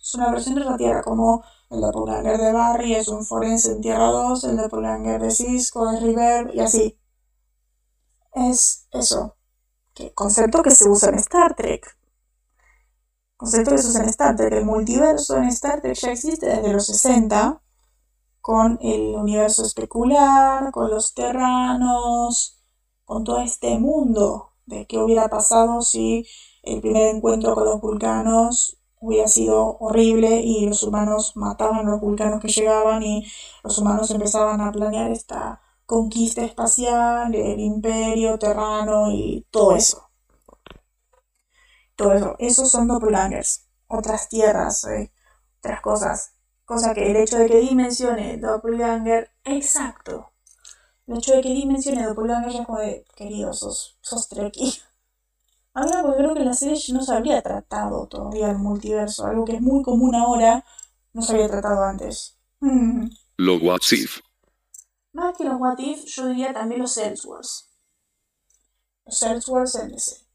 Es 0.00 0.14
una 0.14 0.30
versión 0.30 0.54
de 0.54 0.62
otra 0.62 0.76
tierra, 0.76 1.02
como 1.02 1.42
el 1.70 1.80
doppelganger 1.80 2.38
de 2.38 2.52
Barry 2.52 2.94
es 2.94 3.08
un 3.08 3.24
forense 3.24 3.72
en 3.72 3.80
Tierra 3.80 4.10
2, 4.10 4.44
el 4.44 4.56
doppelganger 4.56 5.20
de 5.20 5.30
Cisco 5.30 5.90
es 5.90 6.02
River 6.02 6.50
y 6.54 6.60
así. 6.60 6.98
Es 8.32 8.86
eso. 8.90 9.36
concepto 10.14 10.62
que 10.62 10.70
se 10.70 10.88
usa 10.88 11.10
en 11.10 11.16
Star 11.16 11.54
Trek. 11.54 11.96
Concepto 13.36 13.72
que 13.72 13.78
se 13.78 13.88
usa 13.88 14.02
en 14.02 14.08
Star 14.08 14.36
Trek. 14.36 14.52
El 14.52 14.64
multiverso 14.64 15.36
en 15.36 15.44
Star 15.44 15.82
Trek 15.82 15.96
ya 15.96 16.12
existe 16.12 16.46
desde 16.46 16.72
los 16.72 16.86
60 16.86 17.60
con 18.40 18.78
el 18.80 19.14
universo 19.14 19.62
especular, 19.62 20.70
con 20.70 20.88
los 20.88 21.12
terranos, 21.12 22.62
con 23.04 23.24
todo 23.24 23.40
este 23.40 23.78
mundo 23.78 24.54
de 24.64 24.86
qué 24.86 24.98
hubiera 24.98 25.28
pasado 25.28 25.82
si 25.82 26.26
el 26.62 26.80
primer 26.80 27.14
encuentro 27.14 27.54
con 27.54 27.64
los 27.64 27.80
vulcanos 27.80 28.77
hubiera 29.00 29.28
sido 29.28 29.76
horrible 29.78 30.40
y 30.40 30.66
los 30.66 30.82
humanos 30.82 31.32
mataban 31.36 31.86
a 31.86 31.90
los 31.90 32.00
vulcanos 32.00 32.40
que 32.40 32.48
llegaban 32.48 33.02
y 33.02 33.26
los 33.62 33.78
humanos 33.78 34.10
empezaban 34.10 34.60
a 34.60 34.72
planear 34.72 35.10
esta 35.10 35.60
conquista 35.86 36.44
espacial, 36.44 37.34
el 37.34 37.60
imperio 37.60 38.38
terrano 38.38 39.10
y 39.10 39.46
todo 39.50 39.74
eso. 39.76 40.10
Todo 41.96 42.12
eso. 42.12 42.36
Esos 42.38 42.70
son 42.70 42.88
doppelgangers. 42.88 43.66
Otras 43.88 44.28
tierras, 44.28 44.84
eh, 44.84 45.12
otras 45.58 45.80
cosas. 45.80 46.32
Cosa 46.64 46.94
que 46.94 47.10
el 47.10 47.16
hecho 47.16 47.38
de 47.38 47.46
que 47.48 47.60
dimensione 47.60 48.36
doppelganger 48.38 49.30
exacto. 49.44 50.32
El 51.06 51.18
hecho 51.18 51.34
de 51.34 51.42
que 51.42 51.48
dimensione 51.50 52.04
doppelganger 52.06 52.52
ya 52.52 52.64
como 52.64 52.78
de, 52.78 53.04
querido, 53.16 53.52
sos, 53.54 53.98
sos 54.02 54.28
Ahora 55.78 56.02
porque 56.02 56.18
creo 56.18 56.34
que 56.34 56.44
la 56.44 56.54
serie 56.54 56.76
no 56.92 57.02
se 57.02 57.14
habría 57.14 57.40
tratado 57.40 58.08
todavía 58.08 58.50
el 58.50 58.58
multiverso, 58.58 59.26
algo 59.26 59.44
que 59.44 59.54
es 59.54 59.60
muy 59.60 59.84
común 59.84 60.12
ahora, 60.16 60.64
no 61.12 61.22
se 61.22 61.34
había 61.34 61.48
tratado 61.48 61.84
antes. 61.84 62.36
Los 63.36 63.62
What 63.62 63.82
If. 63.92 64.18
Más 65.12 65.38
que 65.38 65.44
los 65.44 65.60
What 65.60 65.78
If, 65.78 66.04
yo 66.06 66.26
diría 66.26 66.52
también 66.52 66.80
los 66.80 66.96
Elseworlds. 66.96 67.70
Los 69.06 69.22
Elseworlds 69.22 69.74
en 69.76 69.88
DC. 69.90 70.26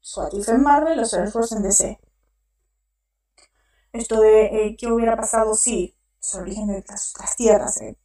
Los 0.00 0.16
What 0.18 0.32
If 0.34 0.48
en 0.48 0.62
Marvel, 0.62 0.98
los 0.98 1.12
Elseworlds 1.12 1.52
en 1.52 1.62
DC. 1.62 2.00
Esto 3.92 4.20
de 4.20 4.66
eh, 4.66 4.76
qué 4.78 4.86
hubiera 4.86 5.16
pasado 5.16 5.56
si, 5.56 5.98
es 6.22 6.34
el 6.34 6.42
origen 6.42 6.68
de 6.68 6.84
las, 6.86 7.12
tierras, 7.36 7.80
eh. 7.80 7.98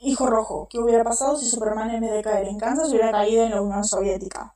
Hijo 0.00 0.26
Rojo, 0.26 0.68
¿qué 0.70 0.78
hubiera 0.78 1.04
pasado 1.04 1.38
si 1.38 1.48
Superman 1.48 1.88
en 1.88 2.02
vez 2.02 2.12
de 2.12 2.22
caer 2.22 2.48
en 2.48 2.58
Kansas 2.58 2.90
hubiera 2.90 3.10
caído 3.10 3.44
en 3.44 3.50
la 3.52 3.62
Unión 3.62 3.82
Soviética? 3.82 4.52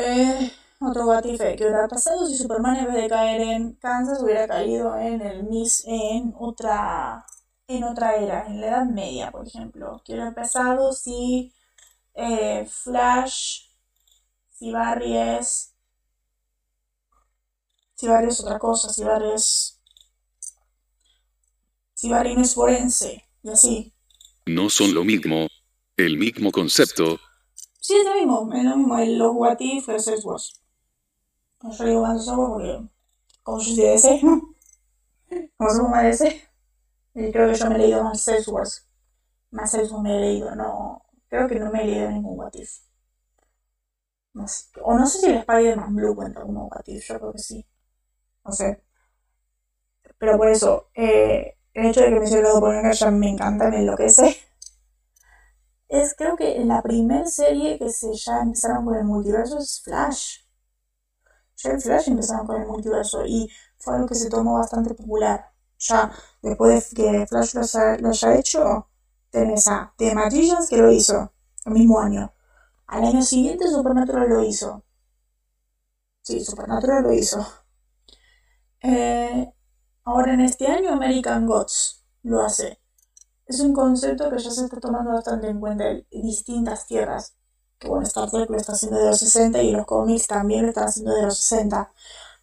Eh, 0.00 0.52
otro 0.78 1.06
batife. 1.06 1.56
¿Qué 1.56 1.64
hubiera 1.64 1.88
pasado 1.88 2.24
si 2.24 2.36
Superman 2.36 2.76
en 2.76 2.86
vez 2.86 3.02
de 3.02 3.08
caer 3.08 3.40
en 3.40 3.72
Kansas 3.74 4.22
hubiera 4.22 4.46
caído 4.46 4.96
en 4.96 5.20
el 5.20 5.42
Miss 5.42 5.82
en 5.86 6.32
otra 6.38 7.26
en 7.66 7.82
otra 7.82 8.14
era, 8.16 8.46
en 8.46 8.60
la 8.60 8.68
Edad 8.68 8.86
Media, 8.86 9.32
por 9.32 9.46
ejemplo? 9.46 10.00
¿Qué 10.04 10.12
hubiera 10.12 10.32
pasado 10.32 10.92
si 10.92 11.52
Flash, 12.14 13.70
si 14.50 14.70
Barry 14.70 15.16
es 15.16 15.74
si 17.96 18.06
Barry 18.06 18.28
es 18.28 18.40
otra 18.40 18.60
cosa, 18.60 18.92
si 18.92 19.02
Barry 19.02 19.32
es 19.32 19.80
si 21.94 22.08
Barry 22.08 22.36
no 22.36 22.42
es 22.42 22.54
forense 22.54 23.28
y 23.42 23.50
así. 23.50 23.92
No 24.46 24.70
son 24.70 24.94
lo 24.94 25.02
mismo. 25.02 25.48
El 25.96 26.16
mismo 26.16 26.52
concepto, 26.52 27.18
Sí, 27.88 27.94
es 27.96 28.04
lo 28.04 28.14
mismo, 28.14 28.52
es 28.54 28.64
lo 28.64 28.76
mismo, 28.76 28.98
el, 28.98 29.16
los 29.18 29.34
What 29.34 29.56
If, 29.60 29.88
los 29.88 30.06
Elseworlds. 30.06 30.60
Yo 31.62 31.84
digo 31.86 32.02
más 32.02 32.26
porque, 32.26 32.86
como 33.42 33.58
yo 33.60 33.64
soy 33.64 33.76
de 33.76 33.90
DC, 33.92 34.20
como 35.56 35.70
soy 35.70 35.88
más 35.88 36.02
DC, 36.02 36.42
y 37.14 37.32
creo 37.32 37.48
que 37.48 37.54
yo 37.54 37.70
me 37.70 37.76
he 37.76 37.78
leído 37.78 38.04
más 38.04 38.20
Salesforce 38.20 38.82
más 39.50 39.74
eso 39.74 40.00
me 40.02 40.16
he 40.16 40.20
leído, 40.20 40.54
no, 40.54 41.02
creo 41.28 41.48
que 41.48 41.58
no 41.60 41.70
me 41.72 41.82
he 41.82 41.86
leído 41.86 42.10
ningún 42.10 42.38
What 42.38 42.54
If. 42.54 42.80
No. 44.34 44.46
O 44.84 44.94
no 44.98 45.06
sé 45.06 45.18
si 45.18 45.26
el 45.26 45.36
Spider-Man 45.38 45.94
Blue 45.94 46.14
cuenta 46.16 46.40
como 46.42 46.66
What 46.68 46.86
If, 46.86 47.06
yo 47.08 47.18
creo 47.18 47.32
que 47.32 47.38
sí. 47.38 47.66
No 48.44 48.52
sé. 48.52 48.82
Pero 50.18 50.36
por 50.36 50.48
eso, 50.48 50.90
eh, 50.94 51.56
el 51.74 51.86
hecho 51.86 52.00
de 52.00 52.08
que 52.10 52.20
me 52.20 52.26
haya 52.26 52.36
hablado 52.38 52.60
por 52.60 52.92
ya 52.92 53.10
me 53.10 53.28
encanta, 53.30 53.70
me 53.70 53.78
enloquece. 53.78 54.36
Es 55.88 56.14
creo 56.14 56.36
que 56.36 56.62
la 56.64 56.82
primera 56.82 57.26
serie 57.26 57.78
que 57.78 57.90
se 57.90 58.12
ya 58.14 58.40
empezaron 58.42 58.84
con 58.84 58.94
el 58.94 59.04
multiverso 59.04 59.58
es 59.58 59.80
Flash. 59.82 60.40
Ya 61.56 61.70
en 61.70 61.80
Flash 61.80 62.08
empezaron 62.08 62.46
con 62.46 62.60
el 62.60 62.68
multiverso 62.68 63.24
y 63.26 63.50
fue 63.78 63.94
algo 63.94 64.06
que 64.06 64.14
se 64.14 64.28
tomó 64.28 64.54
bastante 64.58 64.94
popular. 64.94 65.50
Ya 65.78 66.12
después 66.42 66.90
de 66.90 66.96
que 66.96 67.26
Flash 67.26 67.54
lo 68.00 68.10
haya, 68.10 68.34
hecho, 68.36 68.88
tenés 69.30 69.66
a 69.68 69.94
The 69.96 70.14
Magicians 70.14 70.68
que 70.68 70.76
lo 70.76 70.90
hizo 70.92 71.32
el 71.64 71.72
mismo 71.72 72.00
año. 72.00 72.32
Al 72.86 73.04
año 73.04 73.22
siguiente 73.22 73.68
Supernatural 73.68 74.28
lo 74.28 74.44
hizo. 74.44 74.84
Sí, 76.22 76.44
Supernatural 76.44 77.02
lo 77.02 77.12
hizo. 77.12 77.46
Eh, 78.82 79.52
ahora 80.04 80.34
en 80.34 80.40
este 80.40 80.66
año 80.66 80.92
American 80.92 81.46
Gods 81.46 82.04
lo 82.22 82.42
hace. 82.42 82.78
Es 83.48 83.60
un 83.60 83.72
concepto 83.72 84.30
que 84.30 84.38
ya 84.38 84.50
se 84.50 84.64
está 84.64 84.78
tomando 84.78 85.10
bastante 85.10 85.48
en 85.48 85.58
cuenta 85.58 85.88
en 85.88 86.04
distintas 86.10 86.86
tierras. 86.86 87.34
Que 87.78 87.88
bueno, 87.88 88.04
Star 88.04 88.30
Trek 88.30 88.50
lo 88.50 88.58
está 88.58 88.72
haciendo 88.72 88.98
de 88.98 89.06
los 89.06 89.18
60 89.20 89.62
y 89.62 89.70
los 89.72 89.86
cómics 89.86 90.26
también 90.26 90.64
lo 90.64 90.68
están 90.68 90.84
haciendo 90.84 91.14
de 91.14 91.22
los 91.22 91.38
60. 91.38 91.90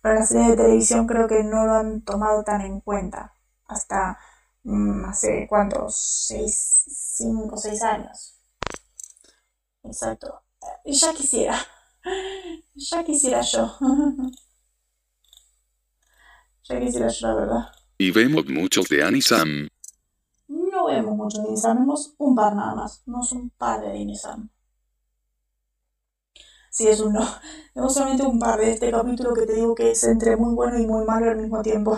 Pero 0.01 0.16
la 0.16 0.26
serie 0.26 0.49
de 0.49 0.58
televisión 0.58 1.06
creo 1.06 1.28
que 1.28 1.43
no 1.43 1.66
lo 1.66 1.74
han 1.74 2.01
tomado 2.01 2.43
tan 2.43 2.62
en 2.62 2.82
cuenta. 2.82 3.36
Hasta 3.68 4.18
mm, 4.64 5.06
hace 5.06 5.45
cuántos, 5.47 5.95
6, 6.28 6.86
5, 7.18 7.56
6 7.56 7.84
años. 7.84 8.39
Exacto. 9.84 10.41
Ya 10.86 11.14
quisiera. 11.14 11.58
Ya 12.76 13.03
quisiera 13.03 13.41
yo. 13.41 13.78
ya 16.64 16.80
quisiera 16.80 17.08
yo, 17.08 17.28
la 17.28 17.34
verdad. 17.34 17.72
Y 17.97 18.12
vemos 18.12 18.45
muchos 18.47 18.89
de 18.89 19.01
Anisam. 19.01 19.70
Vemos 20.86 21.16
muchos 21.16 21.42
de 21.44 21.50
Anisam, 21.50 21.80
vemos 21.80 22.16
un 22.18 22.36
par 22.36 22.56
nada 22.56 22.76
más. 22.76 23.04
No 23.06 23.22
es 23.22 23.32
un 23.32 23.50
par 23.52 23.82
de 23.82 23.92
Anisam. 23.92 24.50
Sí, 26.70 26.88
es 26.88 27.00
un 27.00 27.14
no. 27.14 27.22
Vemos 27.76 27.94
solamente 27.94 28.24
un 28.26 28.38
par 28.40 28.60
de 28.60 28.72
este 28.72 28.92
capítulo 28.92 29.34
que 29.34 29.46
te 29.46 29.54
digo 29.54 29.74
que 29.76 29.92
es 29.92 30.04
entre 30.04 30.36
muy 30.38 30.54
bueno 30.54 30.78
y 30.78 30.86
muy 30.86 31.06
malo 31.06 31.32
al 31.32 31.38
mismo 31.38 31.62
tiempo. 31.62 31.98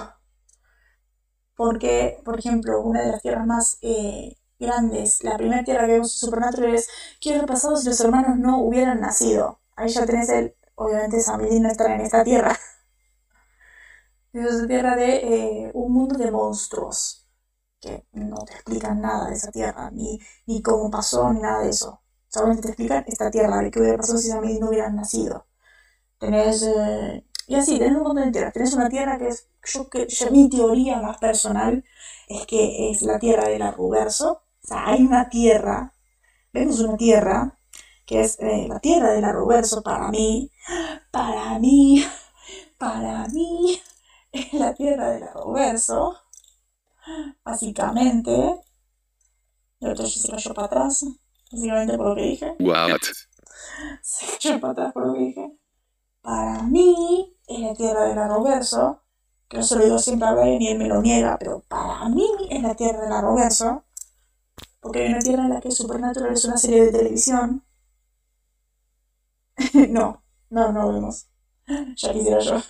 Porque, 1.56 2.22
por 2.24 2.40
ejemplo, 2.40 2.82
una 2.82 3.02
de 3.02 3.12
las 3.12 3.22
tierras 3.22 3.46
más 3.48 3.78
eh, 3.82 4.36
grandes, 4.60 5.24
la 5.24 5.38
primera 5.38 5.64
tierra 5.64 5.86
que 5.88 5.94
vemos 5.94 6.14
en 6.14 6.28
Supernatural 6.28 6.76
es 6.76 6.88
¿qué 7.20 7.30
hubiera 7.32 7.48
pasado 7.48 7.76
si 7.78 7.88
los 7.88 8.00
hermanos 8.00 8.38
no 8.38 8.62
hubieran 8.62 9.02
nacido? 9.02 9.60
Ahí 9.76 9.90
ya 9.90 10.06
tenés 10.06 10.30
el, 10.30 10.56
obviamente 10.76 11.20
Samidin 11.20 11.64
no 11.64 11.70
estará 11.70 11.96
en 11.96 12.02
esta 12.02 12.24
tierra. 12.24 12.56
Es 14.34 14.68
tierra 14.68 14.96
de 14.96 15.16
eh, 15.16 15.72
un 15.74 15.92
mundo 15.94 16.18
de 16.18 16.30
monstruos 16.32 17.27
que 17.80 18.06
no 18.14 18.38
te 18.46 18.54
explican 18.54 19.02
nada 19.02 19.30
de 19.30 19.36
esa 19.36 19.52
tierra, 19.52 19.92
ni, 19.92 20.20
ni 20.46 20.62
cómo 20.62 20.90
pasó, 20.92 21.32
ni 21.34 21.42
nada 21.42 21.62
de 21.64 21.70
eso 21.70 22.02
solamente 22.30 22.64
te 22.64 22.68
explican 22.70 23.04
esta 23.08 23.32
tierra, 23.32 23.58
de 23.58 23.72
qué 23.72 23.80
hubiera 23.80 23.98
pasado 23.98 24.20
si 24.20 24.30
Samid 24.30 24.60
no 24.60 24.70
hubieran 24.70 24.96
nacido. 24.96 25.48
Tenés, 26.20 26.64
eh, 26.64 27.26
y 27.48 27.56
así, 27.56 27.80
tenés 27.80 27.98
un 27.98 28.04
montón 28.04 28.26
de 28.26 28.32
tierras. 28.32 28.54
Tenés 28.54 28.74
una 28.74 28.90
tierra 28.90 29.18
que 29.18 29.30
es, 29.30 29.48
yo 29.66 29.90
que, 29.90 30.08
mi 30.32 30.50
teoría 30.50 31.02
más 31.02 31.18
personal 31.18 31.84
es 32.28 32.46
que 32.46 32.92
es 32.92 33.02
la 33.02 33.20
tierra 33.20 33.48
del 33.48 33.62
arruverso. 33.62 34.44
O 34.64 34.68
sea, 34.68 34.88
hay 34.88 35.04
una 35.04 35.30
tierra, 35.30 35.94
vemos 36.54 36.80
una 36.80 36.98
tierra 36.98 37.58
que 38.06 38.22
es 38.22 38.40
eh, 38.40 38.68
la 38.70 38.80
tierra 38.80 39.12
del 39.12 39.26
arruverso 39.26 39.84
para 39.84 40.10
mí, 40.10 40.52
para 41.12 41.60
mí, 41.60 42.06
para 42.78 43.28
mí, 43.28 43.82
es 44.32 44.54
la 44.54 44.74
tierra 44.74 45.10
del 45.12 45.24
arruverso. 45.24 46.16
Básicamente, 47.44 48.62
y 49.80 49.88
otro 49.88 50.06
se 50.06 50.30
cayó 50.30 50.54
para 50.54 50.68
atrás. 50.68 51.06
Básicamente 51.52 51.98
por 51.98 52.08
lo 52.08 52.16
que 52.16 52.22
dije. 52.24 52.56
What? 52.60 53.00
Se 54.02 54.36
echó 54.36 54.60
para 54.60 54.74
atrás 54.74 54.94
por 54.94 55.08
lo 55.08 55.14
que 55.14 55.20
dije. 55.20 55.58
Para 56.22 56.64
mí, 56.64 57.38
es 57.48 57.60
la 57.60 57.74
tierra 57.74 58.06
del 58.06 58.18
arroverso, 58.18 59.04
que 59.48 59.58
no 59.58 59.64
se 59.64 59.78
lo 59.78 59.86
digo 59.86 60.00
siempre 60.00 60.28
a 60.28 60.34
Brian 60.34 60.62
y 60.62 60.68
él 60.68 60.78
me 60.78 60.88
lo 60.88 61.02
niega, 61.02 61.38
pero 61.40 61.62
para 61.68 62.10
mí 62.10 62.28
es 62.50 62.62
la 62.62 62.76
tierra 62.76 63.02
del 63.02 63.14
arroverso, 63.14 63.86
porque 64.82 65.04
hay 65.04 65.10
una 65.10 65.20
tierra 65.20 65.44
en 65.44 65.50
la 65.50 65.62
que 65.62 65.72
Supernatural 65.72 66.34
es 66.34 66.46
una 66.46 66.58
serie 66.58 66.86
de 66.86 66.92
televisión. 66.92 67.64
no, 69.90 70.24
no, 70.50 70.72
no 70.72 70.94
vemos. 70.94 71.28
Ya 71.98 72.14
quisiera 72.14 72.40
yo. 72.40 72.62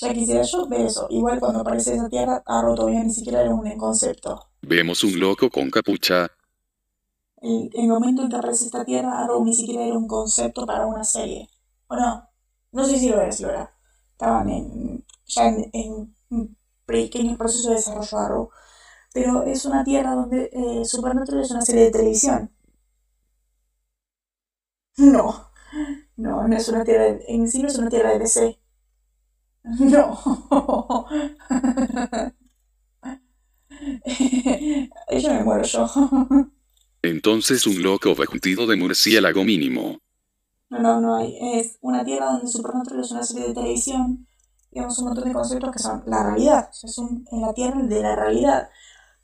Ya 0.00 0.14
quisiera 0.14 0.42
yo 0.42 0.66
ver 0.66 0.82
eso. 0.82 1.06
Igual 1.10 1.40
cuando 1.40 1.60
aparece 1.60 1.94
esa 1.94 2.08
tierra, 2.08 2.42
Arrow 2.46 2.74
todavía 2.74 3.04
ni 3.04 3.12
siquiera 3.12 3.42
era 3.42 3.54
un 3.54 3.76
concepto. 3.76 4.48
Vemos 4.62 5.04
un 5.04 5.20
loco 5.20 5.50
con 5.50 5.70
capucha. 5.70 6.28
El, 7.42 7.70
el 7.74 7.88
momento 7.88 8.22
en 8.22 8.30
que 8.30 8.36
aparece 8.36 8.64
esta 8.66 8.84
tierra, 8.84 9.22
Arrow 9.22 9.44
ni 9.44 9.54
siquiera 9.54 9.84
era 9.84 9.96
un 9.98 10.06
concepto 10.08 10.64
para 10.66 10.86
una 10.86 11.04
serie. 11.04 11.48
¿O 11.88 11.96
no? 11.96 12.28
No 12.72 12.84
sé 12.84 12.98
si 12.98 13.08
lo 13.08 13.20
era, 13.20 13.32
si 13.32 13.42
lo 13.42 13.50
era. 13.50 13.74
Estaban 14.12 14.48
en, 14.48 15.04
ya 15.26 15.48
en, 15.48 15.70
en 15.72 16.56
pequeños 16.86 17.36
procesos 17.38 17.66
de 17.68 17.74
desarrollo 17.74 18.18
Arrow. 18.18 18.50
Pero 19.12 19.42
es 19.44 19.64
una 19.66 19.84
tierra 19.84 20.14
donde 20.14 20.50
eh, 20.52 20.84
Supernatural 20.84 21.42
es 21.42 21.50
una 21.50 21.62
serie 21.62 21.84
de 21.84 21.90
televisión. 21.90 22.50
No. 24.98 25.50
No, 26.16 26.46
no 26.48 26.56
es 26.56 26.68
una 26.68 26.84
tierra 26.84 27.04
de, 27.04 27.24
en 27.28 27.48
sí 27.48 27.62
no 27.62 27.68
es 27.68 27.78
una 27.78 27.88
tierra 27.90 28.10
de 28.12 28.20
DC. 28.20 28.59
No. 29.62 31.06
Ella 35.08 35.32
me 35.34 35.44
muero 35.44 35.62
yo. 35.64 35.88
Entonces 37.02 37.66
un 37.66 37.82
loco 37.82 38.14
vestido 38.14 38.66
de 38.66 38.76
murciélago 38.76 39.44
mínimo. 39.44 39.98
No, 40.70 40.78
no, 40.80 41.00
no 41.00 41.16
hay. 41.16 41.36
Es 41.58 41.78
una 41.80 42.04
tierra 42.04 42.26
donde 42.26 42.46
Supernatural 42.46 43.00
es 43.00 43.10
una 43.10 43.22
serie 43.22 43.48
de 43.48 43.54
televisión. 43.54 44.26
Digamos 44.70 44.98
un 44.98 45.06
montón 45.06 45.24
de 45.24 45.32
conceptos 45.32 45.72
que 45.72 45.78
son 45.78 46.02
la 46.06 46.22
realidad. 46.22 46.70
Es 46.82 46.98
un, 46.98 47.26
en 47.30 47.40
la 47.40 47.52
tierra 47.52 47.82
de 47.82 48.02
la 48.02 48.14
realidad. 48.16 48.68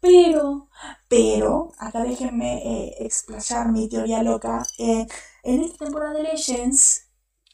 Pero, 0.01 0.69
pero, 1.09 1.73
acá 1.79 2.03
déjenme 2.03 2.63
eh, 2.65 2.95
explayar 3.01 3.71
mi 3.73 3.89
teoría 3.89 4.23
loca. 4.23 4.63
Eh, 4.79 5.07
en 5.43 5.63
esta 5.63 5.85
temporada 5.85 6.15
de 6.15 6.25
Legends 6.25 7.09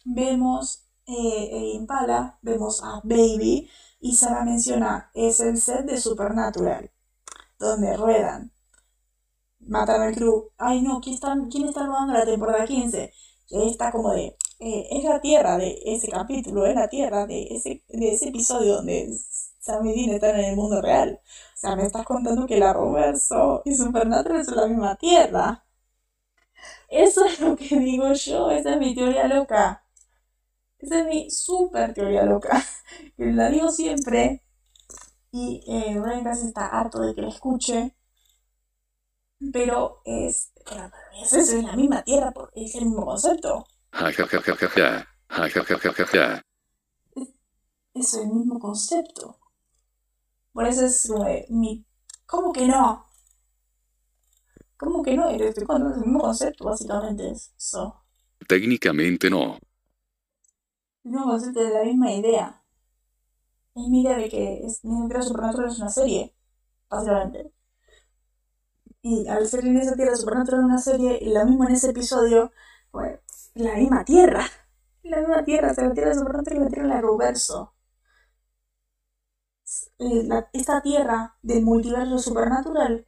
vemos 0.04 0.81
eh, 1.06 1.72
Impala, 1.74 2.38
vemos 2.42 2.82
a 2.82 3.00
Baby 3.04 3.68
y 4.00 4.14
Sara 4.16 4.44
menciona, 4.44 5.10
es 5.14 5.40
el 5.40 5.58
set 5.58 5.86
de 5.86 5.96
Supernatural, 5.98 6.90
donde 7.58 7.96
ruedan, 7.96 8.52
matan 9.60 10.02
al 10.02 10.14
crew. 10.14 10.50
Ay, 10.58 10.82
no, 10.82 11.00
¿quién 11.00 11.14
está, 11.14 11.34
quién 11.50 11.68
está 11.68 11.86
rodando 11.86 12.12
la 12.14 12.24
temporada 12.24 12.66
15? 12.66 13.12
Y 13.48 13.68
está 13.70 13.92
como 13.92 14.12
de, 14.12 14.36
eh, 14.60 14.88
es 14.90 15.04
la 15.04 15.20
tierra 15.20 15.58
de 15.58 15.78
ese 15.86 16.08
capítulo, 16.08 16.66
es 16.66 16.74
la 16.74 16.88
tierra 16.88 17.26
de 17.26 17.44
ese, 17.50 17.84
de 17.88 18.12
ese 18.14 18.28
episodio 18.28 18.76
donde 18.76 19.10
Sam 19.60 19.86
y 19.86 19.94
Dean 19.94 20.14
están 20.16 20.36
en 20.38 20.46
el 20.46 20.56
mundo 20.56 20.80
real. 20.82 21.20
O 21.22 21.56
sea, 21.56 21.76
me 21.76 21.84
estás 21.84 22.04
contando 22.04 22.46
que 22.46 22.58
la 22.58 22.72
Roverso 22.72 23.62
y 23.64 23.74
Supernatural 23.74 24.44
son 24.44 24.56
la 24.56 24.66
misma 24.66 24.96
tierra. 24.96 25.64
Eso 26.88 27.24
es 27.24 27.40
lo 27.40 27.56
que 27.56 27.76
digo 27.78 28.12
yo, 28.12 28.50
esa 28.50 28.72
es 28.74 28.78
mi 28.78 28.94
teoría 28.94 29.26
loca. 29.26 29.84
Esa 30.82 30.98
es 30.98 31.06
mi 31.06 31.30
super 31.30 31.94
teoría 31.94 32.24
loca, 32.24 32.60
que 33.16 33.26
la 33.26 33.48
digo 33.48 33.70
siempre 33.70 34.42
y 35.30 35.62
eh, 35.68 36.02
casi 36.24 36.48
está 36.48 36.66
harto 36.66 37.00
de 37.00 37.14
que 37.14 37.22
la 37.22 37.28
escuche, 37.28 37.96
pero 39.52 40.02
es, 40.04 40.52
mí 41.12 41.22
es, 41.22 41.32
es 41.32 41.64
la 41.64 41.76
misma 41.76 42.02
tierra, 42.02 42.34
es 42.54 42.74
el 42.74 42.86
mismo 42.86 43.06
concepto. 43.06 43.64
Es, 47.94 48.14
el 48.14 48.26
mismo 48.28 48.58
concepto. 48.58 49.38
Por 50.52 50.66
eso 50.66 50.86
es 50.86 51.08
mi... 51.50 51.86
¿Cómo 52.26 52.52
que 52.52 52.66
no? 52.66 53.06
¿Cómo 54.76 55.02
que 55.02 55.16
no? 55.16 55.28
Estoy 55.28 55.64
contando 55.64 55.94
el 55.94 56.00
mismo 56.00 56.20
concepto, 56.20 56.64
básicamente 56.64 57.30
es 57.30 57.54
eso. 57.56 58.04
Técnicamente 58.48 59.30
no 59.30 59.58
de 61.04 61.70
la 61.70 61.84
misma 61.84 62.12
idea. 62.12 62.62
La 63.74 63.82
misma 63.82 63.96
idea 63.98 64.18
de 64.18 64.28
que 64.28 64.66
es, 64.66 64.80
Supernatural 64.80 65.68
es 65.68 65.78
una 65.78 65.88
serie, 65.90 66.34
básicamente. 66.90 67.52
Y 69.02 69.26
al 69.28 69.46
ser 69.46 69.64
en 69.66 69.76
esa 69.76 69.94
tierra 69.96 70.16
Supernatural 70.16 70.64
una 70.64 70.78
serie, 70.78 71.18
y 71.20 71.32
lo 71.32 71.44
mismo 71.44 71.64
en 71.64 71.72
ese 71.74 71.90
episodio, 71.90 72.52
pues, 72.90 73.20
la 73.54 73.74
misma 73.76 74.04
tierra. 74.04 74.44
La 75.02 75.18
misma 75.18 75.44
tierra, 75.44 75.72
o 75.72 75.74
sea, 75.74 75.88
la 75.88 75.94
tierra 75.94 76.14
Supernatural 76.14 76.58
y 76.58 76.64
la 76.64 76.70
tierra 76.70 76.94
del 76.94 77.02
reverso. 77.02 77.74
esta 80.52 80.82
tierra 80.82 81.36
del 81.42 81.62
multiverso 81.64 82.18
supernatural 82.18 83.06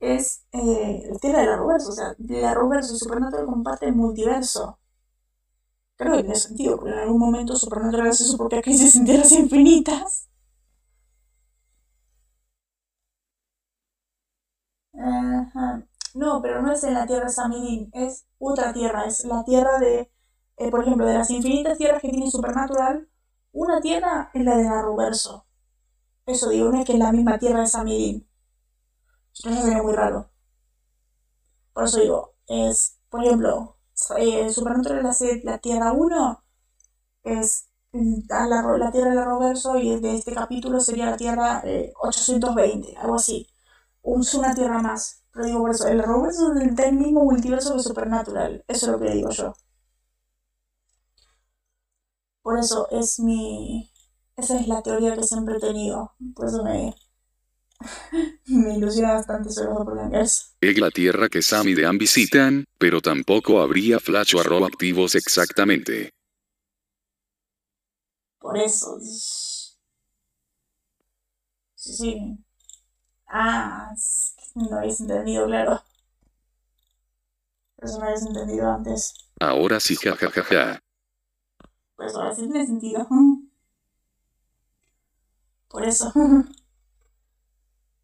es 0.00 0.44
eh, 0.52 1.08
la 1.10 1.18
tierra 1.18 1.40
de 1.40 1.46
la 1.46 1.56
Roverso, 1.56 1.90
o 1.90 1.92
sea, 1.92 2.14
la 2.18 2.54
Roverso 2.54 2.94
y 2.94 2.98
Supernatural 2.98 3.46
comparten 3.46 3.90
el 3.90 3.94
multiverso. 3.96 4.78
Que 6.10 6.22
tiene 6.22 6.34
sentido, 6.36 6.76
porque 6.76 6.92
en 6.92 6.98
algún 6.98 7.18
momento 7.18 7.56
Supernatural 7.56 8.08
hace 8.08 8.24
su 8.24 8.36
propia 8.36 8.62
crisis 8.62 8.96
en 8.96 9.04
tierras 9.04 9.32
infinitas. 9.32 10.28
No, 16.14 16.40
pero 16.42 16.62
no 16.62 16.72
es 16.72 16.84
en 16.84 16.94
la 16.94 17.06
tierra 17.06 17.24
de 17.24 17.30
Samidin, 17.32 17.90
es 17.92 18.26
otra 18.38 18.72
tierra, 18.72 19.04
es 19.06 19.24
la 19.24 19.44
tierra 19.44 19.78
de, 19.78 20.10
eh, 20.56 20.70
por 20.70 20.82
ejemplo, 20.82 21.06
de 21.06 21.14
las 21.14 21.30
infinitas 21.30 21.78
tierras 21.78 22.00
que 22.02 22.08
tiene 22.10 22.30
Supernatural, 22.30 23.08
una 23.52 23.80
tierra 23.80 24.30
es 24.34 24.44
la 24.44 24.56
de 24.56 24.68
Arrowverso. 24.68 25.46
Eso 26.26 26.50
digo, 26.50 26.70
no 26.70 26.80
es 26.80 26.86
que 26.86 26.94
es 26.94 26.98
la 26.98 27.12
misma 27.12 27.38
tierra 27.38 27.60
de 27.60 27.66
Samidin. 27.68 28.28
Eso 29.34 29.50
sería 29.52 29.82
muy 29.82 29.92
raro. 29.94 30.30
Por 31.74 31.84
eso 31.84 32.00
digo, 32.00 32.34
es, 32.48 32.98
por 33.10 33.24
ejemplo, 33.24 33.76
eh, 34.18 34.50
Supernatural 34.52 35.02
la, 35.02 35.14
la 35.44 35.58
Tierra 35.58 35.92
1 35.92 36.42
es 37.24 37.68
mm, 37.92 38.20
la, 38.28 38.46
la 38.78 38.92
Tierra 38.92 39.10
del 39.10 39.18
Arrowverso 39.20 39.78
y 39.78 40.00
de 40.00 40.16
este 40.16 40.34
capítulo 40.34 40.80
sería 40.80 41.06
la 41.10 41.16
Tierra 41.16 41.62
820, 42.02 42.92
eh, 42.92 42.96
algo 42.98 43.16
así. 43.16 43.48
Es 44.04 44.34
una 44.34 44.54
Tierra 44.54 44.82
más. 44.82 45.24
Pero 45.32 45.46
digo 45.46 45.60
por 45.60 45.70
eso, 45.72 45.88
el 45.88 46.00
Arrowverso 46.00 46.52
es 46.54 46.78
el 46.78 46.96
mismo 46.96 47.24
multiverso 47.24 47.76
que 47.76 47.82
Supernatural. 47.82 48.64
Eso 48.68 48.86
es 48.86 48.92
lo 48.92 48.98
que 49.00 49.10
digo 49.12 49.30
yo. 49.30 49.54
Por 52.42 52.58
eso 52.58 52.88
es 52.90 53.18
mi... 53.18 53.90
Esa 54.36 54.58
es 54.60 54.68
la 54.68 54.82
teoría 54.82 55.16
que 55.16 55.24
siempre 55.24 55.56
he 55.56 55.60
tenido. 55.60 56.12
Por 56.36 56.46
eso 56.46 56.62
me, 56.64 56.94
me 58.46 58.76
ilusiona 58.76 59.14
bastante 59.14 59.50
sobre 59.50 60.08
los 60.10 60.54
Es 60.60 60.78
la 60.78 60.90
tierra 60.90 61.28
que 61.28 61.42
Sam 61.42 61.68
y 61.68 61.74
Dean 61.74 61.98
visitan, 61.98 62.64
pero 62.78 63.00
tampoco 63.00 63.60
habría 63.60 63.98
Flash 64.00 64.34
o 64.36 64.40
Arrow 64.40 64.64
activos 64.64 65.14
exactamente. 65.14 66.10
Por 68.38 68.58
eso. 68.58 68.98
Sí, 71.74 71.92
sí. 71.94 72.38
Ah, 73.26 73.92
no 74.54 74.76
habéis 74.76 75.00
entendido, 75.00 75.46
claro. 75.46 75.82
Por 77.76 77.88
eso 77.88 77.98
no 77.98 78.04
habéis 78.04 78.22
entendido 78.22 78.70
antes. 78.70 79.14
Ahora 79.40 79.80
sí, 79.80 79.96
jajajaja. 79.96 80.80
Pues 81.96 82.14
ahora 82.14 82.34
sí 82.34 82.42
tiene 82.42 82.66
sentido. 82.66 83.08
Por 85.68 85.84
eso. 85.84 86.12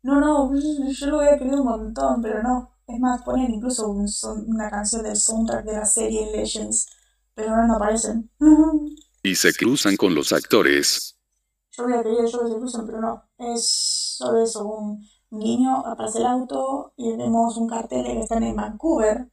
No, 0.09 0.21
no, 0.21 0.51
yo 0.55 1.07
lo 1.09 1.21
había 1.21 1.37
querido 1.37 1.61
un 1.61 1.69
montón, 1.69 2.23
pero 2.23 2.43
no. 2.43 2.71
Es 2.87 2.99
más, 2.99 3.21
ponen 3.25 3.53
incluso 3.53 3.91
una 3.91 4.71
canción 4.71 5.03
del 5.03 5.17
soundtrack 5.17 5.67
de 5.67 5.73
la 5.75 5.85
serie 5.85 6.33
Legends, 6.33 6.87
pero 7.35 7.51
ahora 7.51 7.67
no 7.67 7.75
aparecen. 7.75 8.31
y 9.23 9.35
se 9.35 9.53
cruzan 9.53 9.99
con 9.99 10.15
los 10.15 10.33
actores. 10.33 11.19
Yo 11.73 11.85
había 11.85 12.03
querido 12.03 12.25
yo 12.25 12.41
que 12.41 12.49
se 12.49 12.57
cruzan, 12.57 12.87
pero 12.87 13.01
no. 13.03 13.23
Es 13.37 13.67
solo 14.17 14.43
eso, 14.43 14.67
un 14.67 15.07
guiño, 15.31 15.85
aparece 15.87 16.21
el 16.21 16.27
auto 16.27 16.95
y 16.97 17.15
vemos 17.15 17.59
un 17.59 17.69
cartel 17.69 18.07
que 18.07 18.21
están 18.21 18.45
en 18.45 18.57
Vancouver. 18.57 19.29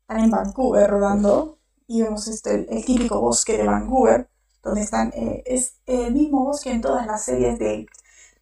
Están 0.00 0.24
en 0.24 0.30
Vancouver 0.32 0.90
rodando 0.90 1.60
y 1.86 2.02
vemos 2.02 2.26
este, 2.26 2.66
el, 2.68 2.84
típico 2.84 3.20
bosque 3.20 3.58
de 3.58 3.66
Vancouver, 3.68 4.28
donde 4.64 4.80
están, 4.80 5.12
eh, 5.14 5.44
es 5.46 5.76
el 5.86 6.12
mismo 6.12 6.42
bosque 6.42 6.72
en 6.72 6.80
todas 6.80 7.06
las 7.06 7.24
series 7.24 7.60
de, 7.60 7.86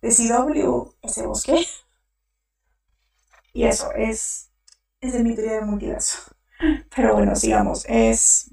de 0.05 0.11
CW, 0.11 0.93
ese 1.01 1.27
bosque. 1.27 1.67
Y 3.55 3.65
eso, 3.65 3.91
es, 3.93 4.51
es 5.01 5.13
de 5.15 5.25
mi 5.25 5.35
teoría 5.35 5.55
del 5.55 5.67
multiverso. 5.67 6.19
Pero 6.95 7.15
bueno, 7.15 7.35
sigamos, 7.35 7.85
es... 7.89 8.51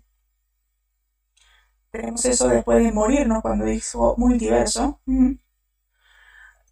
Tenemos 1.91 2.24
eso 2.24 2.47
después 2.47 2.82
de 2.82 2.93
morirnos 2.93 3.41
cuando 3.41 3.66
dijo 3.66 4.16
multiverso. 4.18 5.02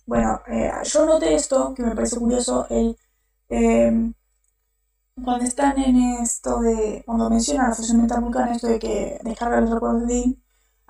Bueno, 0.06 0.42
eh, 0.48 0.72
yo 0.86 1.06
noté 1.06 1.36
esto, 1.36 1.74
que 1.74 1.84
me 1.84 1.94
parece 1.94 2.18
curioso, 2.18 2.66
el... 2.70 2.98
Em, 3.50 4.14
cuando 5.22 5.44
están 5.44 5.78
en 5.78 6.22
esto 6.22 6.62
de, 6.62 7.04
cuando 7.06 7.30
mencionan 7.30 7.70
la 7.70 7.76
fusión 7.76 8.08
vulcana, 8.08 8.54
esto 8.54 8.68
de 8.68 8.80
que 8.80 9.20
descarga 9.24 9.60
los 9.60 9.72
recuerdos 9.72 10.08
de 10.08 10.14
Dean, 10.14 10.44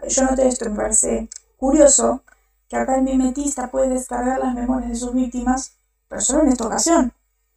yo 0.08 0.24
noté 0.26 0.48
esto 0.48 0.70
me 0.70 0.76
parece 0.76 1.30
curioso 1.58 2.24
que 2.70 2.78
acá 2.78 2.96
el 2.96 3.02
mimetista 3.02 3.72
puede 3.72 3.90
descargar 3.90 4.40
las 4.40 4.54
memorias 4.54 4.92
de 4.92 4.96
sus 4.96 5.14
víctimas, 5.14 5.78
pero 6.08 6.22
solo 6.22 6.44
en 6.44 6.50
esta 6.50 6.68
ocasión, 6.68 7.14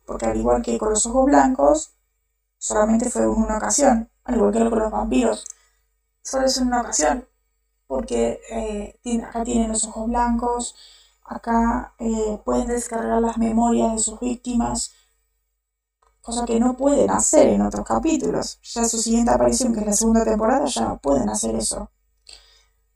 porque 0.07 0.27
al 0.27 0.37
igual 0.37 0.63
que 0.63 0.79
con 0.79 0.91
los 0.91 1.07
ojos 1.07 1.27
blancos, 1.27 1.93
solamente 2.59 3.11
fue 3.11 3.29
una 3.29 3.59
ocasión, 3.59 4.11
al 4.25 4.37
igual 4.37 4.53
que 4.53 4.71
con 4.71 4.79
los 4.79 4.91
vampiros, 4.91 5.45
solo 6.23 6.47
es 6.47 6.57
una 6.57 6.81
ocasión, 6.81 7.29
porque 7.87 8.41
eh, 8.51 9.23
acá 9.23 9.45
tienen 9.45 9.69
los 9.69 9.85
ojos 9.85 10.09
blancos, 10.09 10.75
acá 11.25 11.95
eh, 11.99 12.41
pueden 12.43 12.69
descargar 12.69 13.21
las 13.21 13.37
memorias 13.37 13.93
de 13.93 13.99
sus 13.99 14.19
víctimas, 14.19 14.93
cosa 16.23 16.47
que 16.47 16.59
no 16.59 16.75
pueden 16.75 17.11
hacer 17.11 17.49
en 17.49 17.61
otros 17.61 17.85
capítulos. 17.85 18.61
Ya 18.63 18.85
su 18.87 18.97
siguiente 18.97 19.31
aparición, 19.31 19.75
que 19.75 19.81
es 19.81 19.87
la 19.87 19.93
segunda 19.93 20.25
temporada, 20.25 20.65
ya 20.67 20.95
pueden 20.97 21.29
hacer 21.29 21.55
eso. 21.55 21.91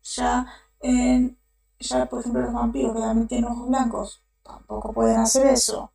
Ya 0.03 0.47
en, 0.81 1.37
ya 1.79 2.07
por 2.07 2.21
ejemplo 2.21 2.43
los 2.43 2.53
vampiros 2.53 2.95
que 2.95 3.01
también 3.01 3.29
tienen 3.29 3.51
ojos 3.51 3.69
blancos, 3.69 4.23
tampoco 4.43 4.93
pueden 4.93 5.19
hacer 5.19 5.47
eso. 5.47 5.93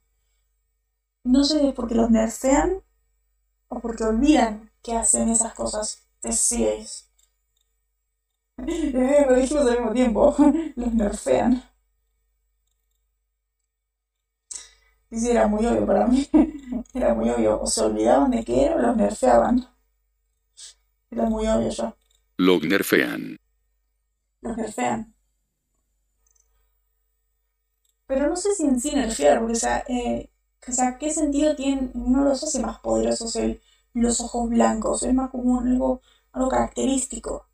No 1.24 1.44
sé 1.44 1.60
si 1.60 1.68
es 1.68 1.74
porque 1.76 1.96
los 1.96 2.10
nerfean 2.10 2.82
o 3.68 3.80
porque 3.80 4.04
olvidan 4.04 4.72
que 4.82 4.96
hacen 4.96 5.30
esas 5.30 5.54
cosas. 5.54 6.04
Si 6.30 6.66
es. 6.66 7.10
Lo 8.58 9.36
dijimos 9.36 9.66
al 9.66 9.78
mismo 9.78 9.94
tiempo. 9.94 10.36
los 10.76 10.94
nerfean. 10.94 11.64
Sí, 15.12 15.30
era 15.30 15.48
muy 15.48 15.66
obvio 15.66 15.86
para 15.86 16.08
mí. 16.08 16.28
Era 16.94 17.14
muy 17.14 17.30
obvio. 17.30 17.62
O 17.62 17.68
se 17.68 17.82
olvidaban 17.82 18.32
de 18.32 18.46
que 18.46 18.64
era 18.66 18.76
o 18.76 18.80
los 18.80 18.96
nerfeaban. 18.96 19.68
Era 21.10 21.26
muy 21.26 21.46
obvio 21.48 21.70
ya. 21.70 21.96
Los 22.38 22.64
nerfean. 22.64 23.38
Los 24.42 24.58
nerfean. 24.58 25.14
Pero 28.12 28.30
no 28.30 28.36
sé 28.36 28.53
si 28.55 28.64
en 28.66 28.80
sí 28.80 28.91
nerfear, 28.91 29.39
porque 29.39 29.53
o 29.53 29.55
sea, 29.55 29.84
eh, 29.88 30.30
o 30.68 30.72
sea, 30.72 30.97
¿qué 30.99 31.09
sentido 31.12 31.55
tienen? 31.55 31.91
No 31.95 32.24
los 32.24 32.43
hace 32.43 32.59
más 32.59 32.80
poderosos 32.80 33.36
el, 33.38 33.62
los 33.93 34.20
ojos 34.22 34.49
blancos. 34.49 35.03
Es 35.03 35.14
más 35.14 35.32
como 35.32 35.62
algo, 35.62 36.01
algo 36.34 36.49
característico. 36.49 37.47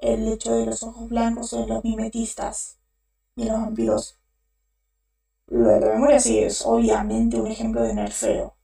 El 0.00 0.26
hecho 0.26 0.56
de 0.56 0.66
los 0.66 0.82
ojos 0.82 1.08
blancos 1.08 1.52
en 1.52 1.68
los 1.68 1.84
mimetistas 1.84 2.78
y 3.36 3.44
los 3.44 3.60
vampiros. 3.60 4.18
Lo 5.48 5.68
de 5.68 5.80
la 5.80 5.88
memoria 5.94 6.20
sí 6.20 6.38
es 6.38 6.64
obviamente 6.64 7.40
un 7.40 7.48
ejemplo 7.48 7.82
de 7.82 7.92
nerfeo. 7.92 8.54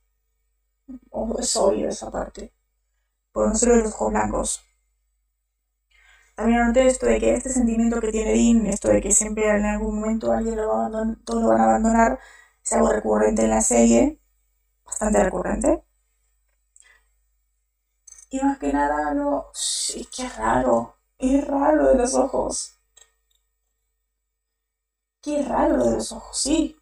Es 1.38 1.56
obvio 1.56 1.88
esa 1.88 2.10
parte. 2.10 2.52
Por 3.32 3.48
no 3.48 3.54
ser 3.56 3.72
de 3.74 3.82
los 3.84 3.94
ojos 3.94 4.10
blancos. 4.12 4.62
También 6.36 6.60
anoté 6.60 6.86
esto 6.86 7.06
de 7.06 7.20
que 7.20 7.34
este 7.34 7.50
sentimiento 7.50 8.00
que 8.00 8.10
tiene 8.12 8.32
Dean, 8.32 8.66
esto 8.66 8.88
de 8.88 9.00
que 9.00 9.12
siempre 9.12 9.48
en 9.48 9.64
algún 9.64 10.00
momento 10.00 10.32
alguien 10.32 10.56
lo 10.56 10.68
va 10.68 10.86
a 10.86 10.90
todos 11.24 11.42
lo 11.42 11.48
van 11.48 11.60
a 11.60 11.64
abandonar, 11.64 12.18
es 12.62 12.72
algo 12.72 12.90
recurrente 12.90 13.42
en 13.44 13.50
la 13.50 13.60
serie, 13.60 14.20
bastante 14.84 15.24
recurrente. 15.24 15.84
Y 18.28 18.40
más 18.40 18.58
que 18.58 18.72
nada, 18.72 19.14
no, 19.14 19.46
que 20.14 20.24
es 20.26 20.36
raro, 20.36 20.96
es 21.18 21.46
raro 21.46 21.88
de 21.88 21.94
los 21.94 22.14
ojos. 22.14 22.78
Qué 25.22 25.42
raro 25.42 25.82
de 25.84 25.92
los 25.96 26.12
ojos, 26.12 26.38
sí. 26.38 26.76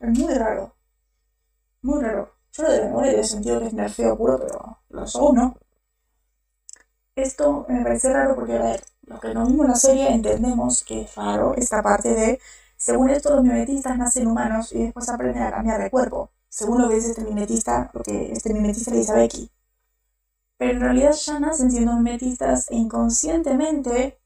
Es 0.00 0.18
muy 0.18 0.34
raro. 0.34 0.74
Muy 1.82 2.02
raro. 2.02 2.34
Yo 2.52 2.62
lo 2.62 2.70
de 2.72 2.84
memoria 2.84 3.12
he 3.20 3.24
sentido 3.24 3.60
que 3.60 3.66
es 3.66 3.74
nerfeo 3.74 4.16
puro, 4.16 4.38
pero 4.40 4.78
los 4.88 5.14
ojos 5.16 5.34
no. 5.34 5.56
Esto 7.20 7.66
me 7.68 7.82
parece 7.82 8.10
raro 8.10 8.34
porque, 8.34 8.56
a 8.56 8.62
ver, 8.62 8.82
los 9.02 9.20
que 9.20 9.34
no 9.34 9.46
vimos 9.46 9.68
la 9.68 9.74
serie 9.74 10.10
entendemos 10.10 10.82
que 10.82 11.02
es 11.02 11.14
raro 11.14 11.54
esta 11.54 11.82
parte 11.82 12.14
de, 12.14 12.40
según 12.78 13.10
esto, 13.10 13.34
los 13.34 13.44
mimetistas 13.44 13.98
nacen 13.98 14.26
humanos 14.26 14.72
y 14.72 14.84
después 14.84 15.06
aprenden 15.10 15.42
a 15.42 15.50
cambiar 15.50 15.82
de 15.82 15.90
cuerpo. 15.90 16.30
Según 16.48 16.80
lo 16.80 16.88
que 16.88 16.94
dice 16.94 17.10
este 17.10 17.24
mimetista, 17.24 17.90
lo 17.92 18.02
que 18.02 18.32
este 18.32 18.54
mimetista 18.54 18.90
le 18.90 18.98
dice 18.98 19.12
a 19.12 19.16
Becky. 19.16 19.50
Pero 20.56 20.72
en 20.72 20.80
realidad 20.80 21.12
ya 21.12 21.38
nacen 21.40 21.70
siendo 21.70 21.92
mimetistas 21.94 22.70
e 22.70 22.76
inconscientemente 22.76 24.18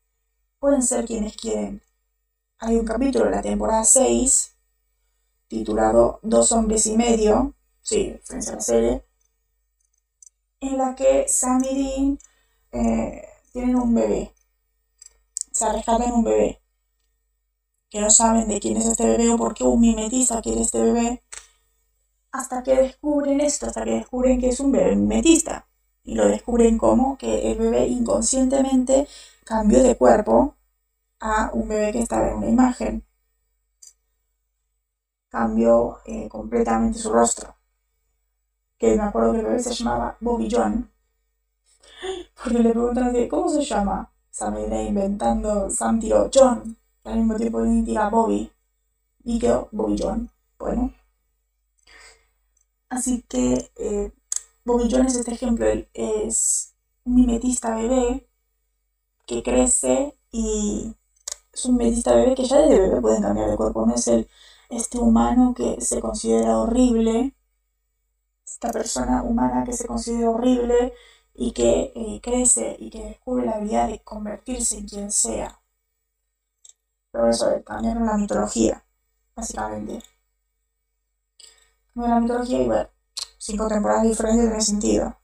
pueden 0.60 0.82
ser 0.82 1.04
quienes 1.04 1.36
quieren. 1.36 1.82
Hay 2.58 2.76
un 2.76 2.86
capítulo 2.86 3.24
de 3.24 3.32
la 3.32 3.42
temporada 3.42 3.82
6 3.82 4.54
titulado 5.48 6.20
Dos 6.22 6.52
hombres 6.52 6.86
y 6.86 6.96
medio, 6.96 7.54
sí, 7.82 8.20
frente 8.22 8.50
a 8.50 8.54
la 8.54 8.60
serie, 8.60 9.04
en 10.60 10.78
la 10.78 10.94
que 10.94 11.26
Sam 11.28 11.64
y 11.64 11.74
Dean 11.74 12.18
eh, 12.74 13.28
tienen 13.52 13.76
un 13.76 13.94
bebé. 13.94 14.34
Se 15.52 15.72
rescatan 15.72 16.12
un 16.12 16.24
bebé. 16.24 16.60
que 17.88 18.00
no 18.00 18.10
saben 18.10 18.48
de 18.48 18.58
quién 18.60 18.76
es 18.76 18.86
este 18.86 19.06
bebé 19.06 19.30
o 19.30 19.36
por 19.38 19.54
qué 19.54 19.62
un 19.64 19.80
mimetista 19.80 20.42
quiere 20.42 20.62
este 20.62 20.82
bebé, 20.82 21.22
hasta 22.32 22.64
que 22.64 22.74
descubren 22.74 23.40
esto, 23.40 23.66
hasta 23.66 23.84
que 23.84 23.92
descubren 23.92 24.40
que 24.40 24.48
es 24.48 24.58
un 24.60 24.72
bebé 24.72 24.96
mimetista. 24.96 25.68
Y 26.02 26.16
lo 26.16 26.26
descubren 26.26 26.76
como 26.78 27.16
que 27.16 27.52
el 27.52 27.58
bebé 27.58 27.86
inconscientemente 27.86 29.06
cambió 29.44 29.82
de 29.82 29.96
cuerpo 29.96 30.56
a 31.20 31.50
un 31.52 31.68
bebé 31.68 31.92
que 31.92 32.00
estaba 32.00 32.28
en 32.28 32.34
una 32.38 32.48
imagen. 32.48 33.06
Cambió 35.28 35.98
eh, 36.06 36.28
completamente 36.28 36.98
su 36.98 37.12
rostro. 37.12 37.56
Que 38.78 38.96
me 38.96 39.02
acuerdo 39.04 39.32
que 39.32 39.38
el 39.38 39.46
bebé 39.46 39.60
se 39.60 39.74
llamaba 39.74 40.16
Bobby 40.20 40.48
John. 40.50 40.93
Porque 42.34 42.58
le 42.58 42.70
preguntan 42.70 43.08
así, 43.08 43.28
¿cómo 43.28 43.48
se 43.48 43.62
llama? 43.64 44.10
Sam 44.30 44.56
inventando, 44.58 45.70
Sam 45.70 46.00
tiró 46.00 46.28
John. 46.32 46.76
Al 47.04 47.18
mismo 47.18 47.36
tiempo 47.36 47.62
tira 47.84 48.08
Bobby. 48.08 48.50
Y 49.24 49.38
quedó 49.38 49.68
Bobby 49.72 49.96
John. 49.98 50.30
Bueno. 50.58 50.92
Así 52.88 53.22
que 53.28 53.70
eh, 53.76 54.12
Bobby 54.64 54.88
John 54.90 55.06
es 55.06 55.16
este 55.16 55.32
ejemplo. 55.34 55.66
Él 55.66 55.88
es 55.94 56.74
un 57.04 57.14
mimetista 57.14 57.76
bebé 57.76 58.28
que 59.26 59.42
crece 59.42 60.18
y 60.32 60.94
es 61.52 61.64
un 61.66 61.76
mimetista 61.76 62.14
bebé 62.14 62.34
que 62.34 62.44
ya 62.44 62.58
desde 62.58 62.80
bebé 62.80 63.00
pueden 63.00 63.22
cambiar 63.22 63.50
de 63.50 63.56
cuerpo. 63.56 63.86
No 63.86 63.94
es 63.94 64.08
el, 64.08 64.28
este 64.68 64.98
humano 64.98 65.54
que 65.54 65.80
se 65.80 66.00
considera 66.00 66.58
horrible. 66.58 67.34
Esta 68.44 68.70
persona 68.70 69.22
humana 69.22 69.64
que 69.64 69.72
se 69.72 69.86
considera 69.86 70.30
horrible 70.30 70.92
y 71.34 71.52
que 71.52 71.92
eh, 71.94 72.20
crece 72.22 72.76
y 72.78 72.90
que 72.90 73.04
descubre 73.04 73.44
la 73.46 73.56
habilidad 73.56 73.88
de 73.88 74.02
convertirse 74.02 74.78
en 74.78 74.88
quien 74.88 75.12
sea. 75.12 75.60
Pero 77.10 77.30
eso 77.30 77.46
cambiaron 77.64 78.04
la 78.04 78.18
mitología, 78.18 78.84
básicamente. 79.34 80.02
Cambiaron 81.94 82.14
la 82.16 82.20
mitología 82.20 82.62
y 82.62 82.66
bueno, 82.66 82.88
cinco 83.38 83.68
temporadas 83.68 84.04
diferentes 84.04 84.44
en 84.46 84.52
ese 84.56 84.66
sentido. 84.72 85.16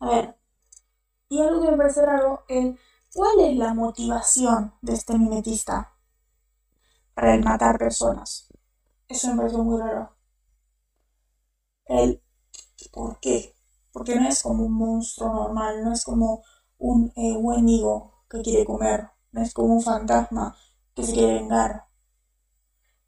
A 0.00 0.06
ver, 0.10 0.36
y 1.30 1.40
algo 1.42 1.62
que 1.62 1.70
me 1.72 1.76
parece 1.78 2.04
raro, 2.06 2.44
el, 2.48 2.78
¿cuál 3.14 3.40
es 3.40 3.56
la 3.56 3.74
motivación 3.74 4.74
de 4.82 4.94
este 4.94 5.18
mimetista 5.18 5.94
para 7.14 7.34
el 7.34 7.44
matar 7.44 7.78
personas? 7.78 8.48
Eso 9.08 9.28
me 9.28 9.36
parece 9.38 9.58
muy 9.58 9.80
raro. 9.80 10.16
El 11.86 12.22
¿Por 12.98 13.20
qué? 13.20 13.54
Porque 13.92 14.16
no 14.16 14.28
es 14.28 14.42
como 14.42 14.64
un 14.64 14.72
monstruo 14.72 15.32
normal, 15.32 15.84
no 15.84 15.92
es 15.92 16.02
como 16.02 16.42
un 16.78 17.12
eh, 17.14 17.36
que 18.28 18.42
quiere 18.42 18.64
comer, 18.64 19.10
no 19.30 19.40
es 19.40 19.54
como 19.54 19.72
un 19.74 19.82
fantasma 19.82 20.56
que 20.96 21.04
se 21.04 21.12
quiere 21.12 21.34
vengar, 21.34 21.84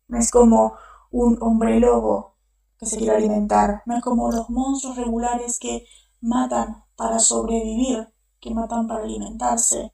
no 0.07 0.17
es 0.17 0.31
como 0.31 0.75
un 1.11 1.39
hombre 1.43 1.81
lobo 1.81 2.37
que 2.79 2.87
se 2.87 2.99
quiere 2.99 3.17
alimentar, 3.17 3.83
no 3.85 3.97
es 3.97 4.03
como 4.05 4.31
los 4.31 4.49
monstruos 4.49 4.97
regulares 4.97 5.59
que 5.59 5.85
matan 6.21 6.85
para 6.95 7.19
sobrevivir, 7.19 8.15
que 8.39 8.55
matan 8.55 8.87
para 8.87 9.03
alimentarse. 9.03 9.93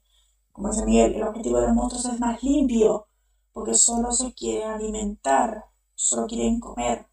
Como 0.51 0.69
dice 0.69 0.85
Miguel, 0.85 1.15
el 1.15 1.23
objetivo 1.23 1.59
de 1.59 1.65
los 1.69 1.75
monstruos 1.75 2.05
es 2.05 2.19
más 2.19 2.43
limpio, 2.43 3.07
porque 3.51 3.73
solo 3.73 4.11
se 4.11 4.31
quieren 4.35 4.69
alimentar, 4.69 5.65
solo 5.95 6.27
quieren 6.27 6.59
comer. 6.59 7.07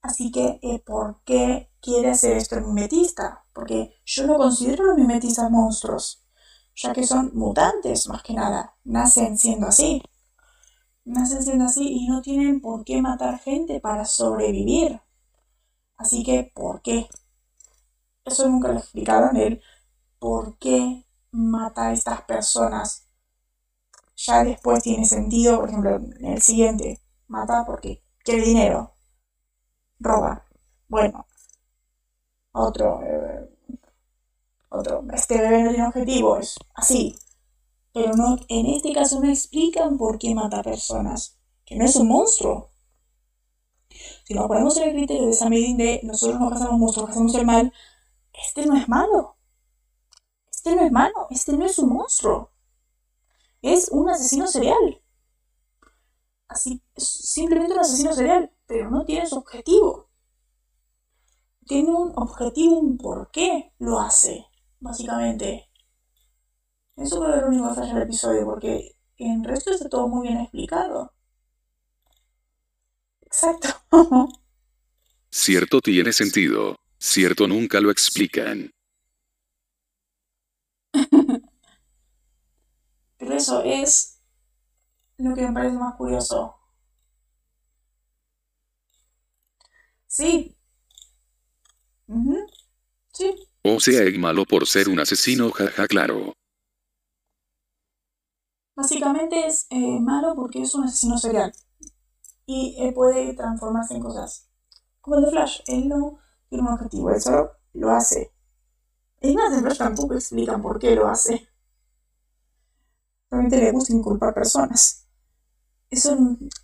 Así 0.00 0.30
que, 0.32 0.58
eh, 0.62 0.78
¿por 0.86 1.20
qué 1.24 1.70
quiere 1.82 2.10
hacer 2.10 2.36
esto 2.38 2.56
el 2.56 2.64
mimetista? 2.64 3.44
Porque 3.52 3.94
yo 4.06 4.26
no 4.26 4.38
considero 4.38 4.84
los 4.86 4.96
mimetistas 4.96 5.50
monstruos, 5.50 6.24
ya 6.74 6.94
que 6.94 7.04
son 7.06 7.30
mutantes 7.34 8.08
más 8.08 8.22
que 8.22 8.32
nada, 8.34 8.76
nacen 8.84 9.36
siendo 9.38 9.66
así. 9.66 10.02
Nacen 11.06 11.42
siendo 11.42 11.64
así 11.64 11.88
y 11.88 12.06
no 12.06 12.20
tienen 12.20 12.60
por 12.60 12.84
qué 12.84 13.00
matar 13.00 13.38
gente 13.38 13.80
para 13.80 14.04
sobrevivir. 14.04 15.00
Así 15.98 16.24
que, 16.24 16.52
¿por 16.54 16.82
qué? 16.82 17.08
Eso 18.26 18.46
nunca 18.46 18.68
lo 18.68 18.78
explicaron 18.80 19.38
él. 19.38 19.62
¿Por 20.18 20.58
qué 20.58 21.06
mata 21.30 21.88
a 21.88 21.92
estas 21.92 22.22
personas? 22.22 23.08
Ya 24.16 24.42
después 24.42 24.82
tiene 24.82 25.04
sentido, 25.04 25.60
por 25.60 25.68
ejemplo, 25.68 25.96
en 25.96 26.24
el 26.26 26.42
siguiente, 26.42 27.00
mata 27.28 27.64
porque 27.64 28.02
quiere 28.24 28.42
dinero 28.42 28.95
roba. 29.98 30.44
Bueno, 30.88 31.26
otro, 32.52 33.02
eh, 33.02 33.48
otro, 34.68 35.04
este 35.12 35.38
bebé 35.38 35.62
no 35.62 35.70
tiene 35.70 35.86
objetivo, 35.86 36.36
es 36.38 36.56
así. 36.74 37.16
Pero 37.92 38.14
no, 38.14 38.36
en 38.48 38.66
este 38.66 38.92
caso 38.92 39.20
no 39.20 39.28
explican 39.28 39.96
por 39.96 40.18
qué 40.18 40.34
mata 40.34 40.62
personas, 40.62 41.38
que 41.64 41.76
no 41.76 41.84
es 41.84 41.96
un 41.96 42.08
monstruo. 42.08 42.70
Si 44.24 44.34
nos 44.34 44.46
ponemos 44.48 44.76
en 44.76 44.88
el 44.88 44.94
criterio 44.94 45.26
de 45.26 45.50
medida 45.50 45.84
de 45.84 46.00
nosotros 46.02 46.40
no 46.40 46.50
cazamos 46.50 46.78
monstruos, 46.78 47.10
hacemos 47.10 47.34
el 47.34 47.46
mal, 47.46 47.72
este 48.32 48.66
no 48.66 48.76
es 48.76 48.88
malo. 48.88 49.36
Este 50.50 50.74
no 50.76 50.82
es 50.82 50.92
malo, 50.92 51.26
este 51.30 51.52
no 51.56 51.64
es 51.64 51.78
un 51.78 51.90
monstruo. 51.90 52.50
Es 53.62 53.88
un 53.90 54.10
asesino 54.10 54.46
serial. 54.46 55.00
Así, 56.48 56.82
es 56.94 57.08
simplemente 57.08 57.74
un 57.74 57.80
asesino 57.80 58.12
serial 58.12 58.50
pero 58.66 58.90
no 58.90 59.04
tiene 59.04 59.26
su 59.26 59.36
objetivo. 59.36 60.10
Tiene 61.66 61.90
un 61.90 62.12
objetivo, 62.16 62.78
un 62.78 62.98
por 62.98 63.30
qué 63.30 63.72
lo 63.78 63.98
hace, 63.98 64.46
básicamente. 64.80 65.68
Eso 66.96 67.28
es 67.32 67.42
lo 67.42 67.48
único 67.48 67.74
falla 67.74 67.92
el 67.96 68.02
episodio, 68.02 68.44
porque 68.44 68.96
en 69.18 69.40
el 69.40 69.44
resto 69.44 69.70
está 69.70 69.88
todo 69.88 70.08
muy 70.08 70.28
bien 70.28 70.40
explicado. 70.40 71.12
Exacto. 73.20 73.68
Cierto 75.30 75.80
tiene 75.80 76.12
sentido, 76.12 76.76
cierto 76.98 77.46
nunca 77.46 77.80
lo 77.80 77.90
explican. 77.90 78.70
Pero 83.18 83.34
eso 83.34 83.62
es 83.62 84.15
lo 85.18 85.34
que 85.34 85.42
me 85.42 85.52
parece 85.52 85.76
más 85.76 85.94
curioso. 85.96 86.54
Sí. 90.06 90.56
Sí. 93.12 93.34
O 93.64 93.80
sea, 93.80 94.02
es 94.02 94.18
malo 94.18 94.44
por 94.44 94.66
ser 94.66 94.88
un 94.88 95.00
asesino, 95.00 95.50
jaja, 95.50 95.86
claro. 95.88 96.32
Básicamente 98.76 99.46
es 99.46 99.66
eh, 99.70 100.00
malo 100.00 100.34
porque 100.36 100.62
es 100.62 100.74
un 100.74 100.84
asesino 100.84 101.18
serial. 101.18 101.52
Y 102.44 102.76
él 102.78 102.94
puede 102.94 103.34
transformarse 103.34 103.94
en 103.94 104.00
cosas. 104.00 104.48
Como 105.00 105.16
el 105.16 105.24
de 105.24 105.30
Flash, 105.30 105.60
él 105.66 105.88
no 105.88 106.18
tiene 106.48 106.64
un 106.68 106.74
objetivo, 106.74 107.10
él 107.10 107.20
solo 107.20 107.52
lo 107.72 107.90
hace. 107.90 108.32
Es 109.20 109.34
más, 109.34 109.52
en 109.52 109.60
Flash 109.62 109.78
tampoco 109.78 110.14
explican 110.14 110.62
por 110.62 110.78
qué 110.78 110.94
lo 110.94 111.08
hace. 111.08 111.48
Realmente 113.30 113.58
le 113.58 113.72
gusta 113.72 113.92
inculpar 113.92 114.34
personas. 114.34 115.05
Eso, 115.90 116.16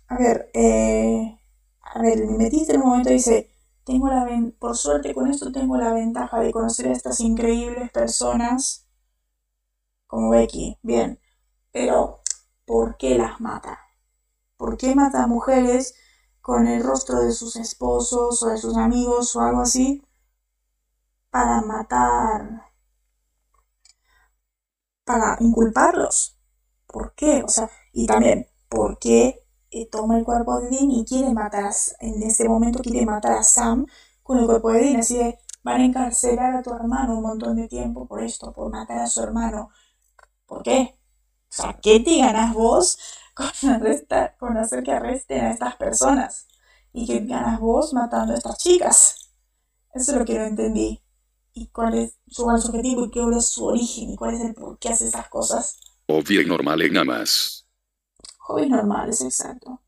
a 0.07 0.17
ver, 0.17 0.49
eh, 0.53 1.37
a 1.81 2.01
ver, 2.01 2.19
el 2.19 2.27
mimetista 2.27 2.73
en 2.73 2.81
un 2.81 2.87
momento 2.89 3.09
dice, 3.09 3.49
tengo 3.83 4.07
la 4.07 4.25
por 4.59 4.77
suerte 4.77 5.13
con 5.13 5.29
esto 5.29 5.51
tengo 5.51 5.75
la 5.77 5.91
ventaja 5.93 6.39
de 6.39 6.51
conocer 6.53 6.87
a 6.87 6.93
estas 6.93 7.19
increíbles 7.19 7.91
personas 7.91 8.87
como 10.07 10.29
Becky, 10.29 10.77
bien, 10.81 11.19
pero 11.71 12.21
¿por 12.65 12.97
qué 12.97 13.17
las 13.17 13.41
mata? 13.41 13.79
¿Por 14.57 14.77
qué 14.77 14.95
mata 14.95 15.23
a 15.23 15.27
mujeres 15.27 15.95
con 16.41 16.67
el 16.67 16.83
rostro 16.83 17.21
de 17.21 17.31
sus 17.33 17.55
esposos 17.57 18.43
o 18.43 18.49
de 18.49 18.57
sus 18.57 18.77
amigos 18.77 19.35
o 19.35 19.41
algo 19.41 19.61
así? 19.61 20.03
Para 21.31 21.57
matar, 21.69 22.41
para 25.05 25.37
inculparlos. 25.39 26.37
¿Por 26.87 27.13
qué? 27.15 27.43
O 27.43 27.47
sea, 27.49 27.69
y 27.93 28.05
también, 28.05 28.47
¿por 28.73 28.97
qué 28.97 29.39
toma 29.91 30.17
el 30.17 30.23
cuerpo 30.23 30.59
de 30.59 30.69
Dean 30.69 30.91
y 30.91 31.05
quiere 31.05 31.31
matar, 31.33 31.71
en 31.99 32.23
ese 32.23 32.47
momento 32.47 32.81
quiere 32.81 33.05
matar 33.05 33.33
a 33.33 33.43
Sam 33.43 33.85
con 34.23 34.39
el 34.39 34.45
cuerpo 34.45 34.71
de 34.71 34.79
Dean, 34.79 34.95
así 34.97 35.17
de, 35.17 35.37
van 35.63 35.81
a 35.81 35.85
encarcelar 35.85 36.55
a 36.55 36.63
tu 36.63 36.73
hermano 36.73 37.17
un 37.17 37.23
montón 37.23 37.55
de 37.55 37.67
tiempo 37.67 38.07
por 38.07 38.23
esto, 38.23 38.51
por 38.51 38.71
matar 38.71 38.99
a 38.99 39.07
su 39.07 39.21
hermano. 39.21 39.69
¿Por 40.45 40.63
qué? 40.63 40.97
O 41.49 41.55
sea, 41.55 41.79
¿qué 41.81 41.99
te 41.99 42.17
ganas 42.17 42.53
vos 42.53 42.97
con, 43.35 43.47
con 44.39 44.57
hacer 44.57 44.83
que 44.83 44.91
arresten 44.91 45.45
a 45.45 45.51
estas 45.51 45.75
personas? 45.75 46.47
¿Y 46.91 47.05
qué 47.05 47.19
ganas 47.19 47.59
vos 47.59 47.93
matando 47.93 48.33
a 48.33 48.37
estas 48.37 48.57
chicas? 48.57 49.31
Eso 49.93 50.11
es 50.11 50.17
lo 50.17 50.25
que 50.25 50.37
no 50.37 50.45
entendí. 50.45 51.01
¿Y 51.53 51.67
cuál 51.67 51.95
es 51.95 52.17
su, 52.27 52.47
objetivo 52.47 53.05
y 53.05 53.11
qué 53.11 53.23
es 53.37 53.45
su 53.47 53.65
origen? 53.65 54.09
¿Y 54.11 54.15
cuál 54.15 54.35
es 54.35 54.41
el 54.41 54.55
por 54.55 54.79
qué 54.79 54.89
hace 54.89 55.07
esas 55.07 55.29
cosas? 55.29 55.79
Obvio 56.07 56.41
y 56.41 56.45
normal 56.45 56.81
y 56.81 56.89
nada 56.89 57.05
más 57.05 57.62
hobbies 58.43 58.69
normales, 58.69 59.21
exacto. 59.21 59.81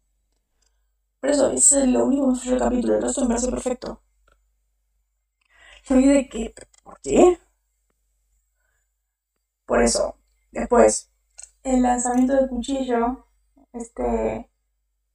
Por 1.19 1.29
eso, 1.29 1.51
es 1.51 1.71
lo 1.87 2.05
único 2.05 2.33
que 2.41 2.53
el 2.53 2.59
capítulo, 2.59 2.95
el 2.95 3.01
resto 3.01 3.21
me 3.21 3.27
parece 3.29 3.49
perfecto. 3.49 4.01
Yo 5.87 5.95
de 5.95 6.29
que, 6.29 6.53
¿por 6.83 6.99
qué? 7.01 7.39
Por 9.65 9.81
eso, 9.81 10.17
después, 10.51 11.11
el 11.63 11.81
lanzamiento 11.81 12.33
del 12.35 12.49
cuchillo, 12.49 13.27
este, 13.73 14.49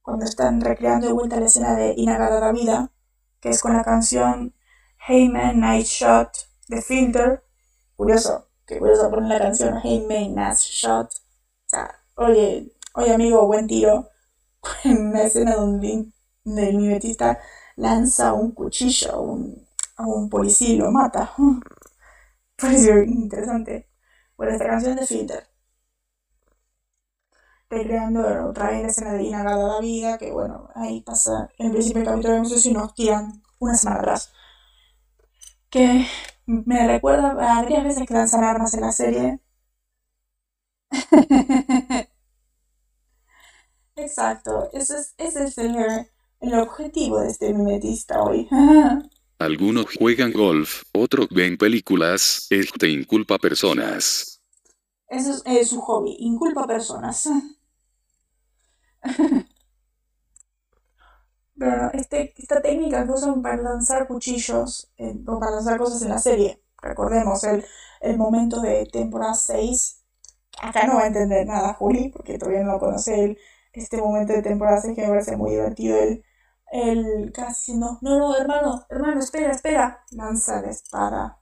cuando 0.01 0.25
están 0.25 0.61
recreando 0.61 1.07
de 1.07 1.13
vuelta 1.13 1.39
la 1.39 1.45
escena 1.45 1.75
de 1.75 1.93
Inagada 1.97 2.51
vida, 2.51 2.91
que 3.39 3.49
es 3.49 3.61
con 3.61 3.73
la 3.73 3.83
canción 3.83 4.53
Hey 5.07 5.29
Man 5.29 5.59
Night 5.59 5.85
Shot 5.85 6.31
de 6.67 6.81
Filter. 6.81 7.43
Curioso, 7.95 8.49
que 8.65 8.79
curioso 8.79 9.09
poner 9.09 9.29
la 9.29 9.39
canción 9.39 9.79
Hey 9.81 10.05
Man 10.07 10.35
Night 10.35 10.57
Shot. 10.57 11.07
O 11.07 11.69
sea, 11.69 12.03
oye, 12.15 12.71
oye 12.95 13.13
amigo, 13.13 13.45
buen 13.47 13.67
tiro. 13.67 14.09
En 14.83 15.07
una 15.09 15.23
escena 15.23 15.55
donde, 15.55 16.05
el 16.45 16.77
mimetista 16.77 17.39
lanza 17.75 18.33
un 18.33 18.51
cuchillo 18.51 19.37
a 19.97 20.05
un, 20.07 20.29
policía 20.29 20.69
y 20.69 20.77
lo 20.77 20.91
mata. 20.91 21.33
Pareció 22.57 23.03
interesante. 23.03 23.89
Bueno, 24.37 24.53
esta 24.53 24.67
canción 24.67 24.95
de 24.95 25.07
Filter 25.07 25.51
recreando 27.71 28.49
otra 28.49 28.69
vez 28.69 28.81
la 28.83 28.87
escena 28.89 29.13
de 29.13 29.23
Inagada 29.23 29.75
la 29.75 29.79
vida, 29.79 30.17
que 30.17 30.31
bueno, 30.31 30.69
ahí 30.75 31.01
pasa 31.01 31.49
en 31.57 31.67
el 31.67 31.71
principio 31.73 32.01
del 32.01 32.09
capítulo, 32.09 32.37
no 32.39 32.45
sé 32.45 32.59
si 32.59 32.71
nos 32.73 32.93
tiran 32.93 33.41
una 33.59 33.75
semana 33.75 33.99
atrás. 34.01 34.31
Que 35.69 36.05
me 36.45 36.85
recuerda 36.87 37.31
a 37.31 37.33
varias 37.33 37.83
veces 37.83 38.07
que 38.07 38.13
lanzan 38.13 38.43
armas 38.43 38.73
en 38.73 38.81
la 38.81 38.91
serie. 38.91 39.39
Exacto, 44.01 44.69
ese 44.73 44.97
es, 44.97 45.13
ese 45.17 45.43
es 45.43 45.57
el, 45.59 45.75
el 46.39 46.53
objetivo 46.55 47.19
de 47.19 47.29
este 47.29 47.53
mimetista 47.53 48.21
hoy. 48.23 48.49
Algunos 49.37 49.85
juegan 49.97 50.33
golf, 50.33 50.83
otros 50.93 51.27
ven 51.29 51.57
películas, 51.57 52.47
este 52.49 52.89
inculpa 52.89 53.37
personas. 53.37 54.41
Eso 55.07 55.41
es, 55.45 55.69
su 55.69 55.81
hobby, 55.81 56.15
inculpa 56.19 56.65
personas. 56.65 57.29
Pero 61.57 61.91
este, 61.93 62.33
esta 62.37 62.61
técnica 62.61 63.05
que 63.05 63.11
usan 63.11 63.41
para 63.41 63.61
lanzar 63.61 64.07
cuchillos 64.07 64.91
eh, 64.97 65.15
o 65.27 65.39
para 65.39 65.51
lanzar 65.51 65.77
cosas 65.77 66.01
en 66.01 66.09
la 66.09 66.17
serie, 66.17 66.63
recordemos 66.81 67.43
el, 67.43 67.63
el 67.99 68.17
momento 68.17 68.61
de 68.61 68.87
temporada 68.87 69.35
6, 69.35 70.03
acá 70.61 70.87
no 70.87 70.95
va 70.95 71.03
a 71.03 71.07
entender 71.07 71.45
nada 71.45 71.73
Juli, 71.75 72.09
porque 72.09 72.39
todavía 72.39 72.63
no 72.63 72.79
conoce 72.79 73.23
el, 73.25 73.37
este 73.73 73.97
momento 73.97 74.33
de 74.33 74.41
temporada 74.41 74.81
6 74.81 74.95
que 74.95 75.01
me 75.03 75.09
parece 75.09 75.37
muy 75.37 75.51
divertido, 75.51 75.97
el, 75.99 76.23
el 76.71 77.31
casi 77.33 77.77
no, 77.77 77.99
no, 78.01 78.17
no, 78.19 78.35
hermano, 78.37 78.85
hermano, 78.89 79.19
espera, 79.19 79.51
espera, 79.51 80.03
lanza 80.11 80.61
la 80.61 80.69
espada, 80.71 81.39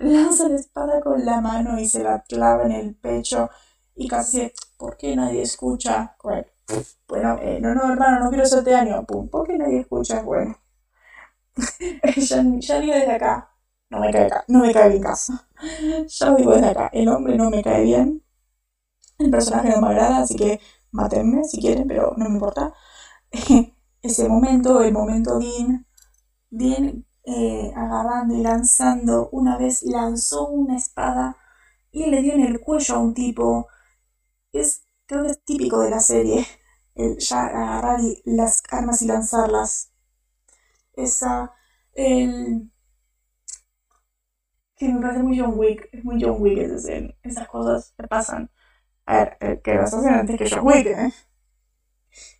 lanza 0.00 0.48
la 0.48 0.56
espada 0.56 1.00
con 1.00 1.24
la 1.24 1.40
mano 1.40 1.78
y 1.80 1.86
se 1.88 2.02
la 2.04 2.22
clava 2.24 2.64
en 2.66 2.72
el 2.72 2.94
pecho 2.96 3.50
y 3.96 4.08
casi, 4.08 4.52
¿por 4.78 4.96
qué 4.96 5.16
nadie 5.16 5.42
escucha? 5.42 6.16
Bueno, 7.08 7.38
eh, 7.40 7.60
no, 7.60 7.74
no, 7.74 7.90
hermano, 7.90 8.20
no 8.20 8.28
quiero 8.28 8.44
hacerte 8.44 8.70
daño. 8.72 9.04
Pum, 9.06 9.28
¿por 9.28 9.46
qué 9.46 9.56
nadie 9.58 9.80
escucha? 9.80 10.22
Bueno, 10.22 10.56
ya, 12.16 12.44
ya 12.60 12.80
digo 12.80 12.94
desde 12.94 13.12
acá. 13.12 13.50
No 13.90 14.00
me 14.00 14.10
cae 14.12 14.28
no 14.48 14.60
me 14.60 14.72
cae 14.72 14.88
bien 14.90 15.02
casa. 15.02 15.48
Ya 16.08 16.34
digo 16.34 16.52
desde 16.52 16.68
acá, 16.68 16.90
el 16.92 17.08
hombre 17.08 17.36
no 17.36 17.50
me 17.50 17.62
cae 17.62 17.84
bien. 17.84 18.22
El 19.18 19.30
personaje 19.30 19.70
no 19.70 19.80
me 19.80 19.88
agrada, 19.88 20.18
así 20.18 20.36
que 20.36 20.60
mátenme 20.94 21.44
si 21.44 21.60
quieren, 21.60 21.88
pero 21.88 22.14
no 22.16 22.28
me 22.28 22.36
importa. 22.36 22.72
Ese 24.02 24.28
momento, 24.28 24.80
el 24.82 24.92
momento 24.92 25.38
Dean, 25.38 25.86
Dean 26.50 27.06
eh, 27.24 27.72
agarrando 27.74 28.34
y 28.34 28.42
lanzando, 28.42 29.28
una 29.32 29.58
vez 29.58 29.82
lanzó 29.82 30.48
una 30.48 30.76
espada 30.76 31.36
y 31.90 32.06
le 32.10 32.22
dio 32.22 32.34
en 32.34 32.42
el 32.44 32.60
cuello 32.60 32.96
a 32.96 32.98
un 32.98 33.14
tipo. 33.14 33.68
Es 34.52 34.86
creo 35.06 35.24
que 35.24 35.30
es 35.32 35.44
típico 35.44 35.80
de 35.80 35.90
la 35.90 36.00
serie, 36.00 36.46
el 36.94 37.18
ya 37.18 37.46
agarrar 37.46 38.00
las 38.24 38.62
armas 38.70 39.02
y 39.02 39.06
lanzarlas. 39.06 39.92
Esa, 40.94 41.52
el... 41.94 42.70
que 44.76 44.88
me 44.88 45.00
parece 45.00 45.22
muy 45.22 45.38
John 45.38 45.54
Wick, 45.56 45.88
es 45.92 46.04
muy 46.04 46.22
John 46.22 46.36
Wick 46.40 46.58
esas 46.58 47.48
cosas 47.48 47.92
que 47.96 48.06
pasan. 48.06 48.50
A 49.06 49.16
ver, 49.16 49.36
eh, 49.40 49.60
que 49.62 49.74
las 49.74 49.92
hacen 49.92 50.14
antes 50.14 50.38
que 50.38 50.50
John 50.50 50.66
Wick, 50.66 50.86
¿eh? 50.86 51.12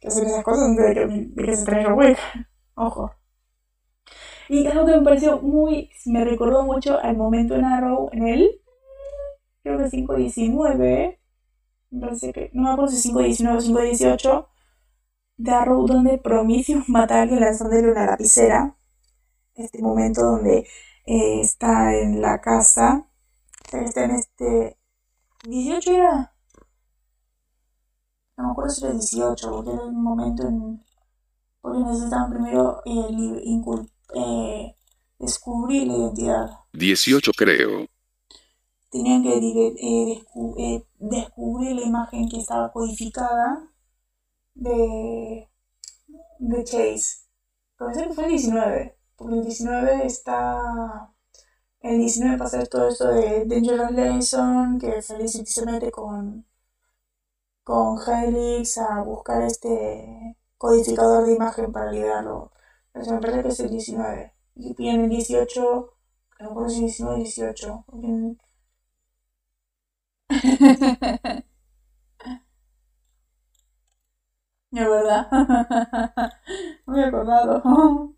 Que 0.00 0.08
hacen 0.08 0.26
esas 0.26 0.44
cosas 0.44 0.68
antes 0.68 0.86
de 0.86 0.94
que, 0.94 1.06
de 1.06 1.44
que 1.44 1.56
se 1.56 1.64
trae 1.64 1.84
John 1.84 1.98
Wick. 1.98 2.18
Ojo. 2.74 3.12
Y 4.48 4.66
algo 4.66 4.86
que 4.86 4.96
me 4.96 5.02
pareció 5.02 5.40
muy, 5.40 5.90
me 6.06 6.24
recordó 6.24 6.64
mucho 6.64 6.98
al 7.00 7.16
momento 7.16 7.54
en 7.54 7.64
Arrow, 7.64 8.10
en 8.12 8.28
el, 8.28 8.60
creo 9.62 9.78
que 9.78 9.90
519, 9.90 11.20
parece 12.00 12.32
que, 12.32 12.50
no 12.52 12.62
me 12.62 12.70
acuerdo 12.70 12.90
si 12.90 13.10
5.19 13.10 13.56
o 13.56 13.60
5.18, 13.60 14.48
de 15.36 15.50
Arrow 15.50 15.86
donde 15.86 16.18
Prometheus 16.18 16.88
mata 16.88 17.16
a 17.16 17.22
alguien 17.22 17.40
lanzándole 17.40 17.90
una 17.90 18.06
lapicera. 18.06 18.76
Este 19.54 19.80
momento 19.82 20.22
donde 20.22 20.66
eh, 21.06 21.40
está 21.40 21.94
en 21.94 22.20
la 22.20 22.40
casa, 22.40 23.08
está 23.72 24.04
en 24.04 24.10
este... 24.12 24.78
¿18 25.44 25.94
era? 25.94 26.33
No 28.36 28.44
me 28.44 28.50
acuerdo 28.50 28.70
si 28.70 28.84
era 28.84 28.92
18, 28.92 29.50
porque 29.50 29.70
era 29.72 29.84
un 29.84 30.02
momento 30.02 30.42
en... 30.46 30.84
Porque 31.60 31.78
necesitaban 31.78 32.30
primero 32.30 32.82
eh, 32.84 33.62
eh, 34.14 34.76
descubrir 35.18 35.86
la 35.86 35.96
identidad. 35.96 36.50
18 36.72 37.32
creo 37.36 37.86
tenían 38.94 39.24
que 39.24 39.34
eh, 39.36 40.24
eh, 40.56 40.84
descubrir 41.00 41.74
la 41.74 41.82
imagen 41.82 42.28
que 42.28 42.38
estaba 42.38 42.72
codificada 42.72 43.68
de, 44.54 45.48
de 46.38 46.64
Chase. 46.64 47.26
Parece 47.76 48.06
que 48.06 48.14
fue 48.14 48.24
el 48.26 48.30
19, 48.30 48.96
porque 49.16 49.34
el 49.34 49.44
19 49.44 50.06
está... 50.06 51.10
El 51.80 51.98
19 51.98 52.38
pasa 52.38 52.64
todo 52.66 52.88
esto 52.88 53.08
de 53.08 53.44
Danger 53.46 53.90
Lesson, 53.90 54.78
que 54.78 55.02
Felicity 55.02 55.50
se 55.50 55.66
mete 55.66 55.90
con, 55.90 56.46
con 57.64 57.98
Helix 58.06 58.78
a 58.78 59.02
buscar 59.02 59.42
este 59.42 60.36
codificador 60.58 61.26
de 61.26 61.34
imagen 61.34 61.72
para 61.72 61.90
liberarlo. 61.90 62.52
Pero 62.92 63.12
me 63.12 63.20
parece 63.20 63.42
que 63.42 63.48
es 63.48 63.60
el 63.60 63.70
19. 63.70 64.32
Y 64.56 64.88
en 64.88 65.04
el 65.04 65.10
18, 65.10 65.94
no 66.40 66.48
recuerdo 66.48 66.70
si 66.70 66.80
19 66.80 67.14
o 67.14 67.18
18. 67.18 67.84
Es 70.28 70.28
verdad. 74.70 75.28
Me 76.86 77.00
he 77.00 77.04
acordado. 77.04 78.14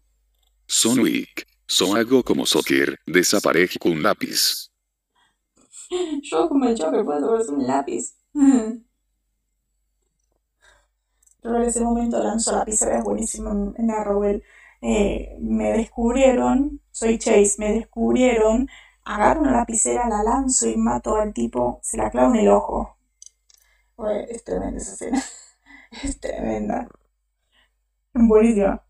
Son 0.66 0.98
weak. 0.98 1.46
Son 1.66 1.96
algo 1.96 2.22
como 2.22 2.46
soccer. 2.46 2.98
Desaparece 3.06 3.78
con 3.78 3.92
un 3.92 4.02
lápiz. 4.02 4.70
Yo 6.22 6.48
como 6.48 6.66
el 6.66 6.76
Joker 6.76 7.04
puedo 7.04 7.32
ver 7.32 7.46
un 7.48 7.66
lápiz. 7.66 8.16
En 11.54 11.62
ese 11.62 11.80
momento 11.80 12.22
lanzó 12.22 12.52
la 12.52 12.64
pizarra, 12.64 12.98
es 12.98 13.04
buenísimo 13.04 13.74
en 13.76 13.90
Arrowell. 13.90 14.42
Eh, 14.82 15.36
me 15.40 15.72
descubrieron, 15.72 16.80
soy 16.90 17.18
Chase, 17.18 17.56
me 17.58 17.72
descubrieron 17.72 18.68
agarro 19.06 19.42
una 19.42 19.52
lapicera, 19.52 20.08
la 20.08 20.22
lanzo 20.22 20.68
y 20.68 20.76
mato 20.76 21.16
al 21.16 21.32
tipo, 21.32 21.78
se 21.82 21.96
la 21.96 22.10
clavo 22.10 22.34
en 22.34 22.40
el 22.40 22.48
ojo. 22.48 22.98
es 24.28 24.44
tremenda 24.44 24.78
esa 24.78 24.92
escena. 24.92 25.22
es 26.02 26.20
tremenda. 26.20 26.88
Buenísima. 28.12 28.82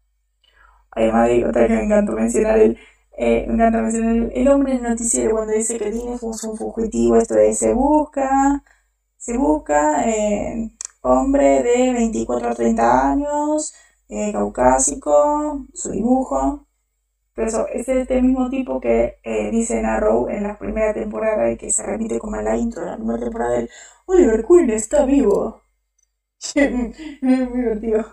Además, 0.91 1.29
de 1.29 1.45
otra 1.45 1.69
que 1.69 1.75
me 1.75 1.85
encantó 1.85 2.13
mencionar 2.13 2.59
el, 2.59 2.79
eh, 3.19 3.45
me 3.47 3.55
encanta 3.55 3.83
mencionar 3.83 4.31
el, 4.33 4.49
hombre 4.49 4.73
en 4.73 4.79
el 4.79 4.91
noticiero 4.91 5.33
cuando 5.33 5.53
dice 5.53 5.79
que 5.79 5.91
tiene 5.91 6.19
un 6.21 6.57
fugitivo, 6.57 7.17
esto 7.17 7.35
de 7.35 7.53
se 7.53 7.75
busca, 7.75 8.65
se 9.19 9.37
busca, 9.37 10.09
eh, 10.09 10.71
hombre 11.07 11.63
de 11.63 11.93
24 11.93 12.49
a 12.51 12.55
30 12.55 13.11
años, 13.13 13.75
eh, 14.09 14.33
caucásico, 14.33 15.67
su 15.75 15.91
dibujo, 15.93 16.67
pero 17.35 17.49
eso, 17.49 17.69
es 17.69 17.89
este 17.89 18.23
mismo 18.23 18.49
tipo 18.51 18.81
que 18.81 19.19
eh, 19.23 19.51
dice 19.51 19.81
Arrow 19.85 20.29
en 20.29 20.43
la 20.45 20.59
primera 20.59 20.95
temporada 20.95 21.51
y 21.53 21.59
que 21.59 21.71
se 21.71 21.83
repite 21.83 22.19
como 22.19 22.37
en 22.37 22.45
la 22.47 22.57
intro 22.57 22.83
de 22.83 22.91
la 22.91 22.97
primera 22.97 23.21
temporada 23.21 23.53
del 23.53 23.71
Oliver 24.07 24.45
Queen 24.47 24.71
está 24.71 25.05
vivo. 25.05 25.61
muy 27.23 27.37
divertido. 27.47 28.07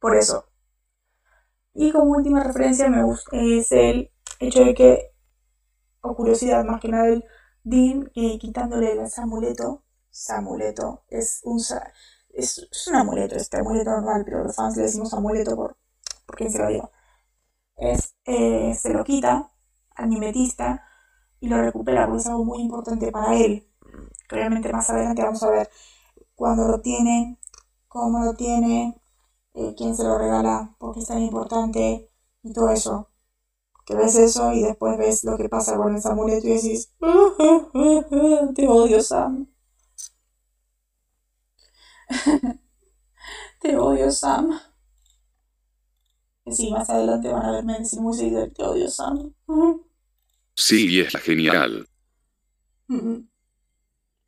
Por 0.00 0.16
eso. 0.16 0.46
Y 1.74 1.92
como 1.92 2.12
última 2.12 2.42
referencia 2.42 2.88
me 2.88 3.04
gusta, 3.04 3.30
es 3.36 3.70
el 3.70 4.10
hecho 4.40 4.64
de 4.64 4.74
que, 4.74 5.12
o 6.02 6.16
curiosidad 6.16 6.64
más 6.64 6.80
que 6.80 6.88
nada, 6.88 7.08
el 7.08 7.24
Dean 7.64 8.10
eh, 8.14 8.38
quitándole 8.38 8.92
el 8.92 9.00
amuleto. 9.16 9.85
Samuleto 10.16 11.04
es 11.08 11.40
un, 11.44 11.60
es, 12.34 12.68
un 12.88 12.94
amuleto, 12.96 13.36
este 13.36 13.58
amuleto 13.58 13.90
normal, 13.90 14.22
pero 14.24 14.44
los 14.44 14.54
fans 14.54 14.76
le 14.76 14.84
decimos 14.84 15.12
amuleto 15.14 15.56
por, 15.56 15.76
por 16.26 16.50
se 16.50 16.58
lo 16.58 16.68
digo 16.68 16.90
es, 17.76 18.14
eh, 18.24 18.74
se 18.74 18.92
lo 18.92 19.04
quita 19.04 19.50
al 19.94 20.08
mimetista 20.08 20.82
y 21.40 21.48
lo 21.48 21.60
recupera, 21.60 22.06
porque 22.06 22.20
es 22.20 22.26
algo 22.26 22.44
muy 22.44 22.60
importante 22.60 23.10
para 23.12 23.36
él. 23.36 23.68
obviamente 24.32 24.72
más 24.72 24.90
adelante 24.90 25.22
vamos 25.22 25.42
a 25.42 25.50
ver 25.50 25.70
cuándo 26.34 26.66
lo 26.68 26.80
tiene, 26.80 27.38
cómo 27.88 28.24
lo 28.24 28.34
tiene, 28.34 29.00
eh, 29.54 29.74
quién 29.76 29.96
se 29.96 30.04
lo 30.04 30.18
regala, 30.18 30.74
por 30.78 30.94
qué 30.94 31.00
es 31.00 31.06
tan 31.06 31.20
importante 31.20 32.10
y 32.42 32.52
todo 32.52 32.70
eso. 32.70 33.10
Que 33.86 33.94
ves 33.94 34.16
eso 34.16 34.52
y 34.52 34.62
después 34.62 34.98
ves 34.98 35.24
lo 35.24 35.36
que 35.38 35.48
pasa 35.48 35.76
con 35.76 35.94
el 35.94 36.02
amuleto 36.04 36.48
y 36.48 36.54
decís, 36.54 36.92
te 38.54 38.68
odio 38.68 39.02
Sam. 39.02 39.48
te 43.60 43.76
odio 43.76 44.10
Sam. 44.10 44.58
Sí, 46.46 46.70
más 46.70 46.88
adelante 46.90 47.28
van 47.28 47.44
a 47.44 47.52
verme 47.52 47.78
decir 47.78 48.00
muy 48.00 48.16
seguido, 48.16 48.48
te 48.50 48.62
odio 48.62 48.88
Sam. 48.88 49.32
Sí, 50.54 51.00
es 51.00 51.14
genial. 51.16 51.88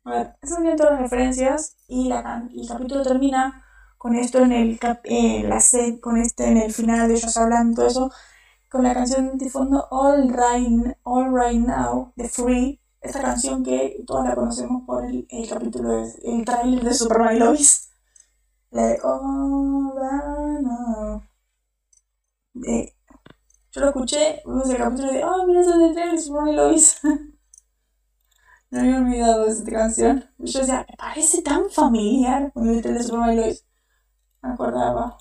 A 0.03 0.11
ver, 0.11 0.35
esas 0.41 0.57
son 0.57 0.75
todas 0.75 0.93
las 0.93 1.01
referencias 1.01 1.77
y 1.87 2.09
la, 2.09 2.49
el 2.53 2.67
capítulo 2.67 3.03
termina 3.03 3.63
con 3.97 4.15
esto 4.15 4.39
en 4.39 4.51
el 4.51 4.79
eh, 5.03 5.43
la 5.43 5.59
set, 5.59 5.99
con 5.99 6.17
este 6.17 6.47
en 6.47 6.57
el 6.57 6.73
final 6.73 7.07
de 7.07 7.15
ellos 7.15 7.35
hablando 7.37 7.75
todo 7.75 7.87
eso, 7.87 8.11
con 8.69 8.83
la 8.83 8.93
canción 8.93 9.37
de 9.37 9.49
fondo 9.49 9.87
All 9.91 10.29
Right, 10.29 10.95
All 11.03 11.33
right 11.33 11.59
Now 11.59 12.13
de 12.15 12.29
Free, 12.29 12.81
esta 13.01 13.21
canción 13.21 13.63
que 13.63 14.03
todos 14.05 14.25
la 14.25 14.35
conocemos 14.35 14.83
por 14.85 15.05
el, 15.05 15.25
el 15.29 15.49
capítulo, 15.49 15.89
de, 15.89 16.13
el 16.23 16.45
trailer 16.45 16.83
de 16.83 16.93
Superman 16.93 17.35
y 17.35 17.39
Lois. 17.39 17.89
La 18.71 18.87
de 18.87 18.99
All 19.01 19.91
Right 19.95 20.61
Now. 20.61 21.23
yo 23.71 23.81
lo 23.81 23.87
escuché, 23.87 24.41
vimos 24.45 24.69
el 24.69 24.77
capítulo 24.77 25.11
de, 25.11 25.23
oh, 25.23 25.47
mira, 25.47 25.61
ese 25.61 25.69
es 25.71 25.75
el 25.77 25.93
trailer 25.93 26.15
de 26.15 26.21
Superman 26.21 26.53
y 26.53 26.55
Lois. 26.55 26.99
No 28.71 28.81
había 28.81 28.99
olvidado 28.99 29.45
de 29.45 29.51
esta 29.51 29.71
canción. 29.71 30.29
Yo 30.37 30.59
decía, 30.59 30.85
me 30.87 30.95
parece 30.95 31.41
tan 31.41 31.71
familiar 31.71 32.51
cuando 32.53 32.73
el 32.73 32.81
de 32.83 33.01
Superman 33.01 33.33
y 33.33 33.35
Lois. 33.37 33.65
Me 34.43 34.51
acordaba. 34.51 35.17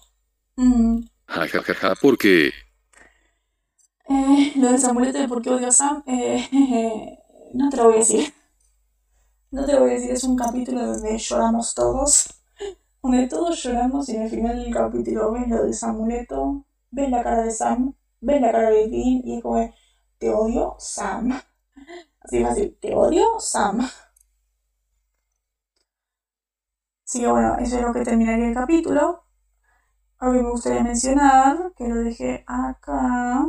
Mm. 0.56 1.00
Ja, 1.26 1.48
ja, 1.48 1.62
ja, 1.62 1.74
ja, 1.74 1.94
¿por 1.94 2.18
qué? 2.18 2.52
Eh, 4.09 4.52
lo 4.56 4.72
del 4.72 4.84
amuleto 4.84 5.18
de 5.18 5.28
por 5.28 5.42
qué 5.42 5.50
odio 5.50 5.68
a 5.68 5.72
Sam, 5.72 6.02
eh, 6.06 6.46
no 7.54 7.70
te 7.70 7.76
lo 7.76 7.84
voy 7.84 7.94
a 7.94 7.98
decir. 7.98 8.32
No 9.50 9.64
te 9.64 9.72
lo 9.72 9.80
voy 9.80 9.90
a 9.90 9.94
decir, 9.94 10.10
es 10.10 10.24
un 10.24 10.36
capítulo 10.36 10.86
donde 10.86 11.18
lloramos 11.18 11.74
todos. 11.74 12.28
Donde 13.02 13.28
todos 13.28 13.62
lloramos 13.62 14.08
y 14.08 14.16
el 14.16 14.28
final 14.28 14.56
del 14.62 14.74
capítulo 14.74 15.32
ves 15.32 15.48
lo 15.48 15.62
del 15.64 15.74
amuleto, 15.82 16.64
ves 16.90 17.10
la 17.10 17.22
cara 17.22 17.42
de 17.42 17.50
Sam, 17.50 17.94
ves 18.20 18.40
la 18.40 18.52
cara 18.52 18.70
de 18.70 18.88
Dean 18.88 19.22
y 19.24 19.36
es 19.36 19.42
como, 19.42 19.72
te 20.18 20.30
odio, 20.30 20.76
Sam. 20.78 21.40
Así 22.20 22.42
fácil, 22.42 22.76
te 22.80 22.94
odio, 22.94 23.24
Sam. 23.40 23.88
Así 27.06 27.20
que 27.20 27.26
bueno, 27.26 27.56
eso 27.58 27.76
es 27.76 27.82
lo 27.82 27.92
que 27.92 28.02
terminaría 28.04 28.48
el 28.48 28.54
capítulo. 28.54 29.24
Algo 30.18 30.34
que 30.34 30.42
me 30.42 30.50
gustaría 30.50 30.82
mencionar, 30.82 31.72
que 31.76 31.88
lo 31.88 31.96
dejé 31.96 32.44
acá, 32.46 33.46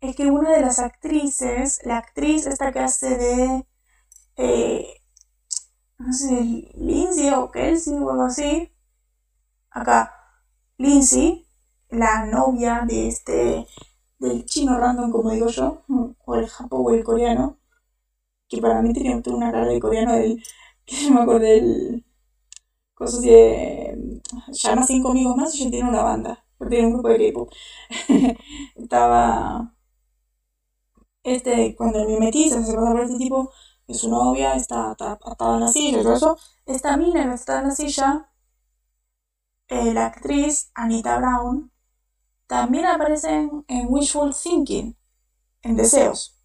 es 0.00 0.16
que 0.16 0.30
una 0.30 0.52
de 0.52 0.60
las 0.62 0.78
actrices, 0.78 1.80
la 1.84 1.98
actriz 1.98 2.46
esta 2.46 2.72
que 2.72 2.80
hace 2.80 3.16
de, 3.18 3.66
eh, 4.36 4.94
no 5.98 6.12
sé, 6.12 6.70
Lindsay 6.76 7.30
o 7.30 7.50
Kelsey 7.50 7.94
o 7.94 8.10
algo 8.10 8.24
así, 8.24 8.72
acá, 9.70 10.14
Lindsay, 10.78 11.46
la 11.90 12.26
novia 12.26 12.84
de 12.86 13.08
este, 13.08 13.66
del 14.18 14.44
chino 14.46 14.78
random, 14.78 15.10
como 15.10 15.30
digo 15.32 15.48
yo, 15.48 15.84
o 16.24 16.34
el 16.36 16.48
japo 16.48 16.76
o 16.78 16.90
el 16.92 17.04
coreano, 17.04 17.58
que 18.48 18.60
para 18.60 18.82
mí 18.82 18.92
tenía 18.92 19.20
una 19.26 19.52
cara 19.52 19.66
de 19.66 19.80
coreano 19.80 20.14
del, 20.14 20.42
que 20.86 21.10
me 21.10 21.20
acuerdo 21.20 21.40
del, 21.40 22.04
cosas 22.94 23.22
de, 23.22 24.20
llama 24.52 24.84
cinco 24.86 25.10
amigos 25.10 25.36
más 25.36 25.54
y 25.54 25.64
yo 25.64 25.70
tiene 25.70 25.88
una 25.88 26.02
banda, 26.02 26.44
tiene 26.68 26.86
un 26.88 26.92
grupo 26.94 27.08
de 27.08 27.32
K-pop. 27.32 27.50
Estaba, 28.76 29.74
este, 31.22 31.74
cuando 31.76 32.00
el 32.00 32.08
mimetiza 32.08 32.62
se 32.64 32.74
pasa 32.74 32.92
por 32.92 33.00
este 33.00 33.18
tipo, 33.18 33.52
que 33.86 33.94
su 33.94 34.08
novia 34.10 34.54
está 34.54 34.90
atada 34.90 35.54
en 35.54 35.60
la 35.60 35.68
silla 35.68 36.00
y 36.00 36.02
todo 36.02 36.14
eso, 36.14 36.38
esta 36.66 36.96
mina 36.96 37.28
que 37.28 37.34
está 37.34 37.60
en 37.60 37.68
la 37.68 37.74
silla, 37.74 38.30
eh, 39.68 39.92
la 39.92 40.06
actriz 40.06 40.70
Anita 40.74 41.18
Brown, 41.18 41.70
también 42.46 42.86
aparece 42.86 43.50
en, 43.68 43.86
Wishful 43.88 44.34
Thinking, 44.34 44.96
en 45.62 45.76
Deseos. 45.76 46.36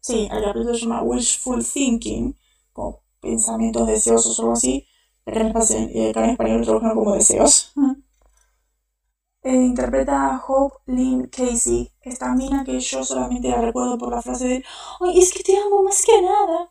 Sí, 0.00 0.28
el 0.30 0.44
capítulo 0.44 0.74
se 0.74 0.80
llama 0.80 1.02
Wishful 1.02 1.64
Thinking, 1.64 2.38
como 2.72 3.02
pensamientos 3.20 3.86
deseosos 3.86 4.38
o 4.38 4.42
algo 4.42 4.52
así, 4.52 4.86
pero 5.24 5.40
en, 5.40 6.30
español 6.30 6.64
trabajan 6.64 6.94
como 6.94 7.14
deseos. 7.14 7.72
Eh, 9.42 9.54
interpreta 9.54 10.34
a 10.34 10.44
Hope 10.46 10.76
Lynn 10.86 11.28
Casey, 11.28 11.92
esta 12.00 12.34
mina 12.34 12.64
que 12.64 12.80
yo 12.80 13.04
solamente 13.04 13.48
la 13.48 13.60
recuerdo 13.60 13.96
por 13.96 14.10
la 14.10 14.20
frase 14.20 14.48
de 14.48 14.64
¡Ay, 15.00 15.20
es 15.20 15.32
que 15.32 15.44
te 15.44 15.56
amo 15.56 15.82
más 15.84 16.04
que 16.04 16.20
nada! 16.20 16.70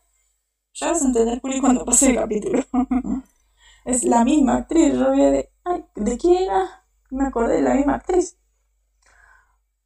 Ya 0.73 0.91
vas 0.91 1.01
a 1.01 1.05
entender, 1.05 1.39
Juli, 1.39 1.61
cuando 1.61 1.85
pase 1.85 2.09
el 2.09 2.17
capítulo. 2.17 2.61
es 3.85 4.03
la 4.03 4.23
misma 4.25 4.57
actriz, 4.57 4.93
yo 4.93 5.11
de 5.11 5.49
¡Ay, 5.63 5.85
¿de 5.95 6.17
quién 6.17 6.43
era? 6.43 6.85
Me 7.09 7.25
acordé 7.27 7.55
de 7.55 7.61
la 7.61 7.73
misma 7.73 7.95
actriz. 7.95 8.37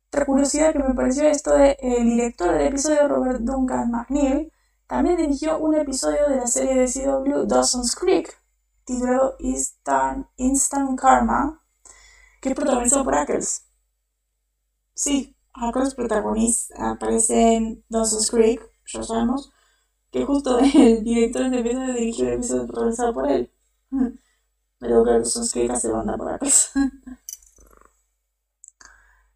Otra 0.07 0.25
curiosidad 0.25 0.73
que 0.73 0.79
me 0.79 0.95
pareció 0.95 1.23
esto 1.23 1.53
de 1.53 1.77
el 1.79 2.05
director 2.05 2.51
del 2.51 2.67
episodio 2.67 3.07
Robert 3.07 3.41
Duncan 3.41 3.91
McNeil 3.91 4.51
también 4.87 5.17
dirigió 5.17 5.57
un 5.59 5.75
episodio 5.75 6.27
de 6.27 6.37
la 6.37 6.47
serie 6.47 6.75
de 6.75 6.87
CW 6.87 7.45
Dawson's 7.45 7.95
Creek 7.95 8.37
titulado 8.83 9.35
Instant, 9.39 10.27
Instant 10.35 10.99
Karma 10.99 11.60
que 12.41 12.49
es 12.49 12.55
protagonizado 12.55 13.05
por 13.05 13.15
Ackles. 13.15 13.67
Sí, 14.93 15.37
Ackles 15.53 15.95
protagonista 15.95 16.91
aparece 16.91 17.55
en 17.55 17.85
Dawson's 17.87 18.29
Creek, 18.31 18.61
ya 18.87 19.03
sabemos, 19.03 19.53
que 20.11 20.25
justo 20.25 20.59
el 20.75 21.03
director 21.03 21.49
de 21.49 21.59
episodio 21.59 21.93
dirigió 21.93 22.27
el 22.27 22.33
episodio 22.33 22.67
protagonizado 22.67 23.13
por 23.13 23.31
él. 23.31 23.53
Pero 24.79 25.03
que 25.03 25.11
Dawson's 25.11 25.53
Creek 25.53 25.71
hace 25.71 25.89
banda 25.89 26.17
por 26.17 26.33
Ackles. 26.33 26.71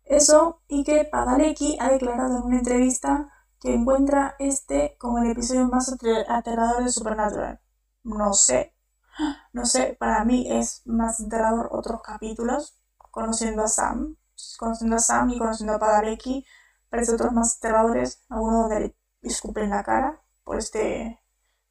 Eso 0.05 0.61
y 0.67 0.83
que 0.83 1.05
Padalecki 1.05 1.77
ha 1.79 1.89
declarado 1.89 2.37
en 2.37 2.43
una 2.43 2.57
entrevista 2.59 3.31
que 3.59 3.73
encuentra 3.73 4.35
este 4.37 4.95
como 4.99 5.17
el 5.19 5.31
episodio 5.31 5.67
más 5.67 5.91
aterrador 6.27 6.83
de 6.83 6.91
Supernatural. 6.91 7.59
No 8.03 8.33
sé. 8.33 8.73
No 9.53 9.65
sé, 9.65 9.95
para 9.97 10.25
mí 10.25 10.45
es 10.51 10.81
más 10.85 11.21
aterrador 11.21 11.69
otros 11.71 12.01
capítulos, 12.01 12.77
conociendo 13.15 13.63
a 13.63 13.67
Sam. 13.67 14.17
Conociendo 14.59 14.97
a 14.97 14.99
Sam 14.99 15.29
y 15.29 15.37
conociendo 15.39 15.73
a 15.75 15.79
Padalecki, 15.79 16.45
parece 16.89 17.13
otros 17.13 17.31
más 17.31 17.57
aterradores, 17.57 18.25
algunos 18.29 18.63
donde 18.63 18.79
le 18.81 18.95
escupen 19.29 19.69
la 19.69 19.83
cara 19.83 20.21
por 20.43 20.57
este 20.57 21.21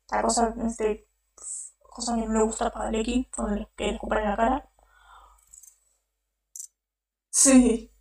esta 0.02 0.22
cosa, 0.22 0.54
este 0.66 1.08
cosa 1.80 2.16
que 2.16 2.26
no 2.26 2.38
le 2.38 2.44
gusta 2.44 2.66
a 2.68 2.72
Padalecki, 2.72 3.30
donde 3.36 3.68
que 3.76 3.84
le 3.84 3.94
escupen 3.94 4.24
la 4.24 4.36
cara. 4.36 4.70
Sí. 7.30 7.92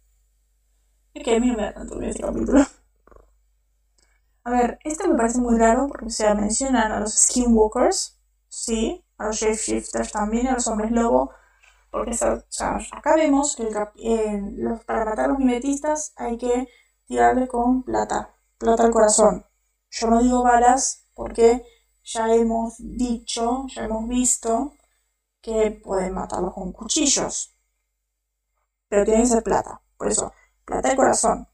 Es 1.14 1.24
que 1.24 1.36
a 1.36 1.40
mí 1.40 1.52
me 1.52 1.64
da 1.64 1.74
tanto 1.74 1.98
bien 1.98 2.12
este 2.12 2.24
capítulo. 2.24 2.66
A 4.46 4.52
ver, 4.52 4.80
este 4.84 5.08
me 5.08 5.16
parece 5.16 5.40
muy 5.40 5.58
raro 5.58 5.88
porque 5.88 6.10
se 6.10 6.34
mencionan 6.34 6.92
a 6.94 7.00
los 7.02 7.14
skinwalkers, 7.14 8.20
sí, 8.48 9.06
a 9.18 9.28
los 9.28 9.36
shapeshifters 9.38 10.12
también, 10.12 10.48
a 10.48 10.54
los 10.54 10.68
hombres 10.68 10.92
lobo, 10.92 11.32
porque 11.94 12.18
acá 12.92 13.16
vemos 13.16 13.56
que 13.56 13.66
para 14.88 15.06
matar 15.06 15.26
a 15.26 15.28
los 15.28 15.38
mimetistas 15.38 16.12
hay 16.16 16.40
que 16.40 16.68
tirarle 17.06 17.48
con 17.48 17.84
plata, 17.84 18.34
plata 18.58 18.86
al 18.86 18.92
corazón. 18.92 19.46
Yo 19.92 20.08
no 20.10 20.24
digo 20.24 20.42
balas 20.42 21.06
porque 21.14 21.62
ya 22.04 22.34
hemos 22.34 22.78
dicho, 22.80 23.68
ya 23.68 23.84
hemos 23.84 24.08
visto 24.08 24.74
que 25.40 25.70
pueden 25.84 26.16
matarlos 26.16 26.56
con 26.56 26.72
cuchillos, 26.72 27.56
pero 28.88 29.06
tiene 29.06 29.22
que 29.22 29.28
ser 29.28 29.44
plata, 29.44 29.80
por 29.96 30.08
eso 30.08 30.34
plata 30.66 30.90
de 30.90 30.96
corazón. 30.96 31.48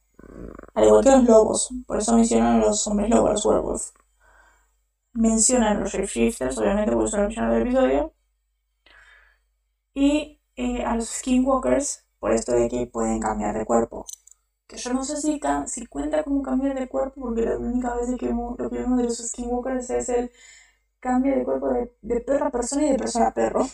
Al 0.74 0.86
igual 0.86 1.04
que 1.04 1.12
los 1.12 1.24
lobos, 1.26 1.70
por 1.86 1.98
eso 1.98 2.16
mencionan 2.16 2.62
los 2.62 2.88
hombres 2.88 3.10
lobos, 3.10 3.32
los 3.32 3.46
werewolf. 3.46 3.90
Mencionan 5.12 5.82
los 5.82 5.92
shapeshifters, 5.92 6.58
obviamente 6.58 6.94
por 6.94 7.04
eso 7.04 7.18
lo 7.18 7.24
mencionan 7.24 7.52
en 7.52 7.58
el 7.58 7.68
episodio. 7.68 8.14
Y 10.06 10.40
eh, 10.56 10.84
a 10.84 10.96
los 10.96 11.10
skinwalkers, 11.10 12.06
por 12.20 12.32
esto 12.34 12.54
de 12.54 12.70
que 12.70 12.88
pueden 12.88 13.20
cambiar 13.20 13.58
de 13.58 13.66
cuerpo. 13.66 14.06
Que 14.68 14.78
yo 14.78 14.94
no 14.94 15.04
sé 15.04 15.18
si, 15.18 15.40
si 15.68 15.86
cuenta 15.88 16.24
como 16.24 16.42
cambiar 16.44 16.80
de 16.80 16.88
cuerpo, 16.90 17.22
porque 17.22 17.44
la 17.44 17.58
única 17.58 17.96
vez 17.96 18.10
que 18.20 18.28
vemos, 18.28 18.58
lo 18.60 18.70
que 18.70 18.78
vemos 18.80 18.98
de 19.00 19.06
los 19.06 19.18
skinwalkers 19.18 19.90
es 19.92 20.10
el 20.10 20.32
cambio 21.02 21.36
de 21.38 21.44
cuerpo 21.46 21.70
de, 21.74 21.94
de 22.02 22.22
perro 22.22 22.46
a 22.48 22.52
persona 22.52 22.88
y 22.88 22.92
de 22.92 22.98
persona 23.00 23.28
a 23.30 23.34
perro. 23.34 23.68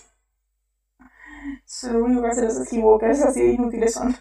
Eso 1.65 1.87
es 1.87 1.93
lo 1.93 2.03
único 2.05 2.21
que 2.21 2.27
hacen 2.29 2.45
los 2.45 2.55
skinwalkers, 2.65 3.21
así 3.21 3.41
de 3.41 3.53
inútiles 3.53 3.93
son 3.93 4.15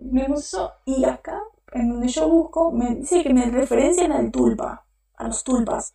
me 0.00 0.26
gustó. 0.26 0.72
Y 0.84 1.04
acá, 1.04 1.42
en 1.72 1.88
donde 1.90 2.08
yo 2.08 2.28
busco, 2.28 2.70
me 2.72 2.94
dice 2.96 3.22
que 3.22 3.34
me 3.34 3.50
referencian 3.50 4.12
al 4.12 4.30
tulpa. 4.30 4.86
a 5.18 5.24
los 5.28 5.44
tulpas. 5.44 5.94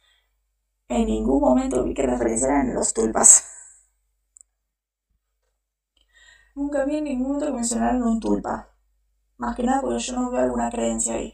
En 0.92 1.06
ningún 1.06 1.40
momento 1.40 1.86
vi 1.86 1.94
que 1.94 2.06
referenciaran 2.06 2.74
los 2.74 2.94
tulpas. 2.94 3.46
Nunca 6.54 6.84
vi 6.84 6.98
en 6.98 7.06
ningún 7.06 7.28
momento 7.28 7.46
que 7.46 7.54
mencionaran 7.54 8.04
un 8.04 8.20
tulpa. 8.20 8.70
Más 9.38 9.56
que 9.56 9.64
nada 9.64 9.82
porque 9.82 10.00
yo 10.00 10.14
no 10.16 10.32
veo 10.32 10.42
alguna 10.42 10.70
creencia 10.70 11.14
ahí. 11.14 11.34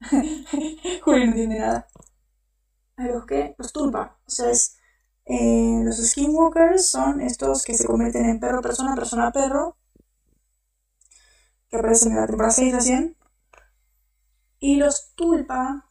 Julio 1.02 1.24
no 1.24 1.30
entiende 1.32 1.58
nada. 1.58 1.88
¿A 2.98 3.04
los 3.08 3.26
qué? 3.26 3.56
Los 3.58 3.72
tulpa. 3.72 4.16
O 4.26 4.30
sea, 4.30 4.50
es, 4.50 4.76
eh, 5.24 5.80
los 5.84 5.96
skinwalkers 5.96 6.86
son 6.86 7.20
estos 7.20 7.64
que 7.64 7.74
se 7.74 7.86
convierten 7.86 8.26
en 8.26 8.38
perro, 8.38 8.62
persona, 8.62 8.94
persona, 8.94 9.32
perro. 9.32 9.76
Que 11.68 11.78
aparecen 11.78 12.12
en 12.12 12.18
la 12.18 12.26
temporada 12.26 12.52
6 12.52 12.72
recién. 12.72 13.16
Y 14.60 14.76
los 14.76 15.14
tulpa 15.16 15.90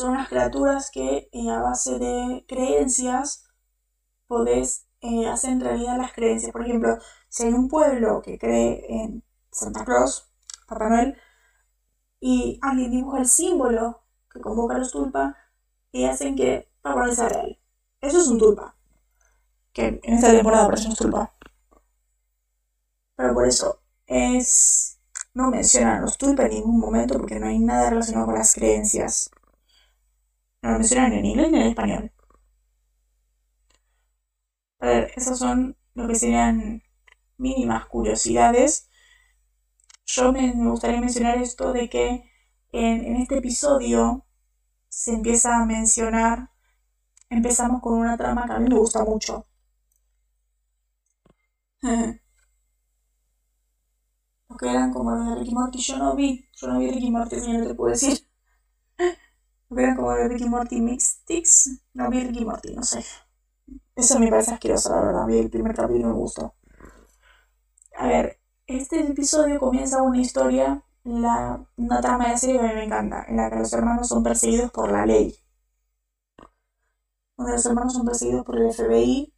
son 0.00 0.12
unas 0.12 0.28
criaturas 0.28 0.90
que 0.90 1.28
eh, 1.30 1.50
a 1.50 1.60
base 1.60 1.98
de 1.98 2.44
creencias 2.48 3.44
podés 4.26 4.86
eh, 5.00 5.32
realidad 5.60 5.98
las 5.98 6.12
creencias. 6.12 6.52
Por 6.52 6.62
ejemplo, 6.62 6.98
si 7.28 7.44
hay 7.44 7.52
un 7.52 7.68
pueblo 7.68 8.22
que 8.22 8.38
cree 8.38 8.84
en 8.88 9.22
Santa 9.50 9.84
Claus, 9.84 10.30
Papá 10.66 10.88
Noel, 10.88 11.16
y 12.20 12.58
alguien 12.62 12.90
dibuja 12.90 13.18
el 13.18 13.26
símbolo 13.26 14.02
que 14.30 14.40
convoca 14.40 14.76
a 14.76 14.78
los 14.78 14.92
tulpa 14.92 15.36
y 15.92 16.04
hacen 16.04 16.36
que 16.36 16.70
Papá 16.82 17.04
Noel 17.04 17.16
sea. 17.16 17.28
Eso 18.00 18.20
es 18.20 18.28
un 18.28 18.38
tulpa. 18.38 18.76
Que 19.72 20.00
en 20.02 20.14
esta 20.14 20.30
temporada 20.30 20.64
aparece 20.64 20.88
un 20.88 20.94
tulpa. 20.94 21.34
Pero 23.16 23.34
por 23.34 23.46
eso 23.46 23.82
es. 24.06 24.98
No 25.32 25.50
mencionan 25.50 26.02
los 26.02 26.18
tulpa 26.18 26.44
en 26.44 26.50
ningún 26.50 26.80
momento 26.80 27.16
porque 27.16 27.38
no 27.38 27.46
hay 27.46 27.58
nada 27.60 27.90
relacionado 27.90 28.26
con 28.26 28.34
las 28.34 28.52
creencias. 28.52 29.30
No 30.62 30.70
lo 30.70 30.78
mencionan 30.78 31.12
en 31.12 31.24
inglés 31.26 31.50
ni 31.50 31.60
en 31.60 31.66
español. 31.68 32.12
A 34.80 34.86
ver, 34.86 35.12
esas 35.16 35.38
son 35.38 35.76
lo 35.94 36.08
que 36.08 36.14
serían 36.14 36.82
mínimas 37.38 37.86
curiosidades. 37.86 38.88
Yo 40.06 40.32
me, 40.32 40.52
gustaría 40.52 41.00
mencionar 41.00 41.38
esto 41.38 41.72
de 41.72 41.88
que 41.88 42.24
en, 42.72 43.16
este 43.16 43.38
episodio 43.38 44.26
se 44.88 45.12
empieza 45.14 45.56
a 45.58 45.66
mencionar, 45.66 46.50
empezamos 47.30 47.80
con 47.82 47.94
una 47.94 48.16
trama 48.16 48.46
que 48.46 48.52
a 48.52 48.58
mí 48.58 48.68
me 48.68 48.78
gusta 48.78 49.04
mucho. 49.04 49.46
Porque 54.46 54.68
eran 54.68 54.92
como 54.92 55.12
los 55.12 55.28
de 55.28 55.36
Ricky 55.36 55.54
Morty, 55.54 55.78
yo 55.78 55.96
no 55.98 56.14
vi, 56.16 56.48
yo 56.54 56.66
no 56.68 56.78
vi 56.78 56.90
Ricky 56.90 57.10
Morty, 57.10 57.40
si 57.40 57.52
no 57.52 57.66
te 57.66 57.74
puedo 57.74 57.90
decir. 57.92 58.26
Eran 59.70 59.96
como 59.96 60.14
Ricky 60.14 60.48
Morty 60.48 60.80
Mixtics, 60.80 61.80
no 61.94 62.10
vi 62.10 62.24
Ricky 62.24 62.44
Morty, 62.44 62.74
no 62.74 62.82
sé. 62.82 63.04
Eso 63.94 64.18
me 64.18 64.28
parece 64.28 64.52
asqueroso, 64.52 64.90
la 64.94 65.02
verdad, 65.02 65.26
vi 65.26 65.38
el 65.38 65.50
primer 65.50 65.74
capítulo 65.74 66.08
y 66.08 66.12
me 66.12 66.18
gustó. 66.18 66.54
A 67.96 68.08
ver, 68.08 68.40
este 68.66 69.00
episodio 69.00 69.60
comienza 69.60 70.02
una 70.02 70.18
historia 70.20 70.82
la, 71.04 71.64
una 71.76 72.00
trama 72.00 72.30
de 72.30 72.36
serie 72.38 72.58
que 72.58 72.66
a 72.66 72.68
mí 72.68 72.74
me 72.74 72.84
encanta, 72.84 73.24
en 73.28 73.36
la 73.36 73.48
que 73.50 73.56
los 73.56 73.72
hermanos 73.72 74.08
son 74.08 74.22
perseguidos 74.22 74.70
por 74.72 74.90
la 74.90 75.06
ley. 75.06 75.36
Donde 77.36 77.52
los 77.54 77.66
hermanos 77.66 77.94
son 77.94 78.06
perseguidos 78.06 78.44
por 78.44 78.56
el 78.56 78.68
FBI, 78.70 79.34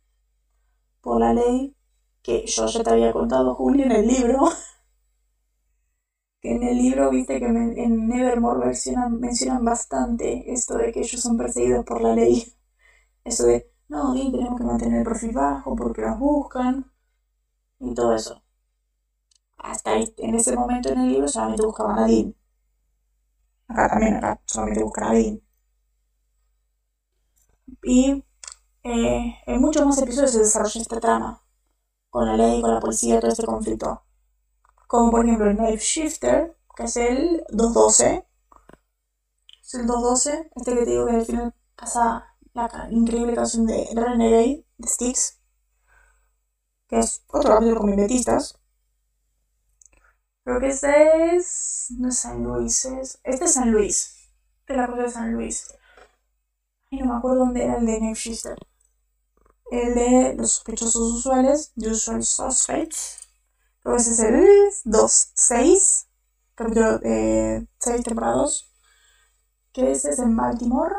por 1.00 1.20
la 1.20 1.32
ley, 1.34 1.76
que 2.22 2.46
yo 2.46 2.66
ya 2.66 2.82
te 2.82 2.90
había 2.90 3.12
contado, 3.12 3.54
Julio, 3.54 3.84
en 3.86 3.92
el 3.92 4.06
libro. 4.06 4.48
que 6.43 6.52
en 6.52 6.62
el 6.64 6.77
libro, 6.78 7.10
viste 7.10 7.39
que 7.40 7.47
en 7.47 8.09
Nevermore 8.09 8.66
mencionan, 8.66 9.64
bastante 9.64 10.52
esto 10.52 10.77
de 10.78 10.93
que 10.93 11.01
ellos 11.01 11.20
son 11.20 11.36
perseguidos 11.39 11.85
por 11.85 12.02
la 12.02 12.14
ley. 12.14 12.52
Eso 13.24 13.47
de, 13.47 13.70
no, 13.89 14.14
tenemos 14.14 14.59
que 14.59 14.64
mantener 14.64 14.98
el 15.01 15.05
perfil 15.05 15.32
bajo 15.32 15.77
porque 15.77 16.02
los 16.02 16.19
buscan 16.19 16.93
y 17.81 17.94
todo 17.94 18.14
eso 18.14 18.43
hasta 19.62 19.94
en 19.97 20.35
ese 20.35 20.55
momento 20.56 20.90
en 20.90 21.01
el 21.01 21.12
libro 21.12 21.28
solamente 21.28 21.64
buscaban 21.64 21.98
a 21.98 22.06
Dean. 22.06 22.35
Acá 23.69 23.89
también, 23.89 24.16
acá 24.16 24.40
solamente 24.44 24.82
buscan 24.82 25.05
a 25.05 25.12
Dean. 25.12 25.40
Y 27.85 28.24
eh, 28.82 29.35
en 29.47 29.60
muchos 29.60 29.86
más 29.86 30.01
episodios 30.02 30.32
se 30.32 30.40
desarrolla 30.40 30.81
esta 30.81 31.01
trama, 31.01 31.43
con 32.10 32.27
la 32.27 32.36
ley, 32.36 32.60
con 32.60 32.74
la 32.74 32.81
policía, 32.81 33.20
todo 33.20 33.31
este 33.31 33.47
conflicto. 33.47 34.02
Como 34.93 35.10
por 35.10 35.24
ejemplo 35.24 35.48
el 35.48 35.56
Knife 35.56 35.82
Shifter, 35.82 36.55
que 36.77 36.82
es 36.82 36.97
el 36.98 37.43
212. 37.48 38.27
Es 39.62 39.74
el 39.74 39.86
212, 39.86 40.51
este 40.55 40.70
que 40.74 40.85
te 40.85 40.90
digo 40.90 41.06
que 41.06 41.12
al 41.12 41.24
final 41.24 41.55
pasa 41.74 42.36
la 42.52 42.89
increíble 42.90 43.35
canción 43.35 43.64
de 43.64 43.89
Renegade, 43.94 44.66
de 44.77 44.86
Styx, 44.86 45.40
que 46.89 46.98
es 46.98 47.24
otro 47.28 47.55
capítulo 47.55 47.81
con 47.81 47.89
mimetistas. 47.89 48.60
Creo 50.44 50.60
que 50.60 50.69
este 50.69 51.36
es. 51.36 51.86
No 51.97 52.10
es 52.10 52.19
San 52.19 52.43
Luis, 52.43 52.85
es. 52.85 53.19
Este 53.24 53.47
es 53.47 53.55
San 53.55 53.70
Luis. 53.70 54.28
Es 54.66 54.77
la 54.77 54.89
cosa 54.89 55.05
de 55.05 55.10
San 55.10 55.32
Luis. 55.32 55.74
Ay, 56.90 56.98
no 56.98 57.06
me 57.06 57.16
acuerdo 57.16 57.39
dónde 57.39 57.64
era 57.64 57.78
el 57.78 57.86
de 57.86 57.98
Nefshister. 57.98 58.59
El 59.70 59.94
de 59.94 60.35
los 60.36 60.52
sospechosos 60.52 61.14
usuales, 61.14 61.73
Usual 61.77 62.23
Suspects. 62.23 63.22
Creo 63.82 63.96
que 63.96 64.02
ese 64.02 64.12
es 64.12 64.20
el 64.20 64.92
2-6. 64.92 66.06
Capítulo 66.54 66.98
de 66.98 67.66
6 67.80 68.04
temporadas. 68.04 68.72
Que 69.72 69.92
ese 69.92 70.10
es 70.10 70.18
en 70.18 70.36
Baltimore. 70.36 70.94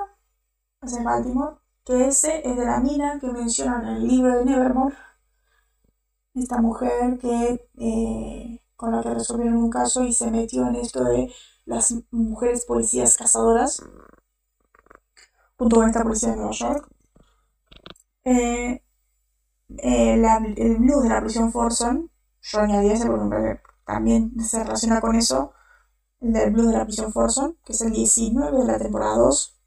Es 0.82 0.94
en 0.94 1.04
Baltimore. 1.04 1.58
Que 1.86 2.08
ese 2.08 2.48
es 2.48 2.58
de 2.58 2.66
la 2.66 2.80
mina 2.80 3.20
que 3.20 3.28
mencionan 3.28 3.84
en 3.88 3.96
el 3.98 4.08
libro 4.08 4.38
de 4.38 4.46
Nevermore. 4.46 4.96
Esta 6.34 6.62
mujer 6.62 7.18
que. 7.20 7.70
Eh, 7.78 8.60
con 8.76 8.92
la 8.92 9.02
que 9.02 9.14
resolvieron 9.14 9.58
un 9.58 9.70
caso 9.70 10.04
y 10.04 10.12
se 10.12 10.30
metió 10.30 10.68
en 10.68 10.76
esto 10.76 11.06
de 11.06 11.32
las 11.66 11.96
mujeres 12.12 12.66
policías 12.66 13.16
cazadoras, 13.18 13.82
junto 15.58 15.78
con 15.78 15.88
esta 15.88 16.04
policía 16.04 16.32
de 16.32 16.36
Nueva 16.36 16.52
York. 16.52 16.90
Eh, 18.26 18.84
eh, 19.78 20.14
el 20.58 20.78
blues 20.78 21.04
de 21.04 21.10
la 21.10 21.22
prisión 21.22 21.52
Forson, 21.52 22.12
ese 22.44 23.08
porque 23.08 23.62
también 23.86 24.40
se 24.42 24.64
relaciona 24.64 25.02
con 25.02 25.16
eso, 25.16 25.54
el 26.20 26.34
del 26.34 26.52
blues 26.52 26.68
de 26.68 26.78
la 26.78 26.86
prisión 26.86 27.12
Forson, 27.12 27.58
que 27.64 27.74
es 27.74 27.82
el 27.82 27.92
19 27.92 28.60
de 28.60 28.66
la 28.66 28.78
temporada 28.78 29.18
2, 29.18 29.60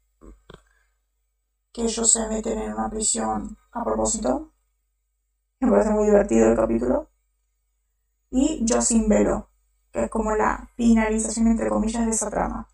que 1.73 1.83
ellos 1.83 2.11
se 2.11 2.27
meten 2.27 2.57
en 2.59 2.73
una 2.73 2.89
prisión 2.89 3.57
a 3.71 3.83
propósito. 3.83 4.53
Me 5.59 5.69
parece 5.69 5.89
muy 5.89 6.05
divertido 6.05 6.49
el 6.49 6.55
capítulo 6.55 7.09
y 8.29 8.65
Yo 8.65 8.81
sin 8.81 9.07
velo, 9.07 9.49
que 9.91 10.03
es 10.03 10.09
como 10.09 10.35
la 10.35 10.69
finalización 10.75 11.47
entre 11.47 11.69
comillas 11.69 12.05
de 12.05 12.11
esa 12.11 12.29
trama. 12.29 12.67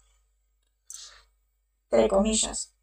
Entre 1.91 2.09
comillas. 2.09 2.73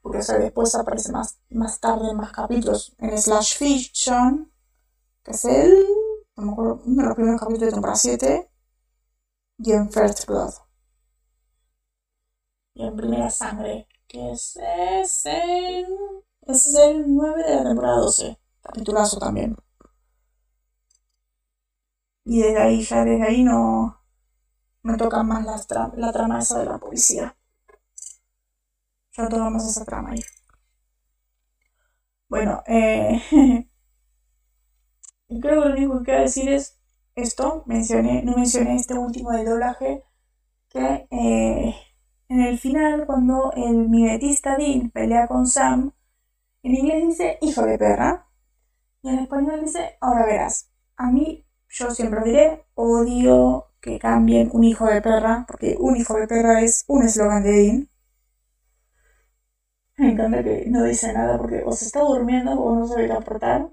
Porque 0.00 0.18
después 0.18 0.74
aparece 0.74 1.12
más, 1.12 1.38
más 1.50 1.78
tarde 1.78 2.12
más 2.14 2.32
capítulos. 2.32 2.94
En 2.98 3.16
Slash 3.16 3.56
Fiction, 3.56 4.52
que 5.22 5.30
es 5.30 5.44
el. 5.44 6.01
No 6.42 6.46
me 6.48 6.52
acuerdo, 6.54 6.82
uno 6.86 7.02
de 7.02 7.08
los 7.08 7.14
primeros 7.14 7.40
capítulos 7.40 7.66
de 7.66 7.72
temporada 7.72 7.96
7. 7.96 8.50
Y 9.58 9.72
en 9.72 9.90
First 9.92 10.26
Blood. 10.26 10.52
Y 12.74 12.82
en 12.84 12.96
Primera 12.96 13.30
Sangre, 13.30 13.86
que 14.08 14.32
es, 14.32 14.58
es 14.60 15.26
el. 15.26 15.86
es 16.42 16.74
el 16.74 17.04
9 17.14 17.44
de 17.44 17.54
la 17.54 17.62
temporada 17.62 17.98
12. 17.98 18.38
Capitulazo 18.60 19.18
también. 19.20 19.56
Y 22.24 22.40
desde 22.42 22.58
ahí, 22.58 22.82
ya 22.82 23.04
desde 23.04 23.24
ahí 23.24 23.44
no, 23.44 24.00
me 24.82 24.96
toca 24.96 25.22
más 25.22 25.44
la, 25.96 26.12
trama 26.12 26.40
esa 26.40 26.58
de 26.58 26.66
la 26.66 26.78
policía. 26.78 27.36
Ya 29.16 29.28
toca 29.28 29.48
más 29.50 29.64
esa 29.68 29.84
trama 29.84 30.10
ahí. 30.10 30.20
Bueno, 32.28 32.62
eh, 32.66 33.20
creo 35.40 35.62
que 35.62 35.68
lo 35.68 35.74
único 35.74 35.98
que 35.98 36.04
quiero 36.04 36.20
decir 36.22 36.48
es 36.48 36.78
esto. 37.14 37.64
Mencioné, 37.66 38.22
no 38.22 38.36
mencioné 38.36 38.76
este 38.76 38.94
último 38.94 39.30
del 39.32 39.46
doblaje. 39.46 40.04
Que 40.68 41.06
eh, 41.10 41.74
en 42.28 42.40
el 42.40 42.58
final, 42.58 43.06
cuando 43.06 43.52
el 43.56 43.88
mimetista 43.88 44.56
Dean 44.56 44.90
pelea 44.90 45.26
con 45.28 45.46
Sam, 45.46 45.92
en 46.62 46.74
inglés 46.74 47.08
dice 47.08 47.38
hijo 47.40 47.62
de 47.66 47.78
perra. 47.78 48.26
Y 49.02 49.08
en 49.10 49.18
español 49.20 49.60
dice 49.62 49.96
ahora 50.00 50.26
verás. 50.26 50.70
A 50.96 51.10
mí 51.10 51.44
yo 51.68 51.90
siempre 51.90 52.22
diré, 52.24 52.66
odio 52.74 53.66
que 53.80 53.98
cambien 53.98 54.50
un 54.52 54.64
hijo 54.64 54.86
de 54.86 55.02
perra, 55.02 55.44
porque 55.48 55.76
un 55.78 55.96
hijo 55.96 56.14
de 56.16 56.28
perra 56.28 56.62
es 56.62 56.84
un 56.88 57.02
eslogan 57.02 57.42
de 57.42 57.50
Dean. 57.52 57.88
Me 59.96 60.12
encanta 60.12 60.42
que 60.42 60.64
no 60.68 60.84
dice 60.84 61.12
nada 61.12 61.38
porque 61.38 61.62
o 61.64 61.72
se 61.72 61.86
está 61.86 62.00
durmiendo 62.00 62.52
o 62.52 62.74
no 62.76 62.86
se 62.86 62.96
ve 62.96 63.12
aportar. 63.12 63.70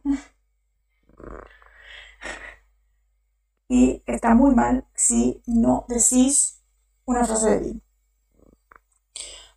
Y 3.68 4.04
está 4.06 4.34
muy 4.36 4.56
mal 4.56 4.88
si 4.96 5.42
no 5.46 5.86
decís 5.88 6.62
una 7.06 7.26
frase 7.26 7.50
de 7.52 7.60
Dean. 7.60 7.82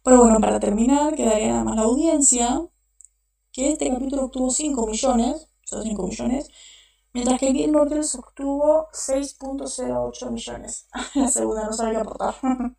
Pero 0.04 0.18
bueno, 0.18 0.40
para 0.40 0.58
terminar, 0.60 1.14
quedaría 1.14 1.48
nada 1.48 1.64
más 1.64 1.76
la 1.76 1.82
audiencia, 1.82 2.60
que 3.52 3.72
este 3.72 3.90
capítulo 3.90 4.24
obtuvo 4.24 4.50
5 4.50 4.86
millones, 4.86 5.48
solo 5.64 5.82
5 5.82 6.06
millones, 6.06 6.48
mientras 7.12 7.38
que 7.40 7.52
Girls 7.52 8.14
obtuvo 8.16 8.88
6.08 8.92 10.30
millones. 10.30 10.88
la 11.14 11.28
segunda 11.28 11.66
no 11.66 11.72
sabía 11.72 12.00
aportar. 12.00 12.34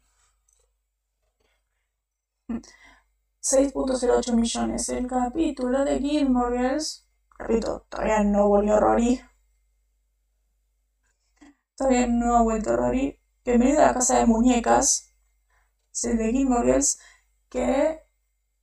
6.08 3.42 4.34
millones. 4.36 4.90
El 4.90 5.08
capítulo 5.08 5.84
de 5.86 6.00
Gilmore 6.00 6.78
repito, 7.48 7.86
todavía 7.90 8.24
no 8.24 8.48
volvió 8.48 8.80
Rory. 8.80 9.22
Todavía 11.76 12.08
no 12.08 12.38
ha 12.38 12.42
vuelto 12.42 12.76
Rory. 12.76 13.20
Bienvenido 13.44 13.80
a 13.82 13.88
la 13.88 13.94
casa 13.94 14.20
de 14.20 14.26
muñecas. 14.26 15.14
Es 15.92 16.04
el 16.06 16.18
de 16.18 16.32
Gilmore 16.32 16.66
Girls. 16.66 17.00
Que 17.50 18.00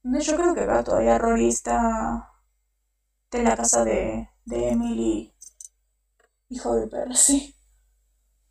yo 0.02 0.36
creo 0.36 0.54
que 0.54 0.60
acá 0.62 0.82
todavía 0.84 1.18
Rory 1.18 1.48
está 1.48 2.30
en 3.32 3.44
la 3.44 3.56
casa 3.56 3.84
de, 3.84 4.28
de 4.44 4.68
Emily. 4.70 5.34
Hijo 6.48 6.74
de 6.74 6.86
perro, 6.88 7.14
sí. 7.14 7.54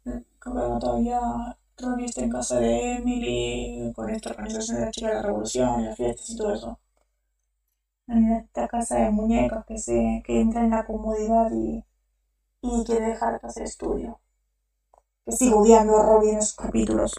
Creo 0.03 0.73
que 0.75 0.79
todavía 0.79 1.19
Rory 1.77 2.05
está 2.05 2.21
en 2.21 2.29
casa 2.29 2.59
de 2.59 2.97
Emily 2.97 3.91
con 3.95 4.09
esta 4.09 4.31
organización 4.31 4.77
de 4.79 4.85
la 4.85 4.91
chica 4.91 5.07
de 5.07 5.13
la 5.15 5.21
revolución, 5.23 5.85
las 5.85 5.97
fiestas 5.97 6.29
y 6.29 6.37
todo 6.37 6.53
eso. 6.53 6.79
En 8.09 8.29
esta 8.33 8.67
casa 8.67 8.97
de 8.97 9.09
muñecas 9.09 9.65
que 9.65 9.77
se 9.77 10.21
que 10.25 10.41
entra 10.41 10.65
en 10.65 10.71
la 10.71 10.85
comodidad 10.85 11.49
y, 11.53 11.85
y 12.61 12.83
quiere 12.85 13.07
dejar 13.07 13.41
de 13.41 13.47
hacer 13.47 13.63
estudio. 13.63 14.21
Que 15.25 15.31
sigue 15.31 15.53
odiando 15.53 15.97
a 15.97 16.03
Rory 16.03 16.31
en 16.31 16.39
esos 16.39 16.55
capítulos. 16.55 17.13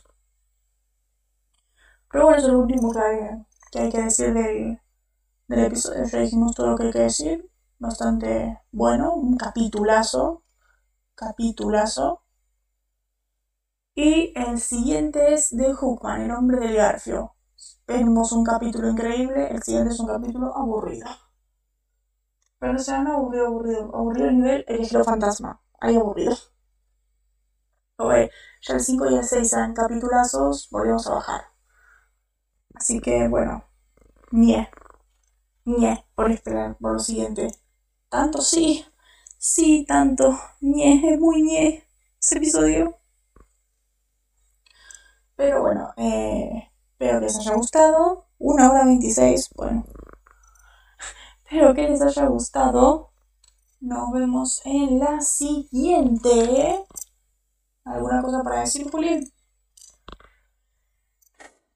Pero 2.10 2.24
bueno, 2.24 2.38
eso 2.38 2.48
es 2.48 2.52
lo 2.52 2.60
último 2.60 2.92
que 2.92 2.98
hay 3.00 3.18
que, 3.72 3.78
hay 3.80 3.90
que 3.90 4.02
decir 4.02 4.34
del, 4.34 4.80
del 5.48 5.60
episodio. 5.66 6.04
Ya 6.06 6.20
dijimos 6.20 6.54
todo 6.54 6.68
lo 6.68 6.76
que 6.78 6.84
hay 6.84 6.92
que 6.92 7.00
decir. 7.00 7.50
Bastante 7.78 8.60
bueno, 8.72 9.14
un 9.14 9.36
capitulazo. 9.36 10.44
Capitulazo. 11.14 12.22
Y 13.94 14.32
el 14.34 14.58
siguiente 14.60 15.32
es 15.32 15.56
de 15.56 15.72
Hookman, 15.72 16.22
el 16.22 16.32
hombre 16.32 16.58
del 16.58 16.74
garfio. 16.74 17.36
Vemos 17.86 18.32
un 18.32 18.44
capítulo 18.44 18.88
increíble, 18.88 19.48
el 19.50 19.62
siguiente 19.62 19.92
es 19.92 20.00
un 20.00 20.06
capítulo 20.06 20.56
aburrido. 20.56 21.06
Pero 22.60 22.74
no 22.74 23.12
aburrido, 23.12 23.46
aburrido. 23.46 23.90
Aburrido 23.94 24.28
a 24.28 24.32
nivel 24.32 24.64
el 24.68 24.80
ejemplo 24.80 25.04
fantasma. 25.04 25.60
Ahí 25.80 25.96
aburrido. 25.96 26.36
Oye, 27.98 28.30
ya 28.62 28.74
el 28.74 28.80
5 28.80 29.10
y 29.10 29.16
el 29.16 29.24
6 29.24 29.52
eran 29.52 29.74
capitulazos, 29.74 30.68
volvemos 30.70 31.06
a 31.06 31.14
bajar. 31.14 31.42
Así 32.74 33.00
que 33.00 33.28
bueno, 33.28 33.64
ñe. 34.32 34.68
ñe, 35.64 36.06
por 36.14 36.30
esperar, 36.30 36.76
por 36.78 36.92
lo 36.94 36.98
siguiente. 36.98 37.48
Tanto 38.08 38.40
sí, 38.42 38.84
sí, 39.38 39.84
tanto. 39.88 40.38
ñe, 40.60 41.14
es 41.14 41.20
muy 41.20 41.42
ñe 41.42 41.84
ese 42.20 42.38
episodio. 42.38 42.98
Pero 45.36 45.62
bueno, 45.62 45.92
eh, 45.96 46.69
espero 47.00 47.20
que 47.20 47.26
les 47.26 47.38
haya 47.38 47.54
gustado. 47.54 48.26
Una 48.38 48.70
hora 48.70 48.84
26, 48.84 49.50
bueno. 49.56 49.86
Espero 51.44 51.74
que 51.74 51.88
les 51.88 52.02
haya 52.02 52.26
gustado. 52.26 53.12
Nos 53.80 54.12
vemos 54.12 54.60
en 54.66 54.98
la 54.98 55.20
siguiente. 55.22 56.84
¿Alguna 57.84 58.22
cosa 58.22 58.42
para 58.42 58.60
decir, 58.60 58.90
Juli? 58.90 59.32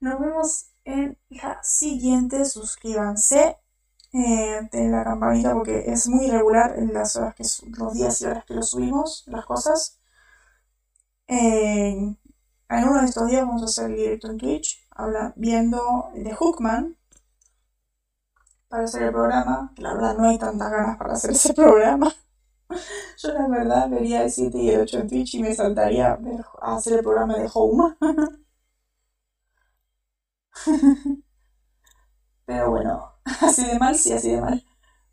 Nos 0.01 0.21
vemos 0.21 0.67
en 0.85 1.19
la 1.31 1.59
siguiente. 1.63 2.45
Suscríbanse. 2.45 3.57
Eh, 4.13 4.69
la 4.73 5.05
campanita 5.05 5.55
porque 5.55 5.91
es 5.91 6.07
muy 6.07 6.27
irregular 6.27 6.79
en 6.79 6.93
las 6.93 7.17
horas 7.17 7.35
que 7.35 7.45
los 7.79 7.95
días 7.95 8.21
y 8.21 8.27
horas 8.27 8.45
que 8.45 8.55
lo 8.55 8.63
subimos, 8.63 9.25
las 9.27 9.45
cosas. 9.45 9.99
Eh, 11.27 12.15
en 12.69 12.89
uno 12.89 13.01
de 13.01 13.07
estos 13.07 13.29
días 13.29 13.47
vamos 13.47 13.63
a 13.63 13.67
hacer 13.67 13.91
el 13.91 13.97
directo 13.97 14.31
en 14.31 14.39
Twitch, 14.39 14.84
habla, 14.95 15.33
viendo 15.37 16.11
de 16.15 16.35
Hookman 16.35 16.97
para 18.69 18.85
hacer 18.85 19.03
el 19.05 19.12
programa. 19.12 19.73
La 19.77 19.95
verdad 19.95 20.16
no 20.16 20.29
hay 20.29 20.39
tantas 20.39 20.71
ganas 20.71 20.97
para 20.99 21.15
hacer 21.15 21.31
ese 21.33 21.55
programa. 21.55 22.12
Yo 23.19 23.33
la 23.33 23.49
verdad 23.49 23.89
vería 23.89 24.23
el 24.25 24.31
7 24.31 24.59
y 24.59 24.71
el 24.71 24.81
8 24.83 24.99
en 25.01 25.09
Twitch 25.09 25.35
y 25.35 25.43
me 25.43 25.55
saltaría 25.55 26.19
a 26.61 26.77
hacer 26.77 26.95
el 26.95 27.03
programa 27.03 27.37
de 27.37 27.49
Home. 27.53 27.97
Pero 32.47 32.71
bueno, 32.71 33.12
así 33.41 33.66
de 33.66 33.79
mal, 33.79 33.95
sí, 33.97 34.12
así 34.12 34.31
de 34.31 34.41
mal. 34.41 34.65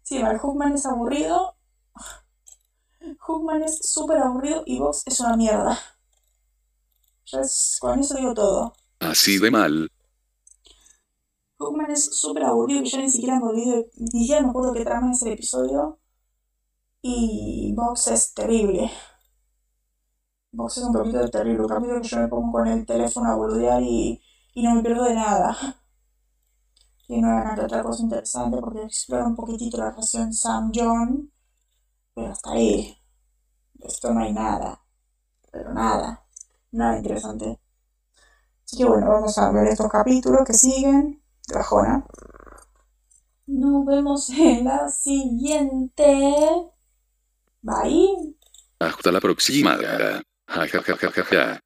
Sí, 0.03 0.17
de 0.17 0.23
mal. 0.23 0.37
Hookman 0.39 0.73
es 0.73 0.85
aburrido. 0.85 1.55
Hookman 3.19 3.63
es 3.63 3.79
súper 3.89 4.17
aburrido 4.17 4.63
y 4.65 4.79
Vox 4.79 5.03
es 5.05 5.19
una 5.21 5.37
mierda. 5.37 5.79
Ya 7.25 7.39
es, 7.41 7.77
con 7.79 7.99
eso 7.99 8.15
digo 8.15 8.33
todo. 8.33 8.73
Así 9.01 9.37
de 9.37 9.51
mal. 9.51 9.89
Hookman 11.59 11.91
es 11.91 12.13
súper 12.17 12.43
aburrido 12.43 12.83
que 12.83 12.89
yo 12.89 12.97
ni 12.97 13.09
siquiera 13.09 13.39
me 13.39 13.45
olvido, 13.45 13.85
ni 13.95 14.19
siquiera 14.21 14.41
me 14.41 14.49
acuerdo 14.49 14.73
qué 14.73 14.83
trama 14.83 15.13
es 15.13 15.21
el 15.21 15.31
episodio. 15.31 15.97
Y 17.03 17.73
Vox 17.75 18.07
es 18.07 18.33
terrible. 18.33 18.89
Vox 20.53 20.77
es 20.77 20.83
un 20.85 20.93
poquito 20.93 21.29
terrible, 21.29 21.61
un 21.63 21.67
capítulo 21.67 22.01
que 22.01 22.07
yo 22.07 22.17
me 22.19 22.27
pongo 22.29 22.51
con 22.53 22.67
el 22.67 22.85
teléfono 22.85 23.29
a 23.29 23.35
boludear 23.35 23.81
y, 23.83 24.21
y 24.53 24.63
no 24.63 24.75
me 24.75 24.81
pierdo 24.81 25.03
de 25.03 25.15
nada. 25.15 25.57
Y 27.07 27.21
no 27.21 27.29
hagan 27.29 27.59
otra 27.59 27.83
cosa 27.83 28.01
interesante 28.01 28.57
porque 28.57 28.81
explora 28.83 29.27
un 29.27 29.35
poquitito 29.35 29.77
la 29.77 29.91
relación 29.91 30.33
Sam-John. 30.33 31.31
Pero 32.15 32.31
hasta 32.31 32.51
ahí. 32.53 32.97
De 33.75 33.87
esto 33.87 34.13
no 34.13 34.21
hay 34.21 34.33
nada. 34.33 34.81
Pero 35.51 35.73
nada. 35.73 36.25
Nada 36.73 36.97
interesante. 36.99 37.60
Así 38.71 38.77
que 38.77 38.85
bueno, 38.85 39.09
vamos 39.09 39.37
a 39.37 39.51
ver 39.51 39.67
estos 39.67 39.89
capítulos 39.89 40.43
que 40.47 40.53
siguen. 40.53 41.21
De 41.45 41.55
bajona. 41.55 42.05
Nos 43.47 43.85
vemos 43.85 44.29
en 44.29 44.63
la 44.63 44.87
siguiente. 44.87 46.05
Bye. 47.61 48.37
Hasta 48.79 49.11
la 49.11 49.19
próxima. 49.19 49.75
Ja, 49.75 50.67
ja, 50.67 50.81
ja, 50.81 50.95
ja, 50.95 51.11
ja, 51.11 51.23
ja. 51.25 51.61